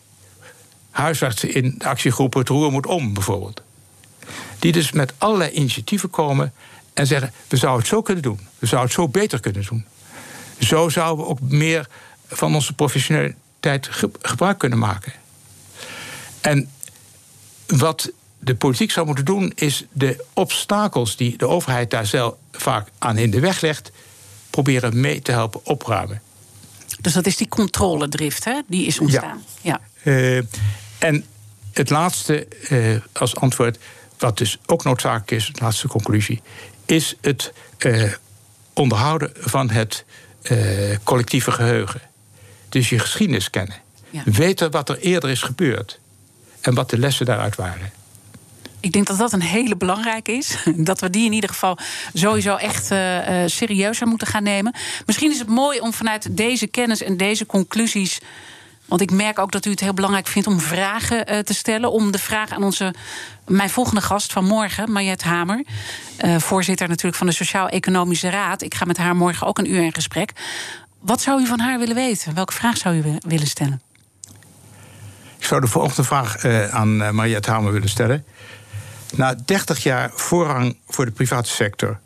Huisartsen 0.90 1.54
in 1.54 1.74
de 1.78 1.84
actiegroep 1.84 2.34
Het 2.34 2.48
Roer 2.48 2.72
moet 2.72 2.86
om, 2.86 3.14
bijvoorbeeld. 3.14 3.62
Die 4.58 4.72
dus 4.72 4.92
met 4.92 5.12
allerlei 5.18 5.50
initiatieven 5.50 6.10
komen 6.10 6.52
en 6.92 7.06
zeggen: 7.06 7.32
we 7.48 7.56
zouden 7.56 7.80
het 7.80 7.90
zo 7.90 8.02
kunnen 8.02 8.22
doen. 8.22 8.40
We 8.58 8.66
zouden 8.66 8.90
het 8.90 9.00
zo 9.00 9.08
beter 9.08 9.40
kunnen 9.40 9.64
doen. 9.68 9.84
Zo 10.64 10.88
zouden 10.88 11.24
we 11.24 11.30
ook 11.30 11.40
meer 11.40 11.88
van 12.26 12.54
onze 12.54 12.72
professionele 12.72 13.34
tijd 13.60 13.88
gebruik 14.20 14.58
kunnen 14.58 14.78
maken. 14.78 15.12
En 16.40 16.70
wat 17.66 18.10
de 18.38 18.54
politiek 18.54 18.90
zou 18.90 19.06
moeten 19.06 19.24
doen, 19.24 19.52
is 19.54 19.84
de 19.92 20.24
obstakels 20.32 21.16
die 21.16 21.36
de 21.36 21.48
overheid 21.48 21.90
daar 21.90 22.06
zelf 22.06 22.34
vaak 22.52 22.88
aan 22.98 23.18
in 23.18 23.30
de 23.30 23.40
weg 23.40 23.60
legt, 23.60 23.90
proberen 24.50 25.00
mee 25.00 25.22
te 25.22 25.32
helpen 25.32 25.60
opruimen. 25.66 26.22
Dus 27.00 27.12
dat 27.12 27.26
is 27.26 27.36
die 27.36 27.48
controledrift, 27.48 28.44
hè? 28.44 28.60
Die 28.66 28.86
is 28.86 28.98
ontstaan. 28.98 29.44
Ja. 29.60 29.80
ja. 30.02 30.12
Uh, 30.12 30.42
en 30.98 31.24
het 31.72 31.90
laatste 31.90 32.46
uh, 32.70 32.96
als 33.12 33.36
antwoord, 33.36 33.78
wat 34.18 34.38
dus 34.38 34.58
ook 34.66 34.84
noodzakelijk 34.84 35.30
is, 35.30 35.50
de 35.52 35.60
laatste 35.60 35.88
conclusie, 35.88 36.42
is 36.86 37.16
het 37.20 37.52
uh, 37.78 38.12
onderhouden 38.72 39.32
van 39.34 39.70
het 39.70 40.04
collectieve 41.04 41.52
geheugen. 41.52 42.00
Dus 42.68 42.88
je 42.88 42.98
geschiedenis 42.98 43.50
kennen. 43.50 43.76
Ja. 44.10 44.22
Weten 44.24 44.70
wat 44.70 44.88
er 44.88 44.98
eerder 44.98 45.30
is 45.30 45.42
gebeurd. 45.42 45.98
En 46.60 46.74
wat 46.74 46.90
de 46.90 46.98
lessen 46.98 47.26
daaruit 47.26 47.56
waren. 47.56 47.92
Ik 48.80 48.92
denk 48.92 49.06
dat 49.06 49.18
dat 49.18 49.32
een 49.32 49.42
hele 49.42 49.76
belangrijke 49.76 50.32
is. 50.32 50.56
Dat 50.76 51.00
we 51.00 51.10
die 51.10 51.24
in 51.24 51.32
ieder 51.32 51.50
geval 51.50 51.78
sowieso 52.12 52.56
echt 52.56 52.90
uh, 52.90 53.18
serieuzer 53.46 54.06
moeten 54.06 54.26
gaan 54.26 54.42
nemen. 54.42 54.74
Misschien 55.06 55.30
is 55.30 55.38
het 55.38 55.48
mooi 55.48 55.80
om 55.80 55.92
vanuit 55.92 56.36
deze 56.36 56.66
kennis 56.66 57.02
en 57.02 57.16
deze 57.16 57.46
conclusies. 57.46 58.20
Want 58.84 59.00
ik 59.00 59.10
merk 59.10 59.38
ook 59.38 59.52
dat 59.52 59.66
u 59.66 59.70
het 59.70 59.80
heel 59.80 59.94
belangrijk 59.94 60.26
vindt 60.26 60.48
om 60.48 60.60
vragen 60.60 61.32
uh, 61.32 61.38
te 61.38 61.54
stellen. 61.54 61.92
Om 61.92 62.10
de 62.12 62.18
vraag 62.18 62.50
aan 62.50 62.62
onze, 62.62 62.94
mijn 63.46 63.70
volgende 63.70 64.00
gast 64.00 64.32
van 64.32 64.44
morgen, 64.44 64.92
Mariet 64.92 65.22
Hamer. 65.22 65.64
Uh, 66.24 66.36
voorzitter 66.38 66.88
natuurlijk 66.88 67.16
van 67.16 67.26
de 67.26 67.32
Sociaal-Economische 67.32 68.30
Raad. 68.30 68.62
Ik 68.62 68.74
ga 68.74 68.84
met 68.84 68.96
haar 68.96 69.16
morgen 69.16 69.46
ook 69.46 69.58
een 69.58 69.70
uur 69.70 69.82
in 69.82 69.94
gesprek. 69.94 70.32
Wat 71.00 71.20
zou 71.20 71.40
u 71.40 71.46
van 71.46 71.60
haar 71.60 71.78
willen 71.78 71.94
weten? 71.94 72.34
Welke 72.34 72.52
vraag 72.52 72.76
zou 72.76 72.96
u 72.96 73.18
willen 73.26 73.46
stellen? 73.46 73.82
Ik 75.38 75.44
zou 75.44 75.60
de 75.60 75.66
volgende 75.66 76.04
vraag 76.04 76.44
uh, 76.44 76.74
aan 76.74 77.14
Mariette 77.14 77.50
Hamer 77.50 77.72
willen 77.72 77.88
stellen. 77.88 78.24
Na 79.14 79.34
30 79.44 79.82
jaar 79.82 80.10
voorrang 80.14 80.78
voor 80.88 81.04
de 81.04 81.10
private 81.10 81.48
sector, 81.48 81.98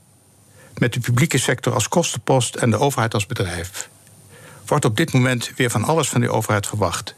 met 0.74 0.92
de 0.92 1.00
publieke 1.00 1.38
sector 1.38 1.74
als 1.74 1.88
kostenpost 1.88 2.54
en 2.54 2.70
de 2.70 2.78
overheid 2.78 3.14
als 3.14 3.26
bedrijf. 3.26 3.88
Wordt 4.68 4.84
op 4.84 4.96
dit 4.96 5.12
moment 5.12 5.52
weer 5.56 5.70
van 5.70 5.84
alles 5.84 6.08
van 6.08 6.20
de 6.20 6.30
overheid 6.30 6.66
verwacht. 6.66 7.14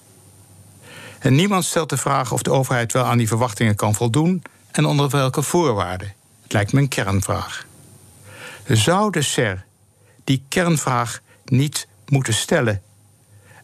En 1.18 1.34
niemand 1.34 1.64
stelt 1.64 1.88
de 1.88 1.96
vraag 1.96 2.32
of 2.32 2.42
de 2.42 2.50
overheid 2.50 2.92
wel 2.92 3.04
aan 3.04 3.18
die 3.18 3.28
verwachtingen 3.28 3.74
kan 3.74 3.94
voldoen 3.94 4.42
en 4.70 4.84
onder 4.84 5.08
welke 5.08 5.42
voorwaarden. 5.42 6.14
Het 6.42 6.52
lijkt 6.52 6.72
me 6.72 6.80
een 6.80 6.88
kernvraag. 6.88 7.66
Zou 8.66 9.10
de 9.10 9.22
SER 9.22 9.64
die 10.24 10.44
kernvraag 10.48 11.20
niet 11.44 11.88
moeten 12.06 12.34
stellen 12.34 12.82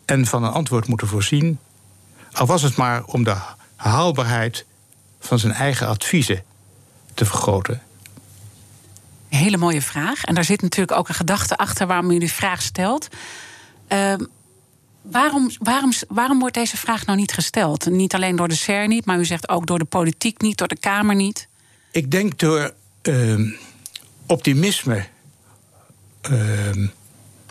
en 0.05 0.27
van 0.27 0.45
een 0.45 0.53
antwoord 0.53 0.87
moeten 0.87 1.09
voorzien, 1.09 1.59
al 2.33 2.47
was 2.47 2.63
het 2.63 2.77
maar 2.77 3.05
om 3.05 3.25
de 3.25 3.37
haalbaarheid 3.77 4.65
van 5.21 5.39
zijn 5.39 5.53
eigen 5.53 5.87
adviezen 5.87 6.43
te 7.15 7.25
vergroten? 7.25 7.83
Een 9.31 9.39
hele 9.39 9.57
mooie 9.57 9.83
vraag. 9.83 10.25
En 10.25 10.35
daar 10.35 10.45
zit 10.45 10.63
natuurlijk 10.63 10.99
ook 10.99 11.09
een 11.09 11.15
gedachte 11.15 11.57
achter 11.57 11.87
waarom 11.87 12.11
u 12.11 12.19
die 12.19 12.33
vraag 12.33 12.63
stelt. 12.63 13.09
Uh, 13.89 14.15
waarom, 15.03 15.51
waarom, 15.59 15.93
waarom 16.09 16.39
wordt 16.39 16.55
deze 16.55 16.77
vraag 16.77 17.07
nou 17.07 17.19
niet 17.19 17.33
gesteld? 17.33 17.91
Niet 17.91 18.15
alleen 18.15 18.37
door 18.37 18.49
de 18.49 18.55
SER 18.55 18.87
niet, 18.87 19.05
maar 19.05 19.19
u 19.19 19.25
zegt 19.25 19.49
ook 19.49 19.67
door 19.67 19.79
de 19.79 19.85
politiek 19.85 20.41
niet, 20.41 20.59
door 20.59 20.69
de 20.69 20.79
Kamer 20.79 21.15
niet. 21.15 21.49
Ik 21.91 22.11
denk 22.11 22.39
door 22.39 22.75
uh, 23.03 23.53
optimisme 24.27 25.07
uh, 26.31 26.89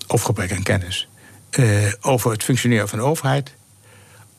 of 0.07 0.21
gebrek 0.21 0.51
aan 0.51 0.63
kennis 0.63 1.07
uh, 1.59 1.93
over 2.01 2.31
het 2.31 2.43
functioneren 2.43 2.89
van 2.89 2.99
de 2.99 3.05
overheid, 3.05 3.55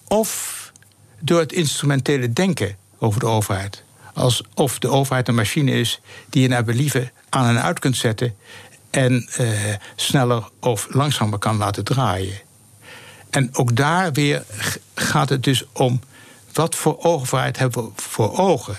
of 0.05 0.73
door 1.21 1.41
het 1.41 1.53
instrumentele 1.53 2.33
denken 2.33 2.77
over 2.99 3.21
de 3.21 3.27
overheid. 3.27 3.85
Alsof 4.15 4.79
de 4.79 4.89
overheid 4.89 5.29
een 5.29 5.35
machine 5.35 5.71
is 5.71 6.01
die 6.31 6.43
je 6.43 6.49
naar 6.49 6.65
believen 6.65 7.13
aan 7.29 7.57
en 7.57 7.63
uit 7.63 7.79
kunt 7.79 7.97
zetten 7.97 8.37
en 8.97 9.29
uh, 9.41 9.75
sneller 9.97 10.49
of 10.61 10.87
langzamer 10.91 11.39
kan 11.39 11.57
laten 11.57 11.85
draaien. 11.85 12.41
En 13.31 13.49
ook 13.53 13.77
daar 13.77 14.13
weer 14.13 14.45
gaat 14.95 15.29
het 15.29 15.43
dus 15.43 15.65
om 15.73 16.01
wat 16.53 16.75
voor 16.75 17.03
overheid 17.03 17.59
hebben 17.59 17.85
we 17.85 17.91
voor 17.95 18.39
ogen. 18.39 18.79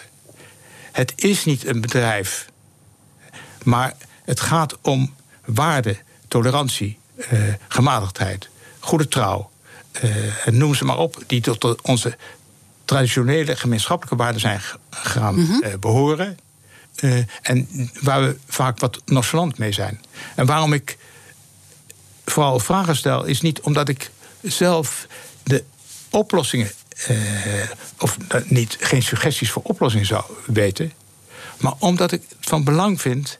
Het 0.92 1.14
is 1.16 1.46
niet 1.46 1.66
een 1.66 1.82
bedrijf, 1.82 2.50
maar 3.64 3.94
het 4.24 4.40
gaat 4.40 4.78
om 4.82 5.14
waarde, 5.46 5.98
tolerantie, 6.28 7.00
uh, 7.34 7.54
gematigdheid, 7.68 8.50
goede 8.80 9.08
trouw. 9.08 9.50
Uh, 10.04 10.48
en 10.48 10.58
noem 10.58 10.76
ze 10.76 10.86
maar 10.86 10.98
op, 10.98 11.24
die 11.28 11.42
tot 11.42 11.82
onze 11.82 12.18
traditionele 12.86 13.56
gemeenschappelijke 13.56 14.24
waarden 14.24 14.42
zijn 14.42 14.62
gaan 14.90 15.36
mm 15.36 15.46
-hmm. 15.46 15.64
uh, 15.64 15.74
behoren. 15.80 16.38
Uh, 17.02 17.24
en 17.42 17.90
waar 18.02 18.22
we 18.22 18.38
vaak 18.48 18.80
wat 18.80 19.02
nonchalant 19.06 19.58
mee 19.58 19.72
zijn. 19.72 20.02
En 20.36 20.46
waarom 20.46 20.74
ik 20.74 20.98
vooral 22.26 22.60
vragen 22.60 22.96
stel, 22.96 23.24
is 23.24 23.42
niet 23.42 23.62
omdat 23.62 23.90
ik 23.90 24.12
zelf 24.42 25.08
de 25.44 25.64
oplossingen, 26.10 26.72
uh, 27.10 27.18
of 28.00 28.18
niet, 28.46 28.78
geen 28.80 29.04
suggesties 29.04 29.52
voor 29.52 29.62
oplossingen 29.64 30.06
zou 30.06 30.24
weten, 30.46 30.94
maar 31.58 31.74
omdat 31.80 32.12
ik 32.12 32.22
het 32.30 32.50
van 32.50 32.64
belang 32.64 33.02
vind 33.02 33.40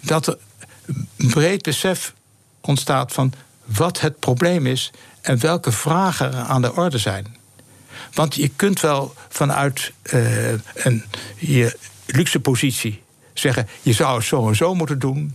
dat 0.00 0.26
er 0.26 0.38
breed 1.16 1.62
besef 1.62 2.14
ontstaat 2.60 3.12
van 3.12 3.32
wat 3.64 4.00
het 4.00 4.18
probleem 4.18 4.66
is 4.66 4.90
en 5.20 5.40
welke 5.40 5.72
vragen 5.72 6.34
er 6.34 6.44
aan 6.44 6.62
de 6.62 6.74
orde 6.74 6.98
zijn. 6.98 7.36
Want 8.12 8.34
je 8.34 8.48
kunt 8.48 8.80
wel 8.80 9.14
vanuit 9.28 9.92
uh, 10.12 10.50
een 10.74 11.04
je 11.36 11.78
luxe 12.12 12.40
positie 12.40 13.02
zeggen: 13.34 13.68
je 13.82 13.92
zou 13.92 14.16
het 14.16 14.26
zo 14.26 14.48
en 14.48 14.56
zo 14.56 14.74
moeten 14.74 14.98
doen. 14.98 15.34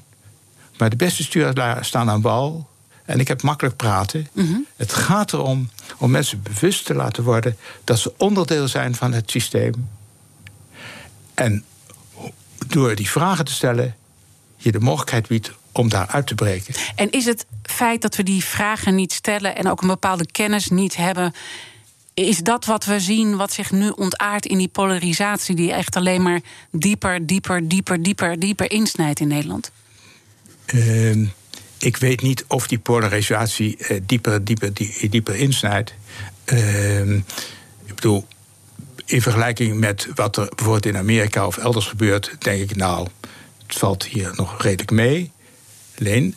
Maar 0.77 0.89
de 0.89 0.95
beste 0.95 1.23
stuurders 1.23 1.87
staan 1.87 2.09
aan 2.09 2.21
wal. 2.21 2.69
En 3.05 3.19
ik 3.19 3.27
heb 3.27 3.41
makkelijk 3.41 3.75
praten. 3.75 4.27
Mm 4.31 4.47
-hmm. 4.47 4.65
Het 4.75 4.93
gaat 4.93 5.33
erom 5.33 5.69
om 5.97 6.11
mensen 6.11 6.41
bewust 6.41 6.85
te 6.85 6.93
laten 6.93 7.23
worden 7.23 7.57
dat 7.83 7.99
ze 7.99 8.13
onderdeel 8.17 8.67
zijn 8.67 8.95
van 8.95 9.13
het 9.13 9.31
systeem. 9.31 9.89
En 11.33 11.63
door 12.67 12.95
die 12.95 13.09
vragen 13.09 13.45
te 13.45 13.51
stellen, 13.51 13.95
je 14.57 14.71
de 14.71 14.79
mogelijkheid 14.79 15.27
biedt 15.27 15.51
om 15.71 15.89
daar 15.89 16.07
uit 16.07 16.27
te 16.27 16.35
breken. 16.35 16.73
En 16.95 17.11
is 17.11 17.25
het 17.25 17.45
feit 17.63 18.01
dat 18.01 18.15
we 18.15 18.23
die 18.23 18.43
vragen 18.43 18.95
niet 18.95 19.13
stellen 19.13 19.55
en 19.55 19.67
ook 19.67 19.81
een 19.81 19.87
bepaalde 19.87 20.25
kennis 20.31 20.69
niet 20.69 20.95
hebben, 20.95 21.33
is 22.15 22.37
dat 22.37 22.65
wat 22.65 22.85
we 22.85 22.99
zien, 22.99 23.35
wat 23.35 23.53
zich 23.53 23.71
nu 23.71 23.89
ontaart 23.89 24.45
in 24.45 24.57
die 24.57 24.67
polarisatie, 24.67 25.55
die 25.55 25.73
echt 25.73 25.95
alleen 25.95 26.21
maar 26.21 26.41
dieper, 26.71 27.25
dieper, 27.25 27.67
dieper, 27.67 28.03
dieper, 28.03 28.39
dieper 28.39 28.71
insnijdt 28.71 29.19
in 29.19 29.27
Nederland? 29.27 29.71
Uh, 30.73 31.27
ik 31.77 31.97
weet 31.97 32.21
niet 32.21 32.45
of 32.47 32.67
die 32.67 32.79
polarisatie 32.79 33.77
uh, 33.79 33.99
dieper, 34.05 34.43
dieper, 34.43 34.73
dieper, 34.73 35.09
dieper 35.09 35.35
insnijdt. 35.35 35.93
Uh, 36.45 37.11
ik 37.85 37.95
bedoel, 37.95 38.27
in 39.05 39.21
vergelijking 39.21 39.79
met 39.79 40.07
wat 40.15 40.37
er 40.37 40.49
bijvoorbeeld 40.55 40.85
in 40.85 40.97
Amerika 40.97 41.47
of 41.47 41.57
elders 41.57 41.87
gebeurt, 41.87 42.35
denk 42.39 42.61
ik, 42.61 42.75
nou, 42.75 43.07
het 43.67 43.77
valt 43.77 44.05
hier 44.05 44.31
nog 44.35 44.61
redelijk 44.61 44.91
mee. 44.91 45.31
Alleen, 45.99 46.35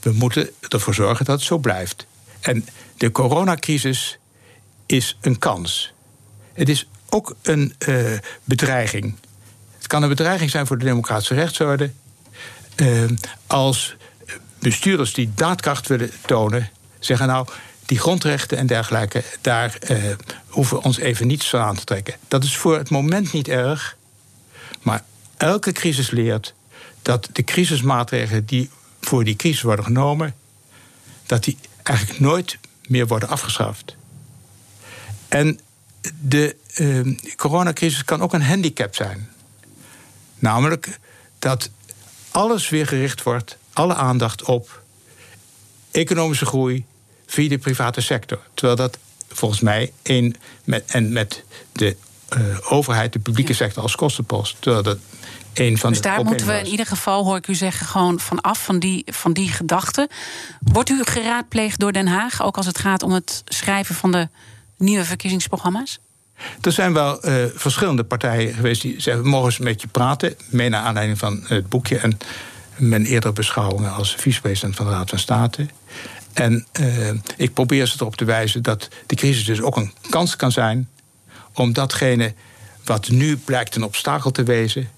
we 0.00 0.12
moeten 0.12 0.50
ervoor 0.68 0.94
zorgen 0.94 1.24
dat 1.24 1.36
het 1.36 1.46
zo 1.46 1.58
blijft. 1.58 2.06
En 2.40 2.66
de 2.96 3.10
coronacrisis 3.10 4.18
is 4.86 5.16
een 5.20 5.38
kans. 5.38 5.92
Het 6.52 6.68
is 6.68 6.86
ook 7.08 7.36
een 7.42 7.74
uh, 7.88 8.18
bedreiging. 8.44 9.16
Het 9.76 9.86
kan 9.86 10.02
een 10.02 10.08
bedreiging 10.08 10.50
zijn 10.50 10.66
voor 10.66 10.78
de 10.78 10.84
democratische 10.84 11.34
rechtsorde. 11.34 11.90
Uh, 12.76 13.10
als 13.46 13.96
bestuurders 14.58 15.12
die 15.12 15.32
daadkracht 15.34 15.86
willen 15.86 16.10
tonen, 16.26 16.70
zeggen 16.98 17.26
nou. 17.26 17.46
Die 17.86 17.98
grondrechten 17.98 18.58
en 18.58 18.66
dergelijke, 18.66 19.24
daar 19.40 19.78
uh, 19.90 20.14
hoeven 20.46 20.76
we 20.76 20.82
ons 20.82 20.98
even 20.98 21.26
niets 21.26 21.48
van 21.48 21.60
aan 21.60 21.76
te 21.76 21.84
trekken. 21.84 22.14
Dat 22.28 22.44
is 22.44 22.56
voor 22.56 22.78
het 22.78 22.90
moment 22.90 23.32
niet 23.32 23.48
erg. 23.48 23.96
Maar 24.82 25.04
elke 25.36 25.72
crisis 25.72 26.10
leert 26.10 26.54
dat 27.02 27.28
de 27.32 27.42
crisismaatregelen 27.42 28.44
die 28.44 28.70
voor 29.00 29.24
die 29.24 29.36
crisis 29.36 29.62
worden 29.62 29.84
genomen, 29.84 30.34
dat 31.26 31.44
die 31.44 31.58
eigenlijk 31.82 32.20
nooit 32.20 32.58
meer 32.88 33.06
worden 33.06 33.28
afgeschaft. 33.28 33.96
En 35.32 35.60
de 36.20 36.56
uh, 36.76 37.18
coronacrisis 37.36 38.04
kan 38.04 38.22
ook 38.22 38.32
een 38.32 38.42
handicap 38.42 38.94
zijn. 38.94 39.28
Namelijk 40.38 40.98
dat 41.38 41.70
alles 42.30 42.68
weer 42.68 42.86
gericht 42.86 43.22
wordt, 43.22 43.56
alle 43.72 43.94
aandacht 43.94 44.42
op 44.42 44.82
economische 45.90 46.46
groei 46.46 46.84
via 47.26 47.48
de 47.48 47.58
private 47.58 48.00
sector. 48.00 48.40
Terwijl 48.54 48.76
dat 48.76 48.98
volgens 49.28 49.60
mij 49.60 49.92
een, 50.02 50.36
met, 50.64 50.84
en 50.86 51.12
met 51.12 51.44
de 51.72 51.96
uh, 52.36 52.72
overheid, 52.72 53.12
de 53.12 53.18
publieke 53.18 53.54
sector 53.54 53.82
als 53.82 53.96
kostenpost. 53.96 54.56
Terwijl 54.58 54.82
dat 54.82 54.98
een 55.54 55.78
van 55.78 55.90
dus 55.90 56.00
de 56.00 56.08
daar 56.08 56.24
moeten 56.24 56.46
we 56.46 56.58
in 56.58 56.66
ieder 56.66 56.86
geval, 56.86 57.24
hoor 57.24 57.36
ik 57.36 57.48
u 57.48 57.54
zeggen, 57.54 57.86
gewoon 57.86 58.20
vanaf 58.20 58.64
van 58.64 58.78
die, 58.78 59.04
van 59.06 59.32
die 59.32 59.48
gedachten. 59.48 60.08
Wordt 60.60 60.90
u 60.90 61.04
geraadpleegd 61.04 61.78
door 61.78 61.92
Den 61.92 62.06
Haag, 62.06 62.42
ook 62.42 62.56
als 62.56 62.66
het 62.66 62.78
gaat 62.78 63.02
om 63.02 63.12
het 63.12 63.42
schrijven 63.44 63.94
van 63.94 64.12
de 64.12 64.28
nieuwe 64.76 65.04
verkiezingsprogramma's? 65.04 65.98
Er 66.60 66.72
zijn 66.72 66.92
wel 66.92 67.28
uh, 67.28 67.44
verschillende 67.54 68.04
partijen 68.04 68.54
geweest 68.54 68.82
die 68.82 69.00
zeggen: 69.00 69.26
mogen 69.26 69.46
eens 69.46 69.58
met 69.58 69.80
je 69.80 69.88
praten. 69.88 70.34
Mee 70.48 70.68
naar 70.68 70.82
aanleiding 70.82 71.18
van 71.18 71.44
het 71.46 71.68
boekje 71.68 71.98
en 71.98 72.18
mijn 72.76 73.04
eerdere 73.04 73.32
beschouwingen 73.32 73.92
als 73.92 74.14
vicepresident 74.14 74.76
van 74.76 74.86
de 74.86 74.92
Raad 74.92 75.10
van 75.10 75.18
State. 75.18 75.66
En 76.32 76.66
uh, 76.80 77.10
ik 77.36 77.54
probeer 77.54 77.86
ze 77.86 77.96
erop 77.98 78.16
te 78.16 78.24
wijzen 78.24 78.62
dat 78.62 78.88
de 79.06 79.14
crisis 79.14 79.44
dus 79.44 79.60
ook 79.60 79.76
een 79.76 79.92
kans 80.10 80.36
kan 80.36 80.52
zijn 80.52 80.88
om 81.52 81.72
datgene 81.72 82.34
wat 82.84 83.08
nu 83.08 83.36
blijkt 83.36 83.76
een 83.76 83.84
obstakel 83.84 84.30
te 84.30 84.42
wezen, 84.42 84.88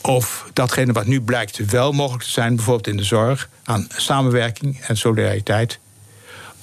of 0.00 0.50
datgene 0.52 0.92
wat 0.92 1.06
nu 1.06 1.20
blijkt 1.20 1.56
wel 1.56 1.92
mogelijk 1.92 2.24
te 2.24 2.30
zijn, 2.30 2.56
bijvoorbeeld 2.56 2.86
in 2.86 2.96
de 2.96 3.04
zorg, 3.04 3.48
aan 3.64 3.88
samenwerking 3.96 4.80
en 4.80 4.96
solidariteit, 4.96 5.78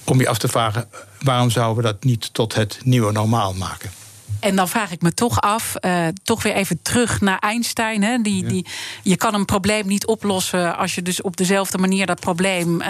om 0.03 0.19
je 0.19 0.28
af 0.28 0.38
te 0.38 0.47
vragen 0.47 0.88
waarom 1.22 1.49
zouden 1.49 1.84
we 1.84 1.91
dat 1.91 2.03
niet 2.03 2.34
tot 2.34 2.55
het 2.55 2.80
nieuwe 2.84 3.11
normaal 3.11 3.53
maken. 3.53 3.91
En 4.39 4.55
dan 4.55 4.70
vraag 4.70 4.91
ik 4.91 5.01
me 5.01 5.13
toch 5.13 5.41
af, 5.41 5.76
uh, 5.82 6.07
toch 6.24 6.43
weer 6.43 6.53
even 6.53 6.82
terug 6.82 7.22
naar 7.22 7.39
Einstein. 7.39 8.03
Hè? 8.03 8.22
Die, 8.22 8.43
ja. 8.43 8.49
die, 8.49 8.65
je 9.03 9.15
kan 9.15 9.34
een 9.34 9.45
probleem 9.45 9.88
niet 9.88 10.05
oplossen 10.05 10.78
als 10.78 10.95
je 10.95 11.01
dus 11.01 11.22
op 11.22 11.38
dezelfde 11.38 11.78
manier 11.78 12.05
dat 12.05 12.20
probleem 12.20 12.82
uh, 12.82 12.88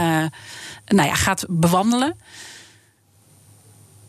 nou 0.86 1.08
ja, 1.08 1.16
gaat 1.16 1.46
bewandelen. 1.50 2.16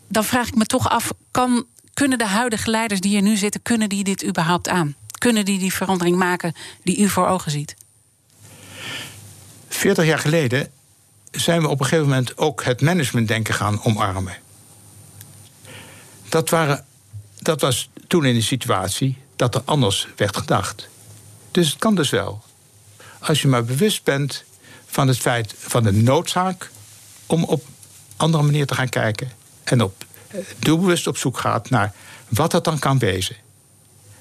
Dan 0.07 0.23
vraag 0.23 0.47
ik 0.47 0.55
me 0.55 0.65
toch 0.65 0.89
af, 0.89 1.11
kan, 1.31 1.65
kunnen 1.93 2.17
de 2.17 2.27
huidige 2.27 2.69
leiders 2.69 2.99
die 2.99 3.11
hier 3.11 3.21
nu 3.21 3.35
zitten, 3.35 3.61
kunnen 3.61 3.89
die 3.89 4.03
dit 4.03 4.25
überhaupt 4.25 4.69
aan? 4.69 4.95
Kunnen 5.17 5.45
die 5.45 5.59
die 5.59 5.73
verandering 5.73 6.17
maken 6.17 6.53
die 6.83 6.99
u 6.99 7.09
voor 7.09 7.27
ogen 7.27 7.51
ziet? 7.51 7.75
40 9.67 10.05
jaar 10.05 10.19
geleden 10.19 10.71
zijn 11.31 11.61
we 11.61 11.67
op 11.67 11.79
een 11.79 11.85
gegeven 11.85 12.09
moment 12.09 12.37
ook 12.37 12.63
het 12.63 12.81
managementdenken 12.81 13.53
gaan 13.53 13.83
omarmen. 13.83 14.37
Dat, 16.29 16.49
waren, 16.49 16.85
dat 17.39 17.61
was 17.61 17.89
toen 18.07 18.25
in 18.25 18.33
de 18.33 18.41
situatie 18.41 19.17
dat 19.35 19.55
er 19.55 19.61
anders 19.65 20.07
werd 20.15 20.37
gedacht. 20.37 20.87
Dus 21.51 21.69
het 21.69 21.79
kan 21.79 21.95
dus 21.95 22.09
wel. 22.09 22.43
als 23.19 23.41
je 23.41 23.47
maar 23.47 23.63
bewust 23.63 24.03
bent 24.03 24.43
van 24.85 25.07
het 25.07 25.17
feit 25.17 25.55
van 25.57 25.83
de 25.83 25.91
noodzaak 25.91 26.71
om 27.25 27.43
op 27.43 27.65
andere 28.17 28.43
manier 28.43 28.65
te 28.65 28.75
gaan 28.75 28.89
kijken. 28.89 29.31
En 29.63 29.81
op, 29.81 30.05
eh, 30.27 30.39
doelbewust 30.59 31.07
op 31.07 31.17
zoek 31.17 31.37
gaat 31.37 31.69
naar 31.69 31.93
wat 32.27 32.51
dat 32.51 32.63
dan 32.63 32.79
kan 32.79 32.99
wezen. 32.99 33.35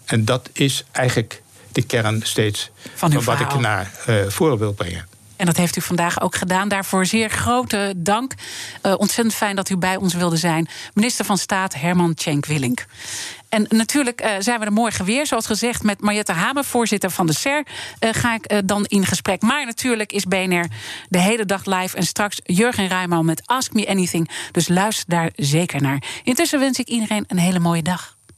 En 0.05 0.25
dat 0.25 0.49
is 0.53 0.85
eigenlijk 0.93 1.43
de 1.73 1.83
kern 1.83 2.21
steeds 2.23 2.71
Van 2.95 3.23
wat 3.25 3.41
ik 3.41 3.59
naar 3.59 3.93
eh 4.07 4.27
voren 4.29 4.59
wil 4.59 4.73
brengen. 4.73 5.08
En 5.39 5.47
dat 5.47 5.57
heeft 5.57 5.77
u 5.77 5.81
vandaag 5.81 6.21
ook 6.21 6.35
gedaan. 6.35 6.69
Daarvoor 6.69 7.07
zeer 7.07 7.31
grote 7.31 7.93
dank. 7.97 8.35
Eh, 8.83 8.95
ontzettend 8.97 9.37
fijn 9.37 9.57
dat 9.57 9.69
u 9.69 9.77
bij 9.77 9.97
ons 9.97 10.15
wilde 10.15 10.37
zijn. 10.37 10.69
Minister 10.95 11.25
van 11.25 11.39
Staat 11.39 11.75
Herman 11.75 12.15
Tjenk 12.15 12.47
Willink. 12.47 12.87
En 13.49 13.67
natuurlijk 13.69 14.21
eh, 14.21 14.35
zijn 14.39 14.61
we 14.61 14.67
er 14.67 14.73
morgen 14.73 15.05
weer. 15.05 15.27
Zoals 15.27 15.47
gezegd, 15.47 15.83
met 15.83 16.01
Mariette 16.01 16.33
Hamer, 16.33 16.65
voorzitter 16.65 17.11
van 17.11 17.27
de 17.27 17.35
SER, 17.35 17.67
eh, 17.99 18.11
ga 18.13 18.35
ik 18.35 18.69
dan 18.69 18.85
in 18.85 19.07
gesprek. 19.07 19.43
Maar 19.43 19.67
natuurlijk 19.67 20.13
is 20.13 20.25
BNR 20.25 20.67
de 21.09 21.19
hele 21.19 21.45
dag 21.45 21.65
live. 21.65 21.97
En 21.97 22.03
straks 22.03 22.41
Jurgen 22.45 22.87
Rijman 22.87 23.25
met 23.25 23.43
Ask 23.45 23.73
Me 23.73 23.89
Anything. 23.89 24.31
Dus 24.53 24.69
luister 24.69 25.05
daar 25.09 25.31
zeker 25.37 25.83
naar. 25.83 26.03
Intussen 26.25 26.59
wens 26.59 26.79
ik 26.79 26.89
iedereen 26.89 27.25
een 27.29 27.39
hele 27.39 27.59
mooie 27.59 27.83
dag. 27.83 28.18